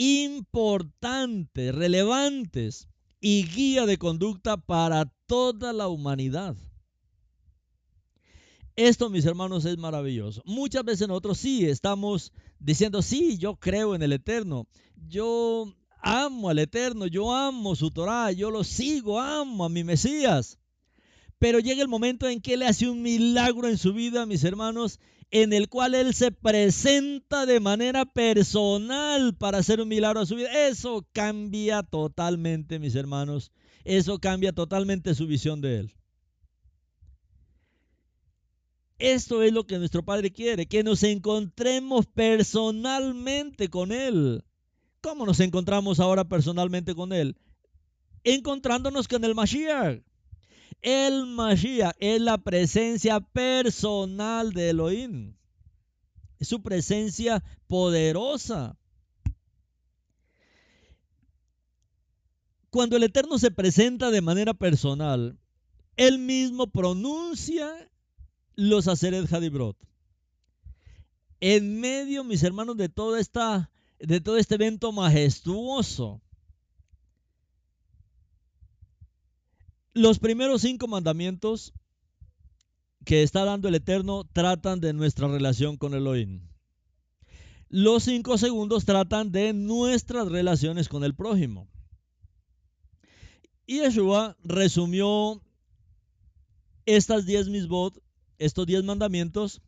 importantes, 0.00 1.74
relevantes 1.74 2.88
y 3.20 3.44
guía 3.48 3.84
de 3.84 3.98
conducta 3.98 4.56
para 4.56 5.12
toda 5.26 5.72
la 5.72 5.88
humanidad. 5.88 6.54
Esto, 8.76 9.10
mis 9.10 9.26
hermanos, 9.26 9.64
es 9.64 9.76
maravilloso. 9.76 10.40
Muchas 10.44 10.84
veces 10.84 11.08
nosotros 11.08 11.38
sí 11.38 11.66
estamos 11.66 12.32
diciendo, 12.60 13.02
sí, 13.02 13.38
yo 13.38 13.56
creo 13.56 13.96
en 13.96 14.02
el 14.02 14.12
Eterno. 14.12 14.68
Yo 15.08 15.74
amo 16.00 16.48
al 16.48 16.60
Eterno, 16.60 17.08
yo 17.08 17.34
amo 17.34 17.74
su 17.74 17.90
Torah, 17.90 18.30
yo 18.30 18.52
lo 18.52 18.62
sigo, 18.62 19.18
amo 19.18 19.64
a 19.64 19.68
mi 19.68 19.82
Mesías. 19.82 20.60
Pero 21.40 21.58
llega 21.58 21.82
el 21.82 21.88
momento 21.88 22.28
en 22.28 22.40
que 22.40 22.54
Él 22.54 22.62
hace 22.62 22.88
un 22.88 23.02
milagro 23.02 23.66
en 23.66 23.78
su 23.78 23.92
vida, 23.92 24.26
mis 24.26 24.44
hermanos, 24.44 25.00
en 25.30 25.52
el 25.52 25.68
cual 25.68 25.94
Él 25.94 26.14
se 26.14 26.32
presenta 26.32 27.44
de 27.46 27.60
manera 27.60 28.04
personal 28.06 29.34
para 29.34 29.58
hacer 29.58 29.80
un 29.80 29.88
milagro 29.88 30.20
a 30.20 30.26
su 30.26 30.36
vida. 30.36 30.68
Eso 30.68 31.06
cambia 31.12 31.82
totalmente, 31.82 32.78
mis 32.78 32.94
hermanos. 32.94 33.52
Eso 33.84 34.18
cambia 34.18 34.52
totalmente 34.52 35.14
su 35.14 35.26
visión 35.26 35.60
de 35.60 35.80
Él. 35.80 35.94
Esto 38.98 39.42
es 39.42 39.52
lo 39.52 39.64
que 39.64 39.78
nuestro 39.78 40.04
Padre 40.04 40.32
quiere, 40.32 40.66
que 40.66 40.82
nos 40.82 41.02
encontremos 41.04 42.06
personalmente 42.06 43.68
con 43.68 43.92
Él. 43.92 44.44
¿Cómo 45.00 45.24
nos 45.24 45.38
encontramos 45.40 46.00
ahora 46.00 46.24
personalmente 46.24 46.94
con 46.94 47.12
Él? 47.12 47.36
Encontrándonos 48.24 49.06
con 49.06 49.24
el 49.24 49.34
Mashiach. 49.34 50.02
El 50.82 51.26
Mashiach 51.26 51.96
es 51.98 52.20
la 52.20 52.38
presencia 52.38 53.20
personal 53.20 54.52
de 54.52 54.70
Elohim. 54.70 55.34
Su 56.40 56.62
presencia 56.62 57.42
poderosa. 57.66 58.76
Cuando 62.70 62.96
el 62.96 63.02
Eterno 63.02 63.38
se 63.38 63.50
presenta 63.50 64.10
de 64.10 64.20
manera 64.20 64.54
personal, 64.54 65.38
Él 65.96 66.18
mismo 66.18 66.68
pronuncia 66.68 67.90
los 68.54 68.88
Aseret 68.88 69.32
Hadibrot. 69.32 69.76
En 71.40 71.80
medio, 71.80 72.24
mis 72.24 72.42
hermanos, 72.42 72.76
de 72.76 72.88
todo, 72.88 73.16
esta, 73.16 73.70
de 73.98 74.20
todo 74.20 74.36
este 74.36 74.56
evento 74.56 74.92
majestuoso, 74.92 76.20
los 79.98 80.20
primeros 80.20 80.62
cinco 80.62 80.86
mandamientos 80.86 81.74
que 83.04 83.24
está 83.24 83.44
dando 83.44 83.66
el 83.66 83.74
Eterno 83.74 84.22
tratan 84.32 84.78
de 84.78 84.92
nuestra 84.92 85.26
relación 85.26 85.76
con 85.76 85.92
Elohim. 85.92 86.48
Los 87.68 88.04
cinco 88.04 88.38
segundos 88.38 88.84
tratan 88.84 89.32
de 89.32 89.52
nuestras 89.52 90.28
relaciones 90.28 90.88
con 90.88 91.02
el 91.02 91.16
prójimo. 91.16 91.68
Y 93.66 93.80
Yeshua 93.80 94.36
resumió 94.44 95.42
estas 96.86 97.26
diez 97.26 97.48
misbot 97.48 98.00
estos 98.38 98.66
diez 98.66 98.84
mandamientos. 98.84 99.60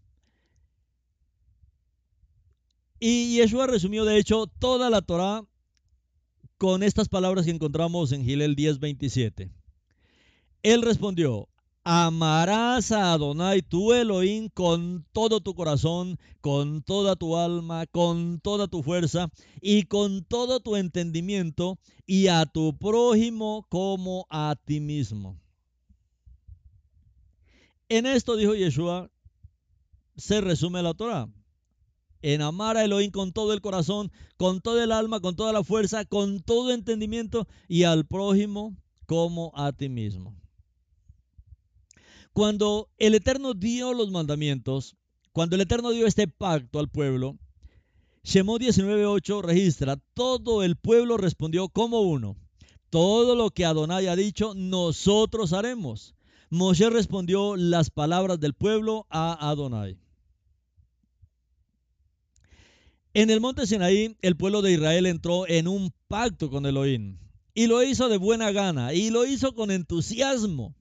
Y 3.00 3.36
Yeshua 3.36 3.66
resumió, 3.66 4.04
de 4.04 4.16
hecho, 4.18 4.46
toda 4.46 4.90
la 4.90 5.02
Torah 5.02 5.44
con 6.56 6.84
estas 6.84 7.08
palabras 7.08 7.46
que 7.46 7.50
encontramos 7.50 8.12
en 8.12 8.24
Gilel 8.24 8.54
10:27. 8.54 9.59
Él 10.62 10.82
respondió, 10.82 11.48
amarás 11.84 12.92
a 12.92 13.14
Adonai 13.14 13.62
tu 13.62 13.94
Elohim 13.94 14.50
con 14.50 15.06
todo 15.12 15.40
tu 15.40 15.54
corazón, 15.54 16.18
con 16.42 16.82
toda 16.82 17.16
tu 17.16 17.36
alma, 17.36 17.86
con 17.86 18.40
toda 18.40 18.68
tu 18.68 18.82
fuerza 18.82 19.30
y 19.62 19.84
con 19.84 20.22
todo 20.24 20.60
tu 20.60 20.76
entendimiento, 20.76 21.78
y 22.06 22.26
a 22.26 22.44
tu 22.44 22.76
prójimo 22.76 23.66
como 23.70 24.26
a 24.30 24.56
ti 24.64 24.80
mismo. 24.80 25.40
En 27.88 28.04
esto, 28.04 28.36
dijo 28.36 28.54
Yeshua, 28.54 29.10
se 30.16 30.40
resume 30.40 30.82
la 30.82 30.92
Torah. 30.92 31.28
En 32.20 32.42
amar 32.42 32.76
a 32.76 32.84
Elohim 32.84 33.10
con 33.10 33.32
todo 33.32 33.54
el 33.54 33.62
corazón, 33.62 34.12
con 34.36 34.60
todo 34.60 34.82
el 34.82 34.92
alma, 34.92 35.20
con 35.20 35.36
toda 35.36 35.52
la 35.52 35.64
fuerza, 35.64 36.04
con 36.04 36.40
todo 36.40 36.72
entendimiento 36.72 37.48
y 37.66 37.84
al 37.84 38.06
prójimo 38.06 38.76
como 39.06 39.52
a 39.54 39.72
ti 39.72 39.88
mismo. 39.88 40.39
Cuando 42.32 42.88
el 42.98 43.14
Eterno 43.14 43.54
dio 43.54 43.92
los 43.92 44.10
mandamientos, 44.10 44.96
cuando 45.32 45.56
el 45.56 45.62
Eterno 45.62 45.90
dio 45.90 46.06
este 46.06 46.28
pacto 46.28 46.78
al 46.78 46.88
pueblo, 46.88 47.36
Shemot 48.22 48.60
19.8 48.60 49.42
registra, 49.42 49.96
todo 50.14 50.62
el 50.62 50.76
pueblo 50.76 51.16
respondió 51.16 51.68
como 51.68 52.02
uno. 52.02 52.36
Todo 52.90 53.34
lo 53.34 53.50
que 53.50 53.64
Adonai 53.64 54.08
ha 54.08 54.16
dicho, 54.16 54.54
nosotros 54.54 55.52
haremos. 55.52 56.14
Moshe 56.50 56.90
respondió 56.90 57.56
las 57.56 57.90
palabras 57.90 58.40
del 58.40 58.54
pueblo 58.54 59.06
a 59.08 59.50
Adonai. 59.50 59.96
En 63.14 63.30
el 63.30 63.40
monte 63.40 63.66
Sinaí, 63.66 64.16
el 64.22 64.36
pueblo 64.36 64.62
de 64.62 64.72
Israel 64.72 65.06
entró 65.06 65.48
en 65.48 65.66
un 65.66 65.92
pacto 66.08 66.50
con 66.50 66.66
Elohim 66.66 67.18
y 67.54 67.66
lo 67.66 67.82
hizo 67.82 68.08
de 68.08 68.18
buena 68.18 68.52
gana 68.52 68.94
y 68.94 69.10
lo 69.10 69.26
hizo 69.26 69.54
con 69.54 69.70
entusiasmo. 69.70 70.74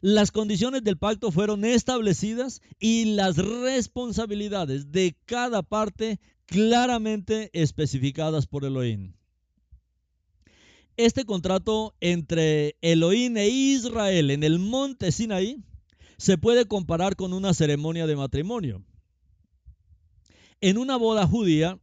Las 0.00 0.30
condiciones 0.30 0.84
del 0.84 0.98
pacto 0.98 1.32
fueron 1.32 1.64
establecidas 1.64 2.60
y 2.78 3.16
las 3.16 3.36
responsabilidades 3.36 4.92
de 4.92 5.16
cada 5.24 5.62
parte 5.62 6.20
claramente 6.44 7.50
especificadas 7.52 8.46
por 8.46 8.64
Elohim. 8.64 9.14
Este 10.96 11.24
contrato 11.24 11.94
entre 12.00 12.76
Elohim 12.80 13.36
e 13.36 13.48
Israel 13.48 14.30
en 14.30 14.42
el 14.42 14.58
monte 14.58 15.12
Sinaí 15.12 15.62
se 16.16 16.38
puede 16.38 16.66
comparar 16.66 17.16
con 17.16 17.32
una 17.32 17.52
ceremonia 17.52 18.06
de 18.06 18.16
matrimonio. 18.16 18.82
En 20.62 20.78
una 20.78 20.96
boda 20.96 21.26
judía, 21.26 21.78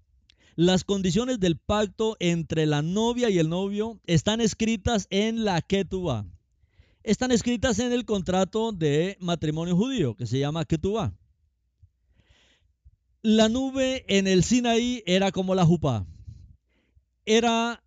las 0.56 0.84
condiciones 0.84 1.40
del 1.40 1.58
pacto 1.58 2.16
entre 2.20 2.66
la 2.66 2.82
novia 2.82 3.30
y 3.30 3.38
el 3.38 3.50
novio 3.50 4.00
están 4.06 4.42
escritas 4.42 5.08
en 5.12 5.46
la 5.46 5.62
Ketubah. 5.62 6.26
Están 7.04 7.32
escritas 7.32 7.80
en 7.80 7.92
el 7.92 8.06
contrato 8.06 8.72
de 8.72 9.18
matrimonio 9.20 9.76
judío 9.76 10.16
que 10.16 10.26
se 10.26 10.40
llama 10.40 10.64
Ketubah. 10.64 11.14
La 13.22 13.50
nube 13.50 14.06
en 14.08 14.26
el 14.26 14.44
Sinaí 14.44 15.04
era 15.06 15.34
como 15.34 15.54
la 15.54 15.66
jupá. 15.66 16.06
Era 17.26 17.84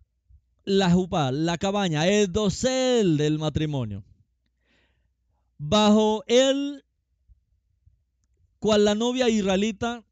la 0.65 0.91
jupá, 0.91 1.31
la 1.31 1.57
cabaña, 1.57 2.07
el 2.07 2.31
dosel 2.31 3.17
del 3.17 3.39
matrimonio. 3.39 4.03
Bajo 5.57 6.23
él, 6.27 6.85
cual 8.59 8.85
la 8.85 8.93
novia 8.93 9.29
israelita 9.29 10.03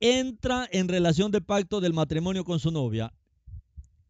entra 0.00 0.68
en 0.72 0.88
relación 0.88 1.30
de 1.30 1.40
pacto 1.40 1.80
del 1.80 1.92
matrimonio 1.92 2.44
con 2.44 2.58
su 2.58 2.72
novia. 2.72 3.12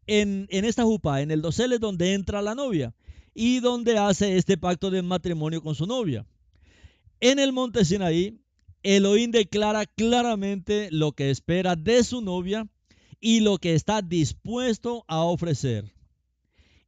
En, 0.07 0.47
esta 0.49 0.83
jupa, 0.83 1.21
en 1.21 1.29
el 1.29 1.43
dosel 1.43 1.73
es 1.73 1.79
donde 1.79 2.15
entra 2.15 2.41
la 2.41 2.55
novia 2.55 2.95
y 3.33 3.59
donde 3.59 3.97
hace 3.97 4.37
este 4.37 4.57
pacto 4.57 4.89
de 4.89 5.01
matrimonio 5.01 5.61
con 5.61 5.75
su 5.75 5.85
novia. 5.85 6.25
En 7.19 7.39
el 7.39 7.51
monte 7.51 7.85
Sinaí, 7.85 8.39
Elohim 8.83 9.31
declara 9.31 9.85
claramente 9.85 10.89
lo 10.91 11.11
que 11.11 11.29
espera 11.29 11.75
de 11.75 12.03
su 12.03 12.21
novia 12.21 12.67
y 13.19 13.41
lo 13.41 13.57
que 13.57 13.73
está 13.73 14.01
dispuesto 14.01 15.03
a 15.07 15.23
ofrecer. 15.23 15.93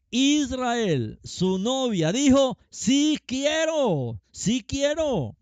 Israel, 0.09 1.19
su 1.23 1.57
novia, 1.57 2.11
dijo, 2.11 2.57
sí 2.69 3.17
quiero, 3.25 4.21
sí 4.31 4.61
quiero. 4.61 5.37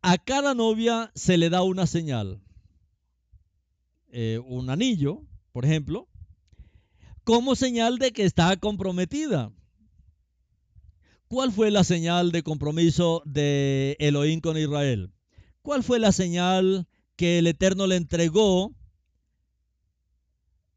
A 0.00 0.18
cada 0.18 0.54
novia 0.54 1.10
se 1.14 1.36
le 1.36 1.50
da 1.50 1.62
una 1.62 1.86
señal. 1.86 2.40
Eh, 4.08 4.40
un 4.46 4.70
anillo, 4.70 5.22
por 5.52 5.64
ejemplo, 5.64 6.08
como 7.26 7.56
señal 7.56 7.98
de 7.98 8.12
que 8.12 8.22
está 8.22 8.56
comprometida. 8.56 9.50
¿Cuál 11.26 11.50
fue 11.50 11.72
la 11.72 11.82
señal 11.82 12.30
de 12.30 12.44
compromiso 12.44 13.20
de 13.26 13.96
Elohim 13.98 14.40
con 14.40 14.56
Israel? 14.56 15.12
¿Cuál 15.60 15.82
fue 15.82 15.98
la 15.98 16.12
señal 16.12 16.86
que 17.16 17.40
el 17.40 17.48
Eterno 17.48 17.88
le 17.88 17.96
entregó? 17.96 18.76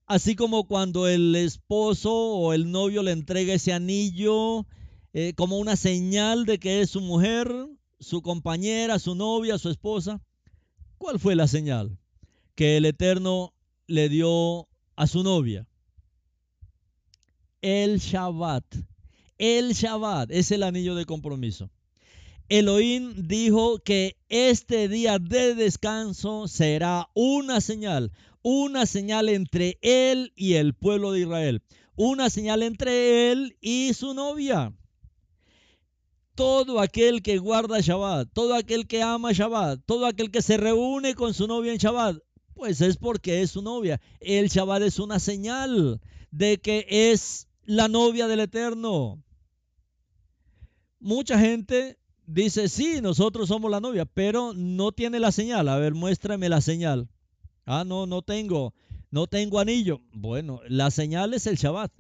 Así 0.07 0.35
como 0.35 0.67
cuando 0.67 1.07
el 1.07 1.35
esposo 1.35 2.11
o 2.11 2.51
el 2.53 2.71
novio 2.71 3.03
le 3.03 3.11
entrega 3.11 3.53
ese 3.53 3.71
anillo 3.71 4.65
eh, 5.13 5.33
como 5.35 5.59
una 5.59 5.75
señal 5.75 6.47
de 6.47 6.57
que 6.57 6.81
es 6.81 6.89
su 6.89 7.01
mujer, 7.01 7.47
su 7.99 8.23
compañera, 8.23 8.97
su 8.97 9.13
novia, 9.13 9.59
su 9.59 9.69
esposa. 9.69 10.19
¿Cuál 10.97 11.19
fue 11.19 11.35
la 11.35 11.47
señal 11.47 11.99
que 12.55 12.75
el 12.77 12.85
Eterno 12.85 13.53
le 13.85 14.09
dio 14.09 14.67
a 14.95 15.05
su 15.05 15.21
novia? 15.21 15.68
El 17.62 17.99
Shabbat. 17.99 18.64
El 19.38 19.74
Shabbat 19.74 20.32
es 20.32 20.51
el 20.51 20.64
anillo 20.64 20.95
de 20.95 21.05
compromiso. 21.05 21.70
Elohim 22.47 23.28
dijo 23.28 23.80
que 23.80 24.18
este 24.30 24.88
día 24.88 25.20
de 25.20 25.55
descanso 25.55 26.47
será 26.47 27.10
una 27.14 27.62
señal, 27.62 28.12
una 28.41 28.86
señal 28.86 29.30
entre 29.30 29.78
él 29.82 30.32
y 30.36 30.53
el 30.53 30.74
pueblo 30.74 31.12
de 31.12 31.22
Israel, 31.22 31.62
una 31.95 32.30
señal 32.30 32.64
entre 32.64 33.32
él 33.32 33.57
y 33.62 33.93
su 33.93 34.14
novia 34.14 34.74
todo 36.39 36.80
aquel 36.80 37.22
que 37.22 37.38
guarda 37.38 37.82
Shabbat, 37.82 38.30
todo 38.32 38.55
aquel 38.55 38.88
que 38.88 39.03
ama 39.03 39.34
Shabbat, 39.34 39.82
todo 39.86 40.05
aquel 40.05 40.32
que 40.32 40.41
se 40.41 40.55
reúne 40.55 41.14
con 41.14 41.34
su 41.34 41.47
novia 41.47 41.74
en 41.74 41.80
Shabbat, 41.80 42.16
pues 42.53 42.80
es 42.80 42.95
porque 42.95 43.41
es 43.41 43.51
su 43.51 43.62
novia. 43.62 43.99
El 44.22 44.47
Shabbat 44.47 44.84
es 44.84 44.99
una 44.99 45.20
señal 45.20 45.99
de 46.32 46.57
que 46.57 46.86
es 46.88 47.48
la 47.70 47.88
novia 47.88 48.28
del 48.28 48.39
Eterno. 48.39 49.24
Mucha 50.99 51.38
gente 51.38 51.99
dice, 52.26 52.67
sí, 52.67 52.99
nosotros 52.99 53.47
somos 53.47 53.70
la 53.70 53.80
novia, 53.80 54.05
pero 54.05 54.53
no 54.55 54.91
tiene 54.91 55.20
la 55.20 55.32
señal. 55.32 55.70
A 55.70 55.78
ver, 55.78 55.93
muéstrame 55.93 56.49
la 56.49 56.61
señal. 56.61 57.09
Ah, 57.67 57.84
no, 57.86 58.07
no 58.07 58.24
tengo, 58.24 58.74
no 59.11 59.28
tengo 59.28 59.59
anillo. 59.59 60.01
Bueno, 60.11 60.61
la 60.67 60.89
señal 60.89 61.36
es 61.36 61.45
el 61.45 61.57
Shabbat. 61.57 61.91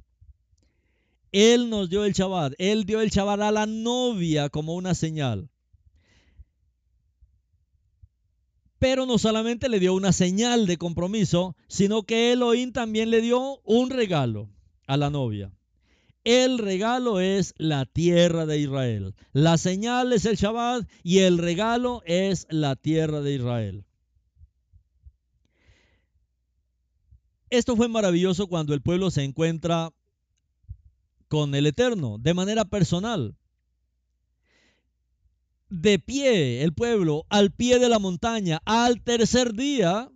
Él 1.31 1.69
nos 1.69 1.87
dio 1.87 2.03
el 2.03 2.13
Shabbat. 2.13 2.53
Él 2.57 2.85
dio 2.85 2.99
el 2.99 3.11
Shabbat 3.11 3.39
a 3.39 3.51
la 3.51 3.67
novia 3.67 4.49
como 4.49 4.73
una 4.73 4.95
señal. 4.95 5.51
Pero 8.79 9.05
no 9.05 9.19
solamente 9.19 9.69
le 9.69 9.79
dio 9.79 9.93
una 9.93 10.13
señal 10.13 10.65
de 10.65 10.77
compromiso, 10.77 11.55
sino 11.67 12.01
que 12.01 12.31
Elohim 12.31 12.71
también 12.71 13.11
le 13.11 13.21
dio 13.21 13.59
un 13.65 13.91
regalo 13.91 14.49
a 14.87 14.97
la 14.97 15.11
novia. 15.11 15.53
El 16.29 16.59
regalo 16.59 17.19
es 17.19 17.55
la 17.57 17.87
tierra 17.87 18.45
de 18.45 18.59
Israel. 18.59 19.15
La 19.33 19.57
señal 19.57 20.13
es 20.13 20.25
el 20.25 20.35
Shabbat 20.35 20.87
y 21.01 21.21
el 21.21 21.39
regalo 21.39 22.03
es 22.05 22.45
la 22.51 22.75
tierra 22.75 23.21
de 23.21 23.33
Israel. 23.33 23.83
Esto 27.49 27.75
fue 27.75 27.87
maravilloso 27.87 28.45
cuando 28.45 28.75
el 28.75 28.83
pueblo 28.83 29.09
se 29.09 29.23
encuentra 29.23 29.91
con 31.29 31.55
el 31.55 31.65
Eterno 31.65 32.19
de 32.19 32.35
manera 32.35 32.63
personal. 32.63 33.35
De 35.71 35.97
pie 35.97 36.61
el 36.61 36.75
pueblo, 36.75 37.25
al 37.29 37.49
pie 37.53 37.79
de 37.79 37.89
la 37.89 37.97
montaña, 37.97 38.61
al 38.65 39.01
tercer 39.01 39.53
día, 39.53 40.11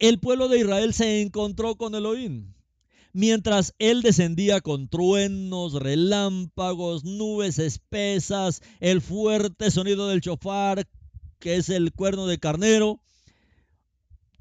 el 0.00 0.18
pueblo 0.18 0.48
de 0.48 0.58
Israel 0.58 0.92
se 0.94 1.22
encontró 1.22 1.76
con 1.76 1.94
Elohim. 1.94 2.54
Mientras 3.12 3.74
él 3.78 4.02
descendía 4.02 4.60
con 4.60 4.88
truenos, 4.88 5.74
relámpagos, 5.74 7.04
nubes 7.04 7.58
espesas, 7.58 8.62
el 8.78 9.00
fuerte 9.00 9.70
sonido 9.70 10.08
del 10.08 10.20
chofar, 10.20 10.86
que 11.38 11.56
es 11.56 11.68
el 11.68 11.92
cuerno 11.92 12.26
de 12.26 12.38
carnero, 12.38 13.00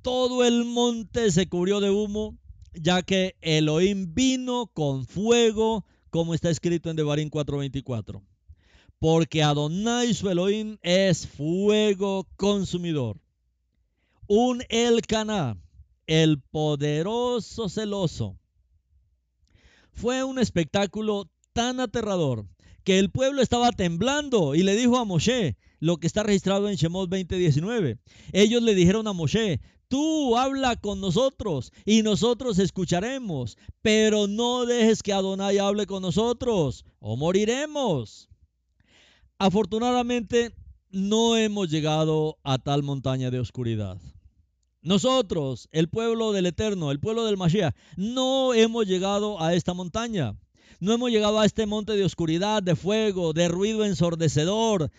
todo 0.02 0.46
el 0.46 0.66
monte 0.66 1.32
se 1.32 1.50
cubrió 1.50 1.80
de 1.80 1.90
humo 1.90 2.38
ya 2.74 3.02
que 3.02 3.36
Elohim 3.42 4.14
vino 4.14 4.68
con 4.74 5.06
fuego, 5.06 5.86
como 6.10 6.34
está 6.34 6.50
escrito 6.50 6.90
en 6.90 6.96
Devarim 6.96 7.30
4:24. 7.30 8.22
Porque 9.00 9.44
Adonai 9.44 10.14
su 10.14 10.30
Elohim 10.30 10.78
es 10.82 11.28
fuego 11.28 12.28
consumidor. 12.36 13.20
Un 14.28 14.64
Elcaná, 14.70 15.58
el 16.06 16.42
poderoso 16.42 17.70
celoso. 17.70 18.39
Fue 20.00 20.24
un 20.24 20.40
espectáculo 20.40 21.30
tan 21.52 21.82
aterrador 21.82 22.46
que 22.86 23.00
el 23.00 23.12
pueblo 23.12 23.42
estaba 23.42 23.74
temblando 23.74 24.56
y 24.56 24.64
le 24.64 24.78
dijo 24.78 24.98
a 24.98 25.04
Moshe 25.04 25.58
lo 25.80 25.98
que 25.98 26.08
está 26.08 26.24
registrado 26.24 26.70
en 26.70 26.78
Shemot 26.78 27.10
20:19. 27.10 28.00
Ellos 28.32 28.64
le 28.64 28.76
dijeron 28.76 29.08
a 29.08 29.14
Moshe, 29.14 29.60
Tú 29.90 30.38
habla 30.38 30.78
con 30.78 31.02
nosotros 31.02 31.74
y 31.84 32.02
nosotros 32.02 32.60
escucharemos, 32.60 33.58
pero 33.82 34.28
no 34.28 34.66
dejes 34.66 35.04
que 35.04 35.12
Adonai 35.12 35.58
hable 35.58 35.86
con 35.86 36.02
nosotros 36.02 36.86
o 37.00 37.18
moriremos. 37.18 38.30
Afortunadamente, 39.38 40.56
no 40.92 41.36
hemos 41.36 41.70
llegado 41.70 42.38
a 42.44 42.58
tal 42.58 42.84
montaña 42.84 43.32
de 43.32 43.42
oscuridad. 43.42 44.00
Nosotros, 44.82 45.68
el 45.72 45.90
pueblo 45.90 46.32
del 46.32 46.46
Eterno, 46.46 46.92
el 46.92 47.02
pueblo 47.02 47.26
del 47.26 47.36
Mashiach, 47.36 47.76
no 47.98 48.54
hemos 48.54 48.88
llegado 48.88 49.42
a 49.42 49.54
esta 49.54 49.74
montaña. 49.74 50.38
No 50.80 50.94
hemos 50.94 51.12
llegado 51.12 51.40
a 51.40 51.46
este 51.46 51.66
monte 51.66 51.98
de 51.98 52.06
oscuridad, 52.06 52.64
de 52.64 52.78
fuego, 52.78 53.34
de 53.34 53.50
ruido 53.50 53.84
ensordecedor. 53.84 54.90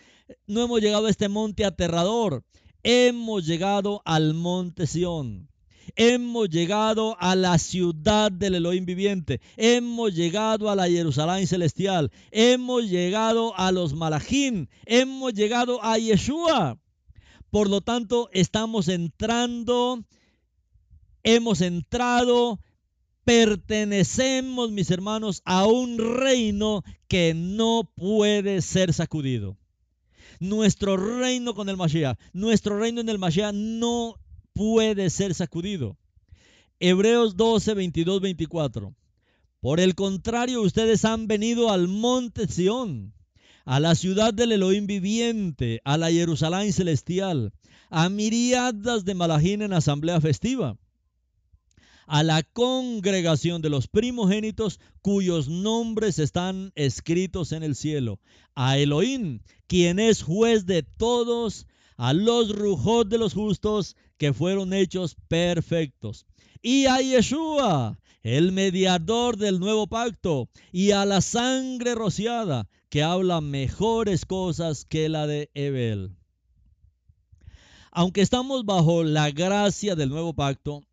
No 0.45 0.63
hemos 0.63 0.81
llegado 0.81 1.07
a 1.07 1.09
este 1.09 1.29
monte 1.29 1.65
aterrador. 1.65 2.43
Hemos 2.83 3.47
llegado 3.47 4.03
al 4.05 4.35
monte 4.35 4.85
Sión. 4.85 5.49
Hemos 5.95 6.49
llegado 6.49 7.17
a 7.19 7.35
la 7.35 7.57
ciudad 7.57 8.31
del 8.31 8.55
Elohim 8.55 8.85
viviente. 8.85 9.41
Hemos 9.57 10.13
llegado 10.13 10.69
a 10.69 10.75
la 10.75 10.87
Jerusalén 10.87 11.47
celestial. 11.47 12.11
Hemos 12.29 12.87
llegado 12.87 13.57
a 13.57 13.71
los 13.71 13.95
Malachim. 13.95 14.67
Hemos 14.85 15.33
llegado 15.33 15.83
a 15.83 15.97
Yeshua. 15.97 16.77
Por 17.51 17.69
lo 17.69 17.81
tanto, 17.81 18.29
estamos 18.31 18.87
entrando, 18.87 20.05
hemos 21.21 21.59
entrado, 21.59 22.61
pertenecemos, 23.25 24.71
mis 24.71 24.89
hermanos, 24.89 25.41
a 25.43 25.65
un 25.65 25.97
reino 25.97 26.81
que 27.09 27.33
no 27.33 27.91
puede 27.93 28.61
ser 28.61 28.93
sacudido. 28.93 29.57
Nuestro 30.39 30.95
reino 30.95 31.53
con 31.53 31.67
el 31.67 31.75
Mashiach, 31.75 32.17
nuestro 32.31 32.79
reino 32.79 33.01
en 33.01 33.09
el 33.09 33.19
Mashiach 33.19 33.53
no 33.53 34.15
puede 34.53 35.09
ser 35.09 35.33
sacudido. 35.33 35.97
Hebreos 36.79 37.35
12, 37.35 37.73
22, 37.73 38.21
24. 38.21 38.95
Por 39.59 39.81
el 39.81 39.93
contrario, 39.93 40.61
ustedes 40.61 41.03
han 41.03 41.27
venido 41.27 41.69
al 41.69 41.89
monte 41.89 42.47
Sión, 42.47 43.13
a 43.65 43.79
la 43.79 43.95
ciudad 43.95 44.33
del 44.33 44.51
Elohim 44.51 44.87
viviente, 44.87 45.81
a 45.83 45.97
la 45.97 46.11
Jerusalén 46.11 46.73
celestial, 46.73 47.53
a 47.89 48.09
miriadas 48.09 49.05
de 49.05 49.13
malajín 49.13 49.61
en 49.61 49.73
asamblea 49.73 50.19
festiva, 50.21 50.77
a 52.07 52.23
la 52.23 52.43
congregación 52.43 53.61
de 53.61 53.69
los 53.69 53.87
primogénitos 53.87 54.79
cuyos 55.01 55.47
nombres 55.47 56.19
están 56.19 56.71
escritos 56.75 57.51
en 57.51 57.63
el 57.63 57.75
cielo, 57.75 58.19
a 58.55 58.77
Elohim, 58.77 59.39
quien 59.67 59.99
es 59.99 60.23
juez 60.23 60.65
de 60.65 60.83
todos, 60.83 61.67
a 61.97 62.13
los 62.13 62.49
rujos 62.49 63.07
de 63.07 63.17
los 63.17 63.33
justos 63.33 63.95
que 64.17 64.33
fueron 64.33 64.73
hechos 64.73 65.15
perfectos, 65.27 66.25
y 66.61 66.85
a 66.85 66.97
Yeshua, 66.97 67.99
el 68.23 68.51
mediador 68.51 69.37
del 69.37 69.59
nuevo 69.59 69.87
pacto, 69.87 70.49
y 70.71 70.91
a 70.91 71.05
la 71.05 71.21
sangre 71.21 71.95
rociada, 71.95 72.67
que 72.91 73.01
habla 73.01 73.39
mejores 73.39 74.25
cosas 74.25 74.85
que 74.85 75.09
la 75.09 75.25
de 75.25 75.49
Ebel. 75.53 76.15
Aunque 77.91 78.21
estamos 78.21 78.65
bajo 78.65 79.03
la 79.03 79.31
gracia 79.31 79.95
del 79.95 80.09
nuevo 80.09 80.33
pacto, 80.33 80.83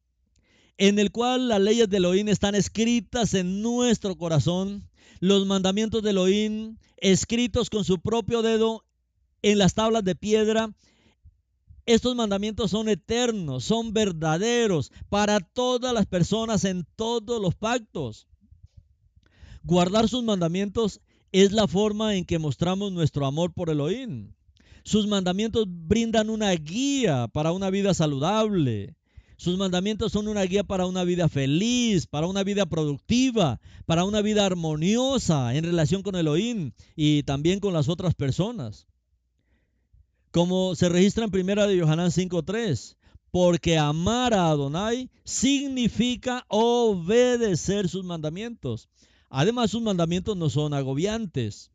en 0.77 1.01
el 1.01 1.11
cual 1.11 1.49
las 1.49 1.61
leyes 1.61 1.91
de 1.91 1.97
Elohim 1.97 2.29
están 2.29 2.55
escritas 2.55 3.35
en 3.35 3.61
nuestro 3.63 4.17
corazón, 4.17 4.89
los 5.19 5.45
mandamientos 5.45 6.03
de 6.05 6.11
Elohim 6.11 6.79
escritos 6.97 7.69
con 7.69 7.85
su 7.85 8.01
propio 8.01 8.43
dedo 8.43 8.85
en 9.43 9.59
las 9.59 9.75
tablas 9.75 10.05
de 10.05 10.15
piedra 10.15 10.73
estos 11.85 12.15
mandamientos 12.15 12.71
son 12.71 12.91
eternos, 12.91 13.65
son 13.65 13.95
verdaderos 13.95 14.93
para 15.09 15.41
todas 15.41 15.95
las 15.95 16.05
personas 16.05 16.65
en 16.65 16.87
todos 16.97 17.41
los 17.41 17.55
pactos. 17.55 18.29
Guardar 19.65 20.07
sus 20.07 20.23
mandamientos 20.23 21.01
es 21.33 21.53
la 21.53 21.67
forma 21.67 22.17
en 22.17 22.25
que 22.25 22.39
mostramos 22.39 22.93
nuestro 22.93 23.27
amor 23.27 23.53
por 23.53 23.71
Elohim. 23.71 24.33
Sus 24.85 25.07
mandamientos 25.07 25.67
brindan 25.69 26.31
una 26.31 26.51
guía 26.53 27.29
para 27.29 27.53
una 27.53 27.71
vida 27.71 27.95
saludable. 27.95 28.95
Sus 29.37 29.57
mandamientos 29.57 30.13
son 30.13 30.29
una 30.29 30.43
guía 30.43 30.65
para 30.65 30.87
una 30.87 31.05
vida 31.05 31.29
feliz, 31.29 32.07
para 32.07 32.27
una 32.27 32.43
vida 32.43 32.67
productiva, 32.67 33.61
para 33.87 34.05
una 34.05 34.23
vida 34.23 34.45
armoniosa 34.47 35.55
en 35.55 35.65
relación 35.65 36.03
con 36.03 36.17
Elohim 36.17 36.73
y 36.97 37.23
también 37.23 37.61
con 37.61 37.73
las 37.73 37.89
otras 37.89 38.15
personas 38.15 38.89
como 40.31 40.75
se 40.75 40.89
registra 40.89 41.25
en 41.25 41.31
primera 41.31 41.67
de 41.67 41.77
Yohanan 41.77 42.11
5.3, 42.11 42.97
porque 43.31 43.79
amar 43.79 44.35
a 44.35 44.49
Adonai 44.49 45.11
significa 45.25 46.45
obedecer 46.49 47.89
sus 47.89 48.05
mandamientos. 48.05 48.89
Además, 49.31 49.71
sus 49.71 49.83
mandamientos 49.83 50.37
no 50.37 50.49
son 50.51 50.75
agobiantes. 50.75 51.71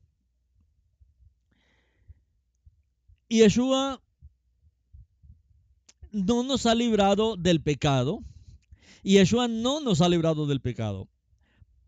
Y 3.29 3.39
Yeshua 3.39 4.01
no 6.11 6.43
nos 6.43 6.65
ha 6.65 6.75
librado 6.75 7.35
del 7.35 7.61
pecado. 7.61 8.19
Y 9.03 9.13
Yeshua 9.13 9.47
no 9.47 9.81
nos 9.81 10.01
ha 10.01 10.09
librado 10.09 10.47
del 10.47 10.61
pecado. 10.61 11.07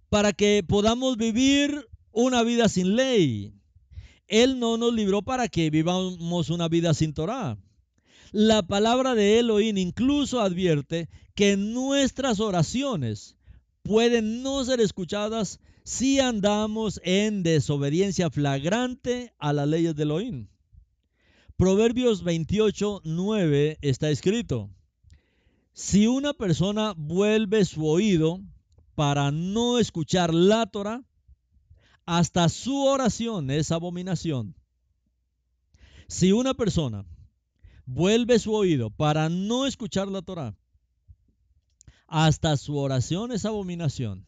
Para 0.09 0.34
que 0.34 0.63
podamos 0.68 1.18
vivir 1.18 1.88
una 2.11 2.43
vida 2.43 2.70
sin 2.70 2.95
ley. 2.95 3.53
Él 4.28 4.59
no 4.59 4.78
nos 4.78 4.93
libró 4.93 5.22
para 5.22 5.47
que 5.47 5.70
vivamos 5.70 6.49
una 6.49 6.68
vida 6.68 6.93
sin 6.93 7.13
Torah. 7.13 7.57
La 8.32 8.63
palabra 8.63 9.16
de 9.16 9.39
Elohim 9.39 9.78
incluso 9.78 10.41
advierte 10.41 11.09
que 11.36 11.57
nuestras 11.57 12.39
oraciones 12.39 13.36
pueden 13.86 14.42
no 14.42 14.66
ser 14.66 14.82
escuchadas 14.82 15.60
si 15.84 16.20
andamos 16.20 17.00
en 17.04 17.44
desobediencia 17.44 18.32
flagrante 18.32 19.32
a 19.38 19.54
las 19.54 19.68
leyes 19.68 19.96
de 19.96 20.04
Elohim. 20.04 20.48
Proverbios 21.56 22.24
28, 22.24 23.02
9 23.06 23.78
está 23.82 24.10
escrito, 24.10 24.72
si 25.72 26.08
una 26.08 26.34
persona 26.34 26.96
vuelve 26.98 27.64
su 27.64 27.86
oído 27.86 28.42
para 28.96 29.30
no 29.32 29.78
escuchar 29.78 30.34
la 30.34 30.66
Torah, 30.66 31.04
hasta 32.08 32.50
su 32.50 32.86
oración 32.86 33.52
es 33.52 33.72
abominación. 33.72 34.56
Si 36.08 36.32
una 36.32 36.56
persona 36.56 37.06
vuelve 37.86 38.40
su 38.40 38.54
oído 38.54 38.90
para 38.90 39.30
no 39.30 39.68
escuchar 39.68 40.08
la 40.08 40.24
Torah, 40.24 40.56
hasta 42.08 42.58
su 42.58 42.78
oración 42.78 43.32
es 43.32 43.45
abominación. 43.45 44.26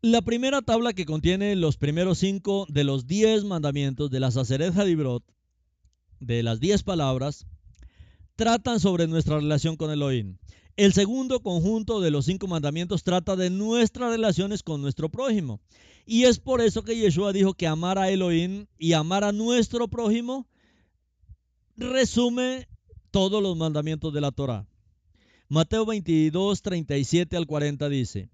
La 0.00 0.20
primera 0.22 0.62
tabla 0.62 0.92
que 0.92 1.06
contiene 1.06 1.54
los 1.54 1.76
primeros 1.76 2.18
cinco 2.18 2.66
de 2.68 2.82
los 2.82 3.06
diez 3.06 3.44
mandamientos 3.44 4.10
de 4.10 4.18
la 4.18 4.32
Saceret 4.32 4.74
de 6.18 6.42
las 6.42 6.58
diez 6.58 6.82
palabras, 6.82 7.46
tratan 8.36 8.80
sobre 8.80 9.06
nuestra 9.06 9.36
relación 9.36 9.76
con 9.76 9.90
Elohim. 9.90 10.38
El 10.76 10.92
segundo 10.92 11.40
conjunto 11.40 12.00
de 12.00 12.10
los 12.10 12.24
cinco 12.24 12.46
mandamientos 12.46 13.04
trata 13.04 13.36
de 13.36 13.50
nuestras 13.50 14.10
relaciones 14.10 14.62
con 14.62 14.80
nuestro 14.80 15.08
prójimo. 15.08 15.60
Y 16.06 16.24
es 16.24 16.40
por 16.40 16.60
eso 16.60 16.82
que 16.82 16.96
Yeshua 16.96 17.32
dijo 17.32 17.54
que 17.54 17.66
amar 17.66 17.98
a 17.98 18.10
Elohim 18.10 18.66
y 18.78 18.94
amar 18.94 19.22
a 19.22 19.32
nuestro 19.32 19.86
prójimo 19.86 20.48
resume 21.76 22.68
todos 23.12 23.40
los 23.40 23.56
mandamientos 23.56 24.12
de 24.12 24.20
la 24.20 24.32
Torah. 24.32 24.66
Mateo 25.48 25.86
22, 25.86 26.60
37 26.62 27.36
al 27.36 27.46
40 27.46 27.88
dice, 27.88 28.28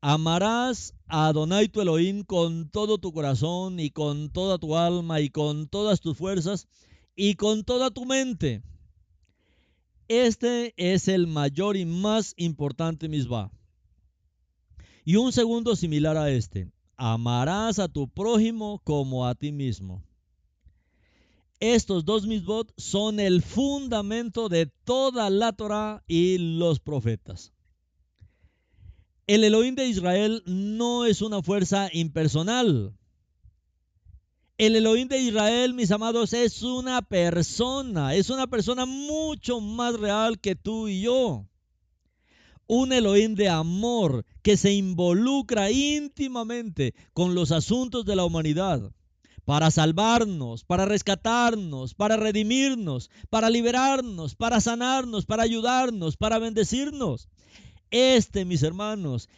Amarás 0.00 0.94
a 1.06 1.26
Adonai 1.26 1.68
tu 1.68 1.82
Elohim 1.82 2.24
con 2.24 2.70
todo 2.70 2.96
tu 2.96 3.12
corazón 3.12 3.78
y 3.78 3.90
con 3.90 4.30
toda 4.30 4.56
tu 4.56 4.78
alma 4.78 5.20
y 5.20 5.28
con 5.28 5.68
todas 5.68 6.00
tus 6.00 6.16
fuerzas 6.16 6.66
y 7.14 7.34
con 7.34 7.64
toda 7.64 7.90
tu 7.90 8.06
mente 8.06 8.62
este 10.14 10.74
es 10.76 11.08
el 11.08 11.26
mayor 11.26 11.74
y 11.74 11.86
más 11.86 12.34
importante 12.36 13.08
misbah. 13.08 13.50
Y 15.06 15.16
un 15.16 15.32
segundo 15.32 15.74
similar 15.74 16.18
a 16.18 16.30
este. 16.30 16.70
Amarás 16.96 17.78
a 17.78 17.88
tu 17.88 18.08
prójimo 18.08 18.80
como 18.84 19.26
a 19.26 19.34
ti 19.34 19.52
mismo. 19.52 20.04
Estos 21.62 22.04
dos 22.04 22.26
misbot 22.26 22.74
son 22.76 23.20
el 23.20 23.40
fundamento 23.40 24.48
de 24.48 24.66
toda 24.66 25.30
la 25.30 25.52
Torah 25.52 26.02
y 26.08 26.36
los 26.58 26.80
profetas. 26.80 27.52
El 29.28 29.44
Elohim 29.44 29.76
de 29.76 29.86
Israel 29.86 30.42
no 30.44 31.04
es 31.04 31.22
una 31.22 31.40
fuerza 31.40 31.88
impersonal, 31.92 32.96
el 34.58 34.74
Elohim 34.74 35.06
de 35.06 35.20
Israel, 35.20 35.72
mis 35.72 35.92
amados, 35.92 36.32
es 36.32 36.64
una 36.64 37.00
persona, 37.00 38.16
es 38.16 38.28
una 38.28 38.48
persona 38.48 38.84
mucho 38.84 39.60
más 39.60 39.94
real 39.94 40.40
que 40.40 40.56
tú 40.56 40.88
y 40.88 41.02
yo. 41.02 41.46
Un 42.66 42.92
Elohim 42.92 43.36
de 43.36 43.48
amor 43.48 44.26
que 44.42 44.56
se 44.56 44.72
involucra 44.72 45.70
íntimamente 45.70 46.92
con 47.12 47.36
los 47.36 47.52
asuntos 47.52 48.04
de 48.04 48.16
la 48.16 48.24
humanidad 48.24 48.92
para 49.44 49.70
salvarnos, 49.70 50.64
para 50.64 50.84
rescatarnos, 50.84 51.94
para 51.94 52.16
redimirnos, 52.16 53.10
para 53.28 53.50
liberarnos, 53.50 54.34
para 54.34 54.60
sanarnos, 54.60 55.26
para 55.26 55.42
ayudarnos, 55.42 56.16
para 56.16 56.38
bendecirnos. 56.38 57.28
Este, 57.90 58.44
mis 58.44 58.62
hermanos, 58.62 59.28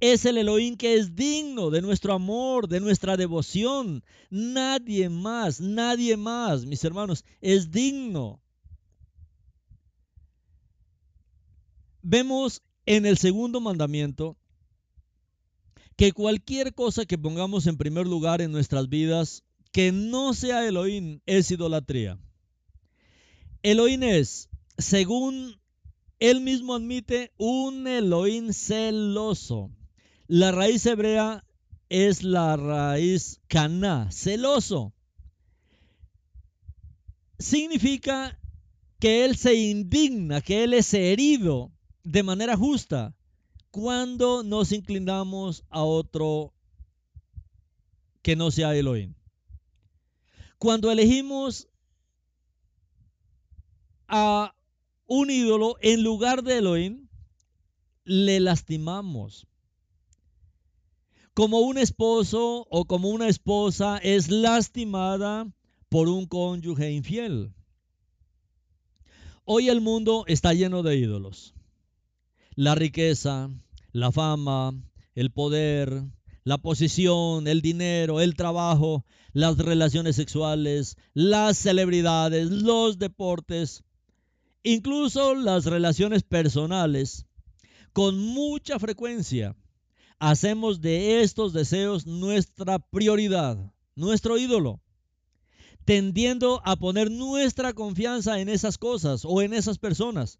es 0.00 0.24
el 0.24 0.36
Elohim 0.36 0.76
que 0.76 0.94
es 0.94 1.14
digno 1.14 1.70
de 1.70 1.80
nuestro 1.80 2.12
amor, 2.12 2.68
de 2.68 2.80
nuestra 2.80 3.16
devoción. 3.16 4.04
Nadie 4.30 5.08
más, 5.08 5.60
nadie 5.60 6.16
más, 6.16 6.66
mis 6.66 6.84
hermanos, 6.84 7.24
es 7.40 7.70
digno. 7.70 8.40
Vemos 12.02 12.62
en 12.84 13.06
el 13.06 13.16
segundo 13.16 13.60
mandamiento 13.60 14.36
que 15.96 16.12
cualquier 16.12 16.74
cosa 16.74 17.04
que 17.04 17.18
pongamos 17.18 17.66
en 17.66 17.76
primer 17.76 18.06
lugar 18.06 18.40
en 18.40 18.52
nuestras 18.52 18.88
vidas 18.88 19.44
que 19.72 19.92
no 19.92 20.34
sea 20.34 20.66
Elohim 20.66 21.20
es 21.26 21.50
idolatría. 21.50 22.18
Elohim 23.62 24.02
es, 24.02 24.48
según 24.76 25.60
él 26.18 26.40
mismo 26.40 26.74
admite, 26.74 27.32
un 27.36 27.86
Elohim 27.86 28.52
celoso. 28.52 29.70
La 30.26 30.52
raíz 30.52 30.86
hebrea 30.86 31.44
es 31.88 32.22
la 32.22 32.56
raíz 32.56 33.40
caná, 33.48 34.10
celoso. 34.10 34.94
Significa 37.38 38.38
que 38.98 39.24
él 39.24 39.36
se 39.36 39.54
indigna, 39.54 40.40
que 40.40 40.64
él 40.64 40.74
es 40.74 40.94
herido 40.94 41.72
de 42.04 42.22
manera 42.22 42.56
justa 42.56 43.16
cuando 43.72 44.42
nos 44.42 44.70
inclinamos 44.70 45.64
a 45.70 45.82
otro 45.82 46.52
que 48.20 48.36
no 48.36 48.50
sea 48.50 48.76
Elohim. 48.76 49.14
Cuando 50.58 50.92
elegimos 50.92 51.68
a 54.06 54.54
un 55.06 55.30
ídolo 55.30 55.76
en 55.80 56.04
lugar 56.04 56.42
de 56.44 56.58
Elohim, 56.58 57.08
le 58.04 58.40
lastimamos. 58.40 59.46
Como 61.32 61.60
un 61.60 61.78
esposo 61.78 62.66
o 62.70 62.84
como 62.84 63.08
una 63.08 63.26
esposa 63.26 63.96
es 63.96 64.28
lastimada 64.30 65.50
por 65.88 66.08
un 66.08 66.26
cónyuge 66.26 66.92
infiel. 66.92 67.54
Hoy 69.44 69.70
el 69.70 69.80
mundo 69.80 70.24
está 70.28 70.52
lleno 70.52 70.82
de 70.82 70.98
ídolos. 70.98 71.54
La 72.54 72.74
riqueza, 72.74 73.48
la 73.92 74.10
fama, 74.10 74.74
el 75.14 75.30
poder, 75.30 76.02
la 76.44 76.58
posición, 76.58 77.46
el 77.46 77.62
dinero, 77.62 78.20
el 78.20 78.34
trabajo, 78.34 79.04
las 79.32 79.58
relaciones 79.58 80.16
sexuales, 80.16 80.96
las 81.14 81.58
celebridades, 81.58 82.50
los 82.50 82.98
deportes, 82.98 83.84
incluso 84.62 85.34
las 85.34 85.66
relaciones 85.66 86.22
personales, 86.22 87.26
con 87.92 88.18
mucha 88.18 88.78
frecuencia 88.78 89.54
hacemos 90.18 90.80
de 90.80 91.22
estos 91.22 91.52
deseos 91.52 92.06
nuestra 92.06 92.78
prioridad, 92.78 93.72
nuestro 93.96 94.38
ídolo, 94.38 94.80
tendiendo 95.84 96.62
a 96.64 96.76
poner 96.76 97.10
nuestra 97.10 97.72
confianza 97.72 98.38
en 98.38 98.48
esas 98.48 98.78
cosas 98.78 99.24
o 99.24 99.42
en 99.42 99.52
esas 99.52 99.78
personas 99.78 100.38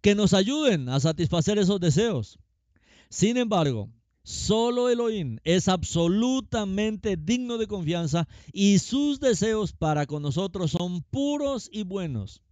que 0.00 0.14
nos 0.14 0.32
ayuden 0.32 0.88
a 0.88 0.98
satisfacer 0.98 1.58
esos 1.58 1.78
deseos. 1.78 2.38
Sin 3.08 3.36
embargo, 3.36 3.90
Solo 4.26 4.90
Elohim 4.90 5.38
es 5.44 5.68
absolutamente 5.68 7.16
digno 7.16 7.58
de 7.58 7.68
confianza 7.68 8.26
y 8.52 8.80
sus 8.80 9.20
deseos 9.20 9.72
para 9.72 10.04
con 10.06 10.20
nosotros 10.20 10.72
son 10.72 11.02
puros 11.02 11.70
y 11.72 11.84
buenos. 11.84 12.42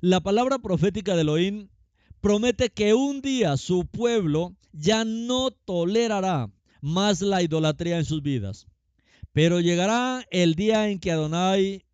La 0.00 0.20
palabra 0.20 0.58
profética 0.58 1.14
de 1.14 1.20
Elohim 1.20 1.68
promete 2.20 2.70
que 2.70 2.92
un 2.92 3.20
día 3.20 3.56
su 3.56 3.86
pueblo 3.86 4.56
ya 4.72 5.04
no 5.04 5.52
tolerará 5.52 6.50
más 6.80 7.20
la 7.20 7.40
idolatría 7.40 7.98
en 7.98 8.04
sus 8.04 8.20
vidas. 8.20 8.66
Pero 9.32 9.60
llegará 9.60 10.26
el 10.32 10.56
día 10.56 10.88
en 10.88 10.98
que 10.98 11.12
Adonai 11.12 11.84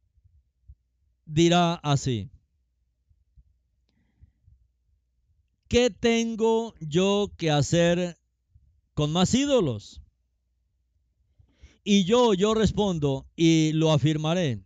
dirá 1.27 1.75
así. 1.75 2.31
¿Qué 5.71 5.89
tengo 5.89 6.75
yo 6.81 7.31
que 7.37 7.49
hacer 7.49 8.19
con 8.95 9.13
más 9.13 9.33
ídolos. 9.35 10.03
Y 11.85 12.03
yo, 12.07 12.35
yo 12.35 12.55
respondo 12.55 13.25
y 13.37 13.71
lo 13.73 13.93
afirmaré. 13.93 14.65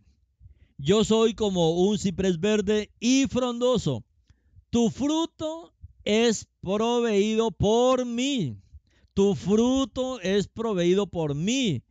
Yo 0.79 1.03
soy 1.03 1.35
como 1.35 1.75
un 1.79 1.99
ciprés 1.99 2.39
verde 2.39 2.91
y 2.99 3.27
frondoso. 3.27 4.03
Tu 4.71 4.89
fruto 4.89 5.75
es 6.05 6.47
proveído 6.59 7.51
por 7.51 8.03
mí. 8.03 8.57
Tu 9.13 9.35
fruto 9.35 10.19
es 10.21 10.47
proveído 10.47 11.05
por 11.05 11.35
mí. 11.35 11.83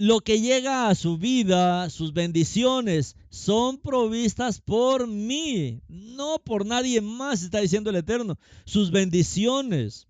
Lo 0.00 0.20
que 0.20 0.40
llega 0.40 0.88
a 0.88 0.94
su 0.94 1.18
vida, 1.18 1.90
sus 1.90 2.12
bendiciones, 2.12 3.16
son 3.30 3.78
provistas 3.78 4.60
por 4.60 5.08
mí, 5.08 5.82
no 5.88 6.38
por 6.38 6.64
nadie 6.64 7.00
más, 7.00 7.42
está 7.42 7.60
diciendo 7.60 7.90
el 7.90 7.96
Eterno. 7.96 8.38
Sus 8.64 8.92
bendiciones, 8.92 10.06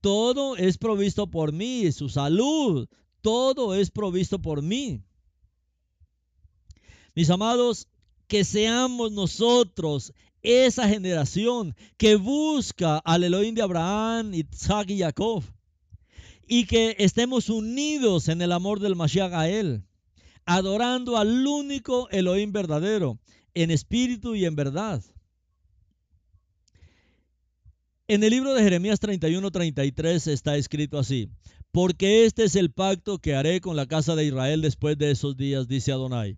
todo 0.00 0.56
es 0.56 0.76
provisto 0.76 1.30
por 1.30 1.52
mí, 1.52 1.92
su 1.92 2.08
salud, 2.08 2.88
todo 3.20 3.76
es 3.76 3.92
provisto 3.92 4.42
por 4.42 4.60
mí. 4.60 5.04
Mis 7.14 7.30
amados, 7.30 7.86
que 8.26 8.42
seamos 8.42 9.12
nosotros 9.12 10.12
esa 10.42 10.88
generación 10.88 11.76
que 11.96 12.16
busca 12.16 12.98
al 12.98 13.22
Elohim 13.22 13.54
de 13.54 13.62
Abraham, 13.62 14.34
Isaac 14.34 14.90
y 14.90 14.98
Jacob. 14.98 15.44
Y 16.54 16.66
que 16.66 16.96
estemos 16.98 17.48
unidos 17.48 18.28
en 18.28 18.42
el 18.42 18.52
amor 18.52 18.78
del 18.78 18.94
Mashiach 18.94 19.32
a 19.32 19.48
él, 19.48 19.84
adorando 20.44 21.16
al 21.16 21.46
único 21.46 22.10
Elohim 22.10 22.52
verdadero, 22.52 23.18
en 23.54 23.70
espíritu 23.70 24.34
y 24.34 24.44
en 24.44 24.54
verdad. 24.54 25.02
En 28.06 28.22
el 28.22 28.28
libro 28.28 28.52
de 28.52 28.62
Jeremías 28.62 29.00
31-33 29.00 30.26
está 30.26 30.58
escrito 30.58 30.98
así, 30.98 31.30
porque 31.70 32.26
este 32.26 32.44
es 32.44 32.54
el 32.54 32.70
pacto 32.70 33.16
que 33.16 33.34
haré 33.34 33.62
con 33.62 33.74
la 33.74 33.86
casa 33.86 34.14
de 34.14 34.26
Israel 34.26 34.60
después 34.60 34.98
de 34.98 35.10
esos 35.10 35.38
días, 35.38 35.68
dice 35.68 35.90
Adonai. 35.90 36.36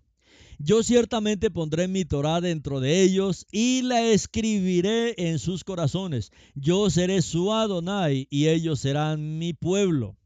Yo 0.59 0.83
ciertamente 0.83 1.51
pondré 1.51 1.89
mi 1.89 2.05
Torah 2.05 2.41
dentro 2.41 2.81
de 2.81 3.03
ellos 3.03 3.47
y 3.51 3.83
la 3.83 4.03
escribiré 4.03 5.15
en 5.17 5.39
sus 5.39 5.65
corazones. 5.65 6.33
Yo 6.55 6.91
seré 6.91 7.23
su 7.23 7.53
Adonai 7.53 8.27
y 8.31 8.49
ellos 8.49 8.81
serán 8.81 9.39
mi 9.39 9.53
pueblo. 9.53 10.17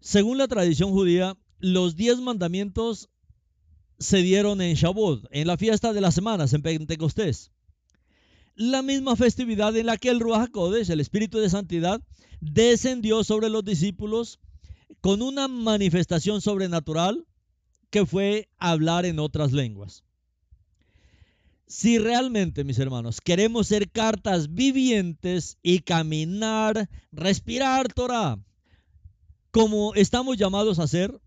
Según 0.00 0.38
la 0.38 0.48
tradición 0.48 0.90
judía, 0.90 1.36
los 1.58 1.96
diez 1.96 2.20
mandamientos 2.20 3.08
se 3.98 4.18
dieron 4.18 4.60
en 4.60 4.74
Shavuot, 4.74 5.26
en 5.30 5.46
la 5.46 5.56
fiesta 5.56 5.92
de 5.92 6.00
las 6.00 6.14
semanas, 6.14 6.52
en 6.52 6.62
Pentecostés 6.62 7.52
la 8.56 8.82
misma 8.82 9.16
festividad 9.16 9.76
en 9.76 9.86
la 9.86 9.96
que 9.96 10.10
el 10.10 10.20
Ruach 10.20 10.48
HaKodesh, 10.48 10.90
el 10.90 11.00
Espíritu 11.00 11.38
de 11.38 11.50
Santidad, 11.50 12.00
descendió 12.40 13.24
sobre 13.24 13.48
los 13.48 13.64
discípulos 13.64 14.38
con 15.00 15.22
una 15.22 15.48
manifestación 15.48 16.40
sobrenatural 16.40 17.26
que 17.94 18.06
fue 18.06 18.48
hablar 18.58 19.06
en 19.06 19.20
otras 19.20 19.52
lenguas. 19.52 20.02
Si 21.68 21.96
realmente, 21.96 22.64
mis 22.64 22.80
hermanos, 22.80 23.20
queremos 23.20 23.68
ser 23.68 23.88
cartas 23.88 24.52
vivientes 24.52 25.58
y 25.62 25.78
caminar, 25.78 26.90
respirar 27.12 27.92
Torah, 27.92 28.40
como 29.52 29.94
estamos 29.94 30.36
llamados 30.36 30.80
a 30.80 30.88
ser, 30.88 31.20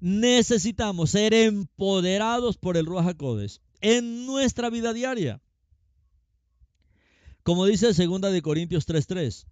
necesitamos 0.00 1.10
ser 1.10 1.34
empoderados 1.34 2.56
por 2.56 2.78
el 2.78 2.86
Ruach 2.86 3.08
HaKodesh 3.08 3.60
en 3.82 4.24
nuestra 4.24 4.70
vida 4.70 4.94
diaria. 4.94 5.42
Como 7.42 7.66
dice 7.66 7.92
2 7.92 8.32
de 8.32 8.40
Corintios 8.40 8.86
3:3, 8.86 9.46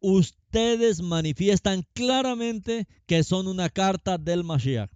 ustedes 0.00 1.02
manifiestan 1.02 1.86
claramente 1.92 2.88
que 3.06 3.22
son 3.22 3.46
una 3.46 3.68
carta 3.68 4.18
del 4.18 4.42
Mashiach, 4.42 4.90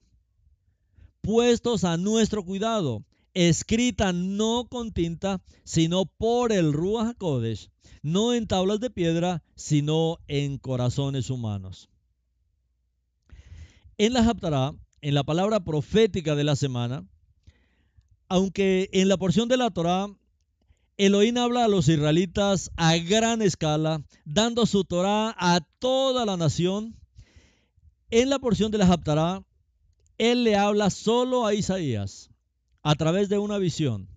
puestos 1.25 1.85
a 1.85 1.97
nuestro 1.97 2.45
cuidado, 2.45 3.03
escrita 3.33 4.12
no 4.12 4.66
con 4.68 4.93
tinta, 4.93 5.41
sino 5.64 6.05
por 6.05 6.53
el 6.53 6.75
Ruach 6.75 7.09
HaKodesh, 7.09 7.70
no 8.03 8.35
en 8.35 8.47
tablas 8.47 8.79
de 8.79 8.91
piedra, 8.91 9.43
sino 9.57 10.18
en 10.29 10.59
corazones 10.59 11.31
humanos. 11.31 11.89
En 13.97 14.12
la 14.12 14.20
Haftarah, 14.20 14.75
en 15.01 15.14
la 15.14 15.25
palabra 15.25 15.64
profética 15.64 16.35
de 16.35 16.45
la 16.45 16.57
semana, 16.57 17.09
aunque 18.29 18.91
en 18.93 19.09
la 19.09 19.16
porción 19.16 19.49
de 19.49 19.57
la 19.57 19.70
Torah 19.70 20.09
Elohim 20.99 21.39
habla 21.39 21.64
a 21.64 21.68
los 21.68 21.89
israelitas 21.89 22.70
a 22.77 22.97
gran 22.99 23.41
escala, 23.41 24.03
dando 24.27 24.66
su 24.66 24.85
Torah 24.85 25.35
a 25.39 25.61
toda 25.79 26.27
la 26.27 26.37
nación. 26.37 26.97
En 28.11 28.31
la 28.31 28.39
porción 28.39 28.70
de 28.70 28.79
la 28.79 28.87
Haftarah, 28.87 29.43
él 30.19 30.45
le 30.45 30.57
habla 30.57 30.91
solo 30.91 31.47
a 31.47 31.55
Isaías 31.55 32.31
a 32.83 32.95
través 32.95 33.29
de 33.29 33.39
una 33.39 33.59
visión. 33.59 34.09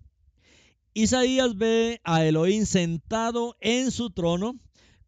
Isaías 0.94 1.56
ve 1.56 2.00
a 2.04 2.24
Elohim 2.24 2.66
sentado 2.66 3.56
en 3.60 3.90
su 3.90 4.10
trono 4.10 4.58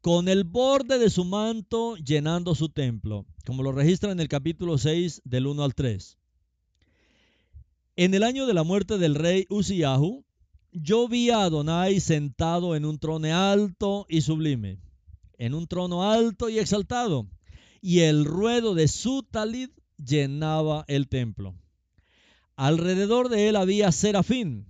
con 0.01 0.29
el 0.29 0.45
borde 0.45 0.99
de 0.99 1.11
su 1.11 1.25
manto 1.25 1.97
llenando 1.97 2.55
su 2.55 2.69
templo, 2.69 3.27
como 3.45 3.63
lo 3.63 3.73
registra 3.73 4.13
en 4.13 4.21
el 4.21 4.29
capítulo 4.29 4.79
6 4.79 5.23
del 5.25 5.47
1 5.47 5.63
al 5.63 5.75
3. 5.75 6.17
En 7.97 8.15
el 8.15 8.23
año 8.23 8.47
de 8.47 8.55
la 8.55 8.63
muerte 8.63 8.97
del 8.99 9.15
rey 9.15 9.47
Uziyahu, 9.51 10.25
yo 10.73 11.09
vi 11.09 11.31
a 11.31 11.43
Adonai 11.43 12.01
sentado 12.01 12.77
en 12.77 12.85
un 12.85 12.99
trono 12.99 13.35
alto 13.37 14.07
y 14.09 14.23
sublime, 14.23 14.79
en 15.37 15.55
un 15.55 15.67
trono 15.67 16.09
alto 16.09 16.49
y 16.49 16.59
exaltado, 16.59 17.29
y 17.83 18.01
el 18.01 18.25
ruedo 18.25 18.75
de 18.75 18.89
su 18.89 19.23
talid 19.23 19.71
llenaba 20.05 20.85
el 20.89 21.09
templo. 21.09 21.55
Alrededor 22.57 23.29
de 23.29 23.49
él 23.49 23.57
había 23.57 23.93
serafín. 23.93 24.67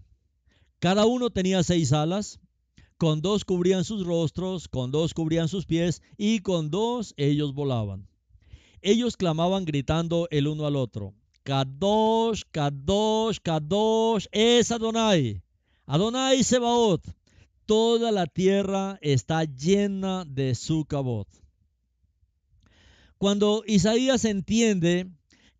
Cada 0.78 1.07
uno 1.07 1.31
tenía 1.31 1.62
seis 1.62 1.93
alas, 1.93 2.41
con 2.97 3.20
dos 3.22 3.45
cubrían 3.45 3.85
sus 3.85 4.07
rostros, 4.07 4.68
con 4.68 4.91
dos 4.91 5.14
cubrían 5.14 5.49
sus 5.49 5.66
pies, 5.66 6.03
y 6.16 6.41
con 6.41 6.70
dos 6.70 7.14
ellos 7.16 7.55
volaban. 7.55 8.09
Ellos 8.83 9.16
clamaban 9.16 9.64
gritando 9.64 10.28
el 10.31 10.47
uno 10.47 10.66
al 10.66 10.76
otro, 10.76 11.14
Kadosh, 11.43 12.43
Kadosh, 12.51 13.39
Kadosh, 13.43 14.26
es 14.33 14.70
Adonai 14.70 15.43
Adonai 15.87 16.45
Sebaot, 16.45 17.03
toda 17.66 18.12
la 18.12 18.26
tierra 18.26 18.99
está 19.03 19.45
llena 19.45 20.24
de 20.24 20.55
su 20.55 20.85
cabot. 20.85 21.26
Cuando 23.18 23.64
Isaías 23.66 24.24
entiende 24.24 25.11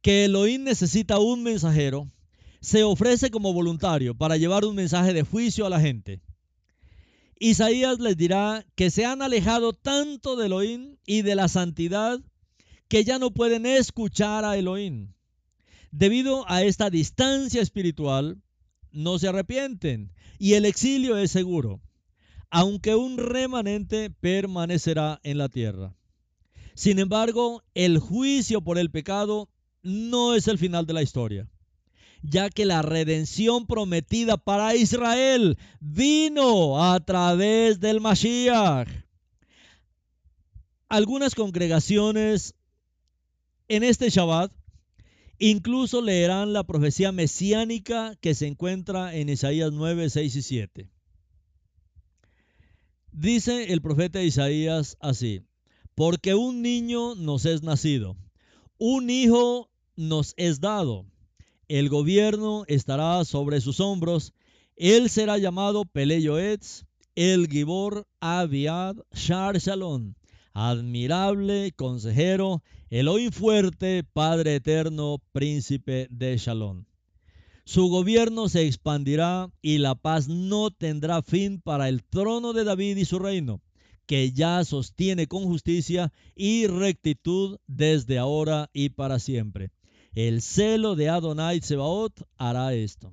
que 0.03 0.25
Elohim 0.25 0.65
necesita 0.65 1.19
un 1.19 1.43
mensajero, 1.43 2.09
se 2.61 2.85
ofrece 2.85 3.31
como 3.31 3.53
voluntario 3.53 4.15
para 4.15 4.37
llevar 4.37 4.65
un 4.65 4.75
mensaje 4.75 5.13
de 5.13 5.23
juicio 5.23 5.67
a 5.67 5.71
la 5.71 5.81
gente. 5.81 6.21
Isaías 7.39 7.99
les 8.01 8.17
dirá 8.17 8.67
que 8.75 8.91
se 8.91 9.07
han 9.07 9.23
alejado 9.23 9.73
tanto 9.73 10.37
de 10.37 10.47
Elohim 10.47 10.97
y 11.07 11.23
de 11.23 11.35
la 11.35 11.49
santidad 11.49 12.21
que 12.89 13.05
ya 13.05 13.19
no 13.19 13.31
pueden 13.31 13.65
escuchar 13.65 14.45
a 14.45 14.59
Elohim. 14.59 15.15
Debido 15.91 16.45
a 16.51 16.63
esta 16.63 16.91
distancia 16.91 17.63
espiritual, 17.63 18.43
no 18.93 19.19
se 19.19 19.29
arrepienten 19.29 20.13
y 20.39 20.55
el 20.55 20.65
exilio 20.65 21.17
es 21.17 21.31
seguro, 21.31 21.81
aunque 22.51 22.95
un 22.95 23.17
remanente 23.17 24.11
permanecerá 24.11 25.21
en 25.23 25.39
la 25.39 25.49
tierra. 25.49 25.95
Sin 26.75 26.99
embargo, 26.99 27.63
el 27.75 27.99
juicio 27.99 28.61
por 28.63 28.79
el 28.79 28.91
pecado 28.91 29.49
no 29.83 30.35
es 30.35 30.49
el 30.49 30.59
final 30.59 30.87
de 30.87 30.93
la 30.93 31.03
historia 31.03 31.49
ya 32.23 32.51
que 32.51 32.65
la 32.65 32.83
redención 32.83 33.67
prometida 33.67 34.37
para 34.37 34.75
Israel 34.75 35.57
vino 35.81 36.83
a 36.83 37.01
través 37.01 37.81
del 37.81 38.01
Mashiach. 38.01 38.89
Algunas 40.89 41.35
congregaciones 41.35 42.55
en 43.69 43.85
este 43.85 44.11
Shabbat 44.11 44.53
incluso 45.39 46.03
leerán 46.03 46.53
la 46.53 46.65
profecía 46.65 47.13
mesiánica 47.13 48.17
que 48.21 48.35
se 48.35 48.47
encuentra 48.47 49.15
en 49.15 49.29
Isaías 49.29 49.73
9, 49.73 50.11
6 50.11 50.37
y 50.37 50.43
7. 50.43 50.91
Dice 53.13 53.73
el 53.73 53.81
profeta 53.81 54.23
Isaías 54.23 54.97
así, 55.01 55.43
porque 55.95 56.35
un 56.35 56.63
niño 56.63 57.15
nos 57.15 57.47
es 57.47 57.63
nacido, 57.63 58.17
un 58.79 59.11
hijo 59.11 59.70
nos 60.01 60.35
es 60.37 60.61
dado 60.61 61.07
el 61.71 61.89
gobierno 61.89 62.65
estará 62.67 63.25
sobre 63.25 63.61
sus 63.61 63.79
hombros. 63.79 64.33
Él 64.75 65.09
será 65.09 65.39
llamado 65.39 65.85
Peleyoetz, 65.85 66.85
el 67.15 67.47
Gibor 67.47 68.09
Abiad 68.19 68.97
Shar 69.15 69.59
Shalom, 69.59 70.15
admirable 70.53 71.71
consejero, 71.77 72.61
Elohim 72.91 73.31
fuerte, 73.31 74.03
Padre 74.03 74.57
eterno, 74.57 75.19
príncipe 75.31 76.09
de 76.11 76.37
Shalom. 76.39 76.87
Su 77.65 77.87
gobierno 77.87 78.49
se 78.49 78.67
expandirá 78.67 79.49
y 79.63 79.79
la 79.79 79.95
paz 79.95 80.27
no 80.27 80.73
tendrá 80.73 81.23
fin 81.23 81.61
para 81.61 81.89
el 81.89 82.03
trono 82.03 82.53
de 82.53 82.65
David 82.65 82.97
y 82.97 83.05
su 83.05 83.21
reino, 83.21 83.61
que 84.07 84.33
ya 84.33 84.65
sostiene 84.65 85.29
con 85.29 85.45
justicia 85.45 86.13
y 86.35 86.67
rectitud 86.67 87.59
desde 87.69 88.19
ahora 88.19 88.71
y 88.73 88.89
para 88.89 89.21
siempre. 89.21 89.71
El 90.15 90.43
celo 90.43 90.97
de 90.97 91.09
Adonai 91.09 91.61
Sebaot 91.61 92.27
hará 92.37 92.75
esto. 92.75 93.13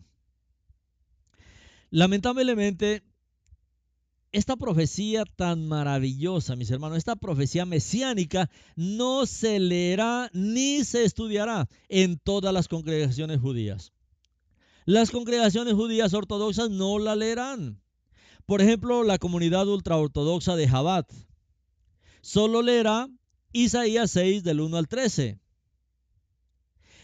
Lamentablemente, 1.91 3.03
esta 4.31 4.55
profecía 4.55 5.23
tan 5.25 5.67
maravillosa, 5.67 6.55
mis 6.55 6.69
hermanos, 6.71 6.97
esta 6.97 7.15
profecía 7.15 7.65
mesiánica 7.65 8.49
no 8.75 9.25
se 9.25 9.59
leerá 9.59 10.29
ni 10.33 10.83
se 10.83 11.03
estudiará 11.03 11.69
en 11.87 12.17
todas 12.17 12.53
las 12.53 12.67
congregaciones 12.67 13.39
judías. 13.39 13.93
Las 14.85 15.11
congregaciones 15.11 15.75
judías 15.75 16.13
ortodoxas 16.13 16.69
no 16.69 16.99
la 16.99 17.15
leerán. 17.15 17.81
Por 18.45 18.61
ejemplo, 18.61 19.03
la 19.03 19.17
comunidad 19.17 19.67
ultraortodoxa 19.67 20.55
de 20.55 20.67
Jabat 20.67 21.11
solo 22.21 22.61
leerá 22.61 23.09
Isaías 23.53 24.11
6 24.11 24.43
del 24.43 24.61
1 24.61 24.77
al 24.77 24.87
13. 24.87 25.39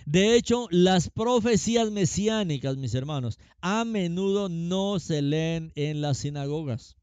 De 0.06 0.36
hecho, 0.36 0.68
las 0.70 1.10
profecías 1.10 1.91
mesiánicas, 1.91 2.78
mis 2.78 2.93
hermanos, 2.93 3.39
a 3.62 3.86
menudo 3.86 4.49
no 4.49 4.99
se 4.99 5.22
leen 5.22 5.72
en 5.76 6.01
las 6.01 6.18
sinagogas. 6.18 6.97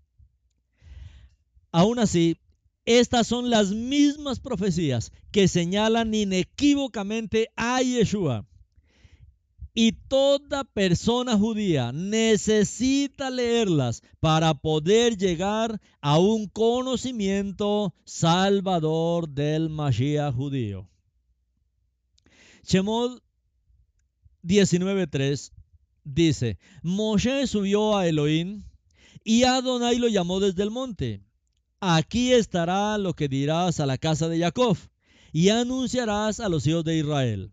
Aún 1.73 1.99
así, 1.99 2.37
estas 2.85 3.27
son 3.27 3.49
las 3.51 3.71
mismas 3.71 4.41
profecías 4.41 5.13
que 5.31 5.49
señalan 5.49 6.13
inequívocamente 6.13 7.49
a 7.57 7.81
Yeshua. 7.81 8.47
Y 9.73 9.93
toda 9.93 10.65
persona 10.65 11.39
judía 11.39 11.93
necesita 11.93 13.31
leerlas 13.31 14.03
para 14.19 14.55
poder 14.55 15.17
llegar 15.17 15.81
a 16.01 16.19
un 16.19 16.49
conocimiento 16.49 17.95
salvador 18.05 19.29
del 19.29 19.71
Mashiach 19.71 20.35
judío. 20.35 20.90
Shemot 22.65 23.23
19.3 24.45 25.53
dice, 26.05 26.59
Moshe 26.83 27.47
subió 27.47 27.97
a 27.97 28.07
Elohim 28.07 28.65
y 29.25 29.45
Adonai 29.45 29.99
lo 29.99 30.09
llamó 30.09 30.41
desde 30.41 30.63
el 30.63 30.71
monte. 30.71 31.23
Aquí 31.81 32.33
estará 32.33 32.99
lo 32.99 33.15
que 33.15 33.29
dirás 33.29 33.81
a 33.81 33.87
la 33.87 33.99
casa 33.99 34.29
de 34.29 34.39
Jacob 34.39 34.77
y 35.33 35.49
anunciarás 35.49 36.41
a 36.41 36.49
los 36.49 36.67
hijos 36.67 36.85
de 36.85 36.99
Israel. 36.99 37.53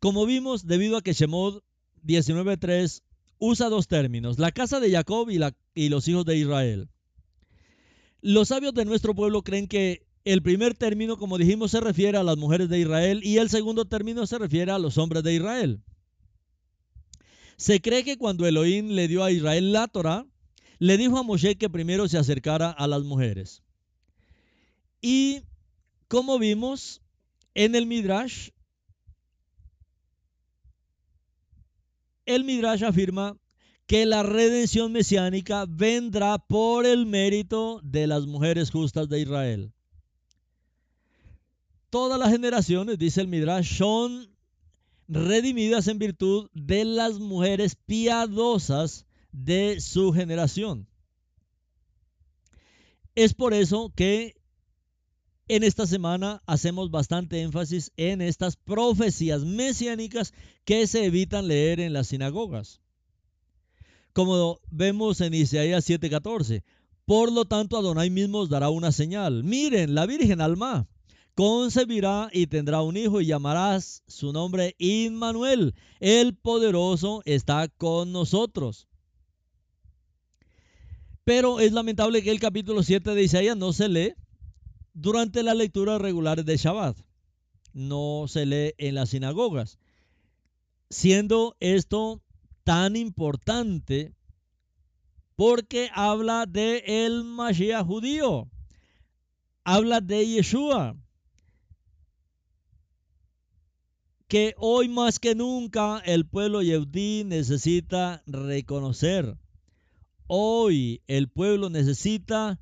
Como 0.00 0.26
vimos, 0.26 0.66
debido 0.66 0.96
a 0.96 1.02
que 1.02 1.14
Shemot 1.14 1.64
19.3 2.04 3.02
usa 3.38 3.68
dos 3.68 3.88
términos, 3.88 4.38
la 4.38 4.52
casa 4.52 4.80
de 4.80 4.90
Jacob 4.90 5.30
y, 5.30 5.40
y 5.74 5.88
los 5.88 6.08
hijos 6.08 6.24
de 6.24 6.36
Israel. 6.36 6.88
Los 8.20 8.48
sabios 8.48 8.74
de 8.74 8.84
nuestro 8.84 9.14
pueblo 9.14 9.42
creen 9.42 9.66
que 9.68 10.03
el 10.24 10.42
primer 10.42 10.74
término, 10.74 11.18
como 11.18 11.36
dijimos, 11.36 11.70
se 11.70 11.80
refiere 11.80 12.16
a 12.16 12.22
las 12.22 12.38
mujeres 12.38 12.68
de 12.70 12.78
Israel 12.78 13.20
y 13.22 13.38
el 13.38 13.50
segundo 13.50 13.84
término 13.84 14.26
se 14.26 14.38
refiere 14.38 14.72
a 14.72 14.78
los 14.78 14.96
hombres 14.96 15.22
de 15.22 15.34
Israel. 15.34 15.82
Se 17.56 17.80
cree 17.80 18.04
que 18.04 18.16
cuando 18.16 18.46
Elohim 18.46 18.88
le 18.88 19.06
dio 19.06 19.22
a 19.22 19.30
Israel 19.30 19.72
la 19.72 19.86
Torah, 19.86 20.26
le 20.78 20.96
dijo 20.96 21.18
a 21.18 21.22
Moshe 21.22 21.56
que 21.56 21.68
primero 21.68 22.08
se 22.08 22.18
acercara 22.18 22.70
a 22.70 22.86
las 22.88 23.02
mujeres. 23.02 23.62
Y 25.02 25.42
como 26.08 26.38
vimos 26.38 27.02
en 27.52 27.74
el 27.74 27.86
Midrash, 27.86 28.48
el 32.24 32.44
Midrash 32.44 32.82
afirma 32.82 33.36
que 33.86 34.06
la 34.06 34.22
redención 34.22 34.90
mesiánica 34.90 35.66
vendrá 35.68 36.38
por 36.38 36.86
el 36.86 37.04
mérito 37.04 37.80
de 37.84 38.06
las 38.06 38.26
mujeres 38.26 38.70
justas 38.70 39.10
de 39.10 39.20
Israel 39.20 39.73
todas 41.94 42.18
las 42.18 42.32
generaciones, 42.32 42.98
dice 42.98 43.20
el 43.20 43.28
Midrash, 43.28 43.78
son 43.78 44.28
redimidas 45.06 45.86
en 45.86 46.00
virtud 46.00 46.50
de 46.52 46.84
las 46.84 47.20
mujeres 47.20 47.76
piadosas 47.76 49.06
de 49.30 49.80
su 49.80 50.12
generación. 50.12 50.88
Es 53.14 53.32
por 53.32 53.54
eso 53.54 53.92
que 53.94 54.34
en 55.46 55.62
esta 55.62 55.86
semana 55.86 56.42
hacemos 56.46 56.90
bastante 56.90 57.42
énfasis 57.42 57.92
en 57.96 58.22
estas 58.22 58.56
profecías 58.56 59.44
mesiánicas 59.44 60.34
que 60.64 60.88
se 60.88 61.04
evitan 61.04 61.46
leer 61.46 61.78
en 61.78 61.92
las 61.92 62.08
sinagogas. 62.08 62.80
Como 64.12 64.58
vemos 64.68 65.20
en 65.20 65.32
Isaías 65.32 65.88
7:14, 65.88 66.64
por 67.04 67.30
lo 67.30 67.44
tanto 67.44 67.76
Adonai 67.76 68.10
mismo 68.10 68.38
os 68.38 68.48
dará 68.48 68.68
una 68.68 68.90
señal. 68.90 69.44
Miren, 69.44 69.94
la 69.94 70.06
Virgen 70.06 70.40
Alma 70.40 70.88
concebirá 71.34 72.30
y 72.32 72.46
tendrá 72.46 72.82
un 72.82 72.96
hijo 72.96 73.20
y 73.20 73.26
llamarás 73.26 74.02
su 74.06 74.32
nombre 74.32 74.74
Inmanuel. 74.78 75.74
El 76.00 76.34
poderoso 76.34 77.22
está 77.24 77.68
con 77.68 78.12
nosotros. 78.12 78.88
Pero 81.24 81.60
es 81.60 81.72
lamentable 81.72 82.22
que 82.22 82.30
el 82.30 82.40
capítulo 82.40 82.82
7 82.82 83.14
de 83.14 83.22
Isaías 83.22 83.56
no 83.56 83.72
se 83.72 83.88
lee 83.88 84.14
durante 84.92 85.42
las 85.42 85.56
lecturas 85.56 86.00
regulares 86.00 86.44
de 86.44 86.56
Shabbat. 86.56 86.96
No 87.72 88.26
se 88.28 88.46
lee 88.46 88.74
en 88.78 88.94
las 88.94 89.10
sinagogas. 89.10 89.78
Siendo 90.90 91.56
esto 91.60 92.22
tan 92.62 92.94
importante 92.94 94.12
porque 95.34 95.90
habla 95.92 96.46
de 96.46 96.84
el 96.86 97.24
Mashiach 97.24 97.84
judío. 97.84 98.48
Habla 99.64 100.00
de 100.00 100.26
Yeshua. 100.26 100.94
Que 104.34 104.52
hoy 104.58 104.88
más 104.88 105.20
que 105.20 105.36
nunca 105.36 106.00
el 106.04 106.26
pueblo 106.26 106.60
Yehudí 106.60 107.22
necesita 107.22 108.20
reconocer. 108.26 109.38
Hoy 110.26 111.04
el 111.06 111.28
pueblo 111.28 111.70
necesita 111.70 112.60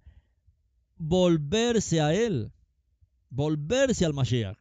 volverse 0.99 2.03
a 2.03 2.13
él, 2.13 2.53
volverse 3.31 4.05
al 4.05 4.13
Mashiach. 4.13 4.59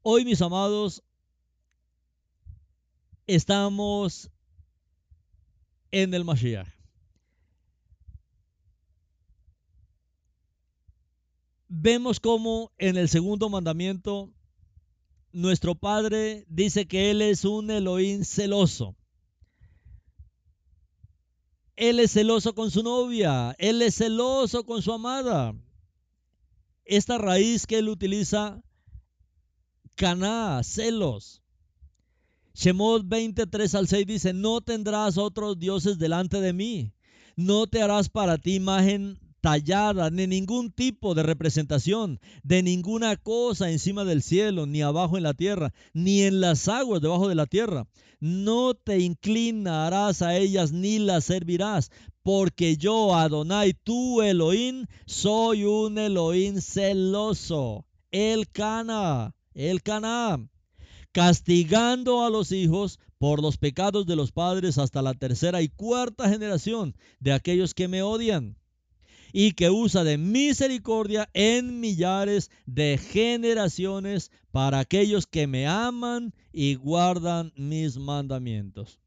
Hoy, 0.00 0.24
mis 0.24 0.40
amados, 0.40 1.02
estamos 3.26 4.30
en 5.90 6.14
el 6.14 6.24
Mashiach. 6.24 6.66
Vemos 11.68 12.20
como 12.20 12.72
en 12.78 12.96
el 12.96 13.10
segundo 13.10 13.50
mandamiento 13.50 14.32
nuestro 15.36 15.74
Padre 15.74 16.46
dice 16.48 16.86
que 16.86 17.10
Él 17.10 17.20
es 17.20 17.44
un 17.44 17.70
Elohim 17.70 18.24
celoso. 18.24 18.96
Él 21.76 22.00
es 22.00 22.12
celoso 22.12 22.54
con 22.54 22.70
su 22.70 22.82
novia, 22.82 23.54
Él 23.58 23.82
es 23.82 23.96
celoso 23.96 24.64
con 24.64 24.80
su 24.80 24.94
amada. 24.94 25.54
Esta 26.86 27.18
raíz 27.18 27.66
que 27.66 27.78
Él 27.78 27.90
utiliza, 27.90 28.62
caná, 29.94 30.62
celos. 30.64 31.42
Shemot 32.54 33.06
23 33.06 33.74
al 33.74 33.88
6 33.88 34.06
dice, 34.06 34.32
no 34.32 34.62
tendrás 34.62 35.18
otros 35.18 35.58
dioses 35.58 35.98
delante 35.98 36.40
de 36.40 36.54
mí, 36.54 36.94
no 37.36 37.66
te 37.66 37.82
harás 37.82 38.08
para 38.08 38.38
ti 38.38 38.54
imagen 38.54 39.18
tallada, 39.46 40.10
ni 40.10 40.26
ningún 40.26 40.72
tipo 40.72 41.14
de 41.14 41.22
representación 41.22 42.18
de 42.42 42.64
ninguna 42.64 43.16
cosa 43.16 43.70
encima 43.70 44.04
del 44.04 44.20
cielo, 44.24 44.66
ni 44.66 44.82
abajo 44.82 45.16
en 45.16 45.22
la 45.22 45.34
tierra, 45.34 45.72
ni 45.94 46.22
en 46.22 46.40
las 46.40 46.66
aguas 46.66 47.00
debajo 47.00 47.28
de 47.28 47.36
la 47.36 47.46
tierra. 47.46 47.86
No 48.18 48.74
te 48.74 48.98
inclinarás 48.98 50.20
a 50.20 50.36
ellas 50.36 50.72
ni 50.72 50.98
las 50.98 51.26
servirás, 51.26 51.92
porque 52.24 52.76
yo, 52.76 53.14
Adonai, 53.14 53.72
tu 53.72 54.20
Elohim, 54.20 54.86
soy 55.06 55.64
un 55.64 55.96
Elohim 55.96 56.60
celoso. 56.60 57.86
El 58.10 58.50
Cana, 58.50 59.36
el 59.54 59.80
Cana, 59.84 60.44
castigando 61.12 62.24
a 62.24 62.30
los 62.30 62.50
hijos 62.50 62.98
por 63.18 63.40
los 63.40 63.58
pecados 63.58 64.06
de 64.06 64.16
los 64.16 64.32
padres 64.32 64.76
hasta 64.76 65.02
la 65.02 65.14
tercera 65.14 65.62
y 65.62 65.68
cuarta 65.68 66.28
generación 66.28 66.96
de 67.20 67.32
aquellos 67.32 67.74
que 67.74 67.86
me 67.86 68.02
odian 68.02 68.56
y 69.38 69.52
que 69.52 69.68
usa 69.68 70.02
de 70.02 70.16
misericordia 70.16 71.28
en 71.34 71.78
millares 71.78 72.50
de 72.64 72.96
generaciones 72.96 74.30
para 74.50 74.78
aquellos 74.78 75.26
que 75.26 75.46
me 75.46 75.66
aman 75.66 76.32
y 76.52 76.76
guardan 76.76 77.52
mis 77.54 77.98
mandamientos. 77.98 78.98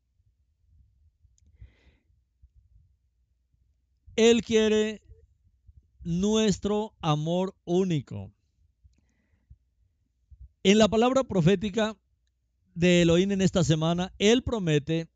Él 4.16 4.44
quiere 4.44 5.02
nuestro 6.04 6.94
amor 7.02 7.56
único. 7.66 8.32
En 10.62 10.78
la 10.78 10.88
palabra 10.88 11.24
profética 11.24 11.98
de 12.76 13.02
Elohim 13.02 13.32
en 13.32 13.42
esta 13.42 13.64
semana, 13.64 14.14
Él 14.20 14.44
promete 14.44 15.08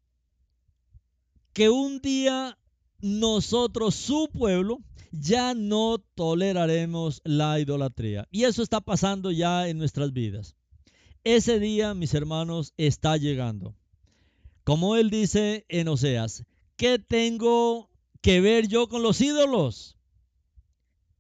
que 1.54 1.70
un 1.70 2.02
día 2.02 2.58
nosotros, 3.04 3.96
su 3.96 4.30
pueblo, 4.32 4.80
ya 5.12 5.54
no 5.54 5.98
toleraremos 6.16 7.22
la 7.26 7.60
idolatría. 7.60 8.30
Y 8.32 8.46
eso 8.46 8.64
está 8.64 8.80
pasando 8.80 9.30
ya 9.30 9.68
en 9.68 9.78
nuestras 9.78 10.14
vidas. 10.14 10.56
Ese 11.26 11.60
día, 11.60 11.94
mis 11.94 12.14
hermanos, 12.14 12.74
está 12.78 13.18
llegando. 13.18 13.76
Como 14.64 14.96
él 14.96 15.10
dice 15.10 15.66
en 15.68 15.90
Oseas, 15.90 16.46
¿qué 16.78 16.98
tengo 16.98 17.90
que 18.22 18.40
ver 18.40 18.70
yo 18.70 18.88
con 18.88 19.04
los 19.04 19.20
ídolos? 19.20 19.98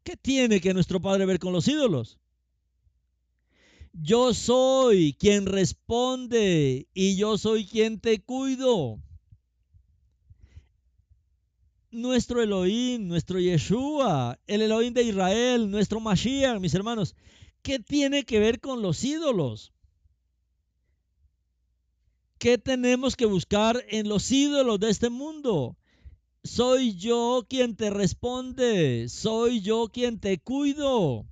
¿Qué 0.03 0.15
tiene 0.15 0.61
que 0.61 0.73
nuestro 0.73 1.01
Padre 1.01 1.26
ver 1.26 1.39
con 1.39 1.51
los 1.51 1.68
ídolos? 1.68 2.18
Yo 3.91 4.34
soy 4.34 5.18
quien 5.19 5.45
responde 5.47 6.88
y 6.93 7.18
yo 7.18 7.38
soy 7.38 7.68
quien 7.68 7.99
te 7.99 8.22
cuido 8.22 9.01
nuestro 11.94 12.41
Elohim, 12.41 13.07
nuestro 13.07 13.40
Yeshua, 13.40 14.40
el 14.48 14.64
Elohim 14.64 14.94
de 14.94 15.03
Israel, 15.03 15.70
nuestro 15.70 15.99
Mashiach, 15.99 16.60
mis 16.60 16.74
hermanos. 16.74 17.15
¿Qué 17.61 17.80
tiene 17.80 18.26
que 18.26 18.40
ver 18.40 18.60
con 18.60 18.82
los 18.82 19.03
ídolos? 19.03 19.72
¿Qué 22.40 22.57
tenemos 22.57 23.15
que 23.15 23.26
buscar 23.26 23.86
en 23.88 24.10
los 24.10 24.30
ídolos 24.32 24.80
de 24.80 24.90
este 24.90 25.10
mundo? 25.10 25.78
Soy 26.44 26.95
yo 26.95 27.45
quien 27.48 27.78
te 27.78 27.90
responde, 27.90 29.07
soy 29.07 29.61
yo 29.61 29.88
quien 29.88 30.20
te 30.20 30.40
cuido. 30.40 31.26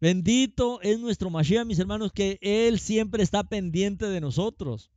Bendito 0.00 0.82
es 0.82 1.00
nuestro 1.00 1.30
Mashiach, 1.30 1.64
mis 1.64 1.78
hermanos, 1.78 2.12
que 2.12 2.38
Él 2.42 2.78
siempre 2.78 3.22
está 3.22 3.44
pendiente 3.44 4.06
de 4.06 4.20
nosotros. 4.20 4.90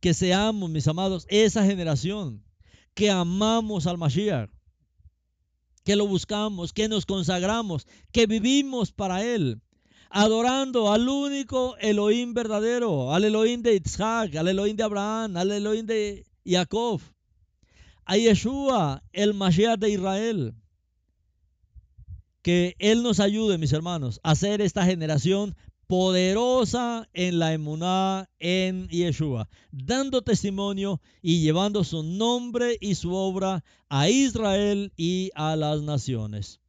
Que 0.00 0.14
seamos, 0.14 0.70
mis 0.70 0.88
amados, 0.88 1.26
esa 1.28 1.64
generación 1.64 2.45
que 2.96 3.10
amamos 3.10 3.86
al 3.86 3.98
Mashiach, 3.98 4.48
que 5.84 5.96
lo 5.96 6.06
buscamos, 6.06 6.72
que 6.72 6.88
nos 6.88 7.04
consagramos, 7.04 7.86
que 8.10 8.26
vivimos 8.26 8.90
para 8.90 9.22
Él, 9.22 9.60
adorando 10.08 10.90
al 10.90 11.06
único 11.06 11.76
Elohim 11.76 12.32
verdadero, 12.32 13.12
al 13.12 13.24
Elohim 13.24 13.60
de 13.60 13.76
Isaac, 13.76 14.34
al 14.36 14.48
Elohim 14.48 14.76
de 14.76 14.82
Abraham, 14.82 15.36
al 15.36 15.52
Elohim 15.52 15.84
de 15.84 16.24
Jacob, 16.46 17.02
a 18.06 18.16
Yeshua, 18.16 19.02
el 19.12 19.34
Mashiach 19.34 19.78
de 19.78 19.90
Israel. 19.90 20.54
Que 22.40 22.76
Él 22.78 23.02
nos 23.02 23.20
ayude, 23.20 23.58
mis 23.58 23.74
hermanos, 23.74 24.20
a 24.22 24.34
ser 24.36 24.62
esta 24.62 24.86
generación 24.86 25.54
poderosa 25.86 27.08
en 27.12 27.38
la 27.38 27.52
emuná 27.52 28.28
en 28.38 28.88
Yeshua, 28.88 29.48
dando 29.70 30.22
testimonio 30.22 31.00
y 31.22 31.42
llevando 31.42 31.84
su 31.84 32.02
nombre 32.02 32.76
y 32.80 32.94
su 32.96 33.14
obra 33.14 33.64
a 33.88 34.08
Israel 34.08 34.92
y 34.96 35.30
a 35.34 35.56
las 35.56 35.82
naciones. 35.82 36.60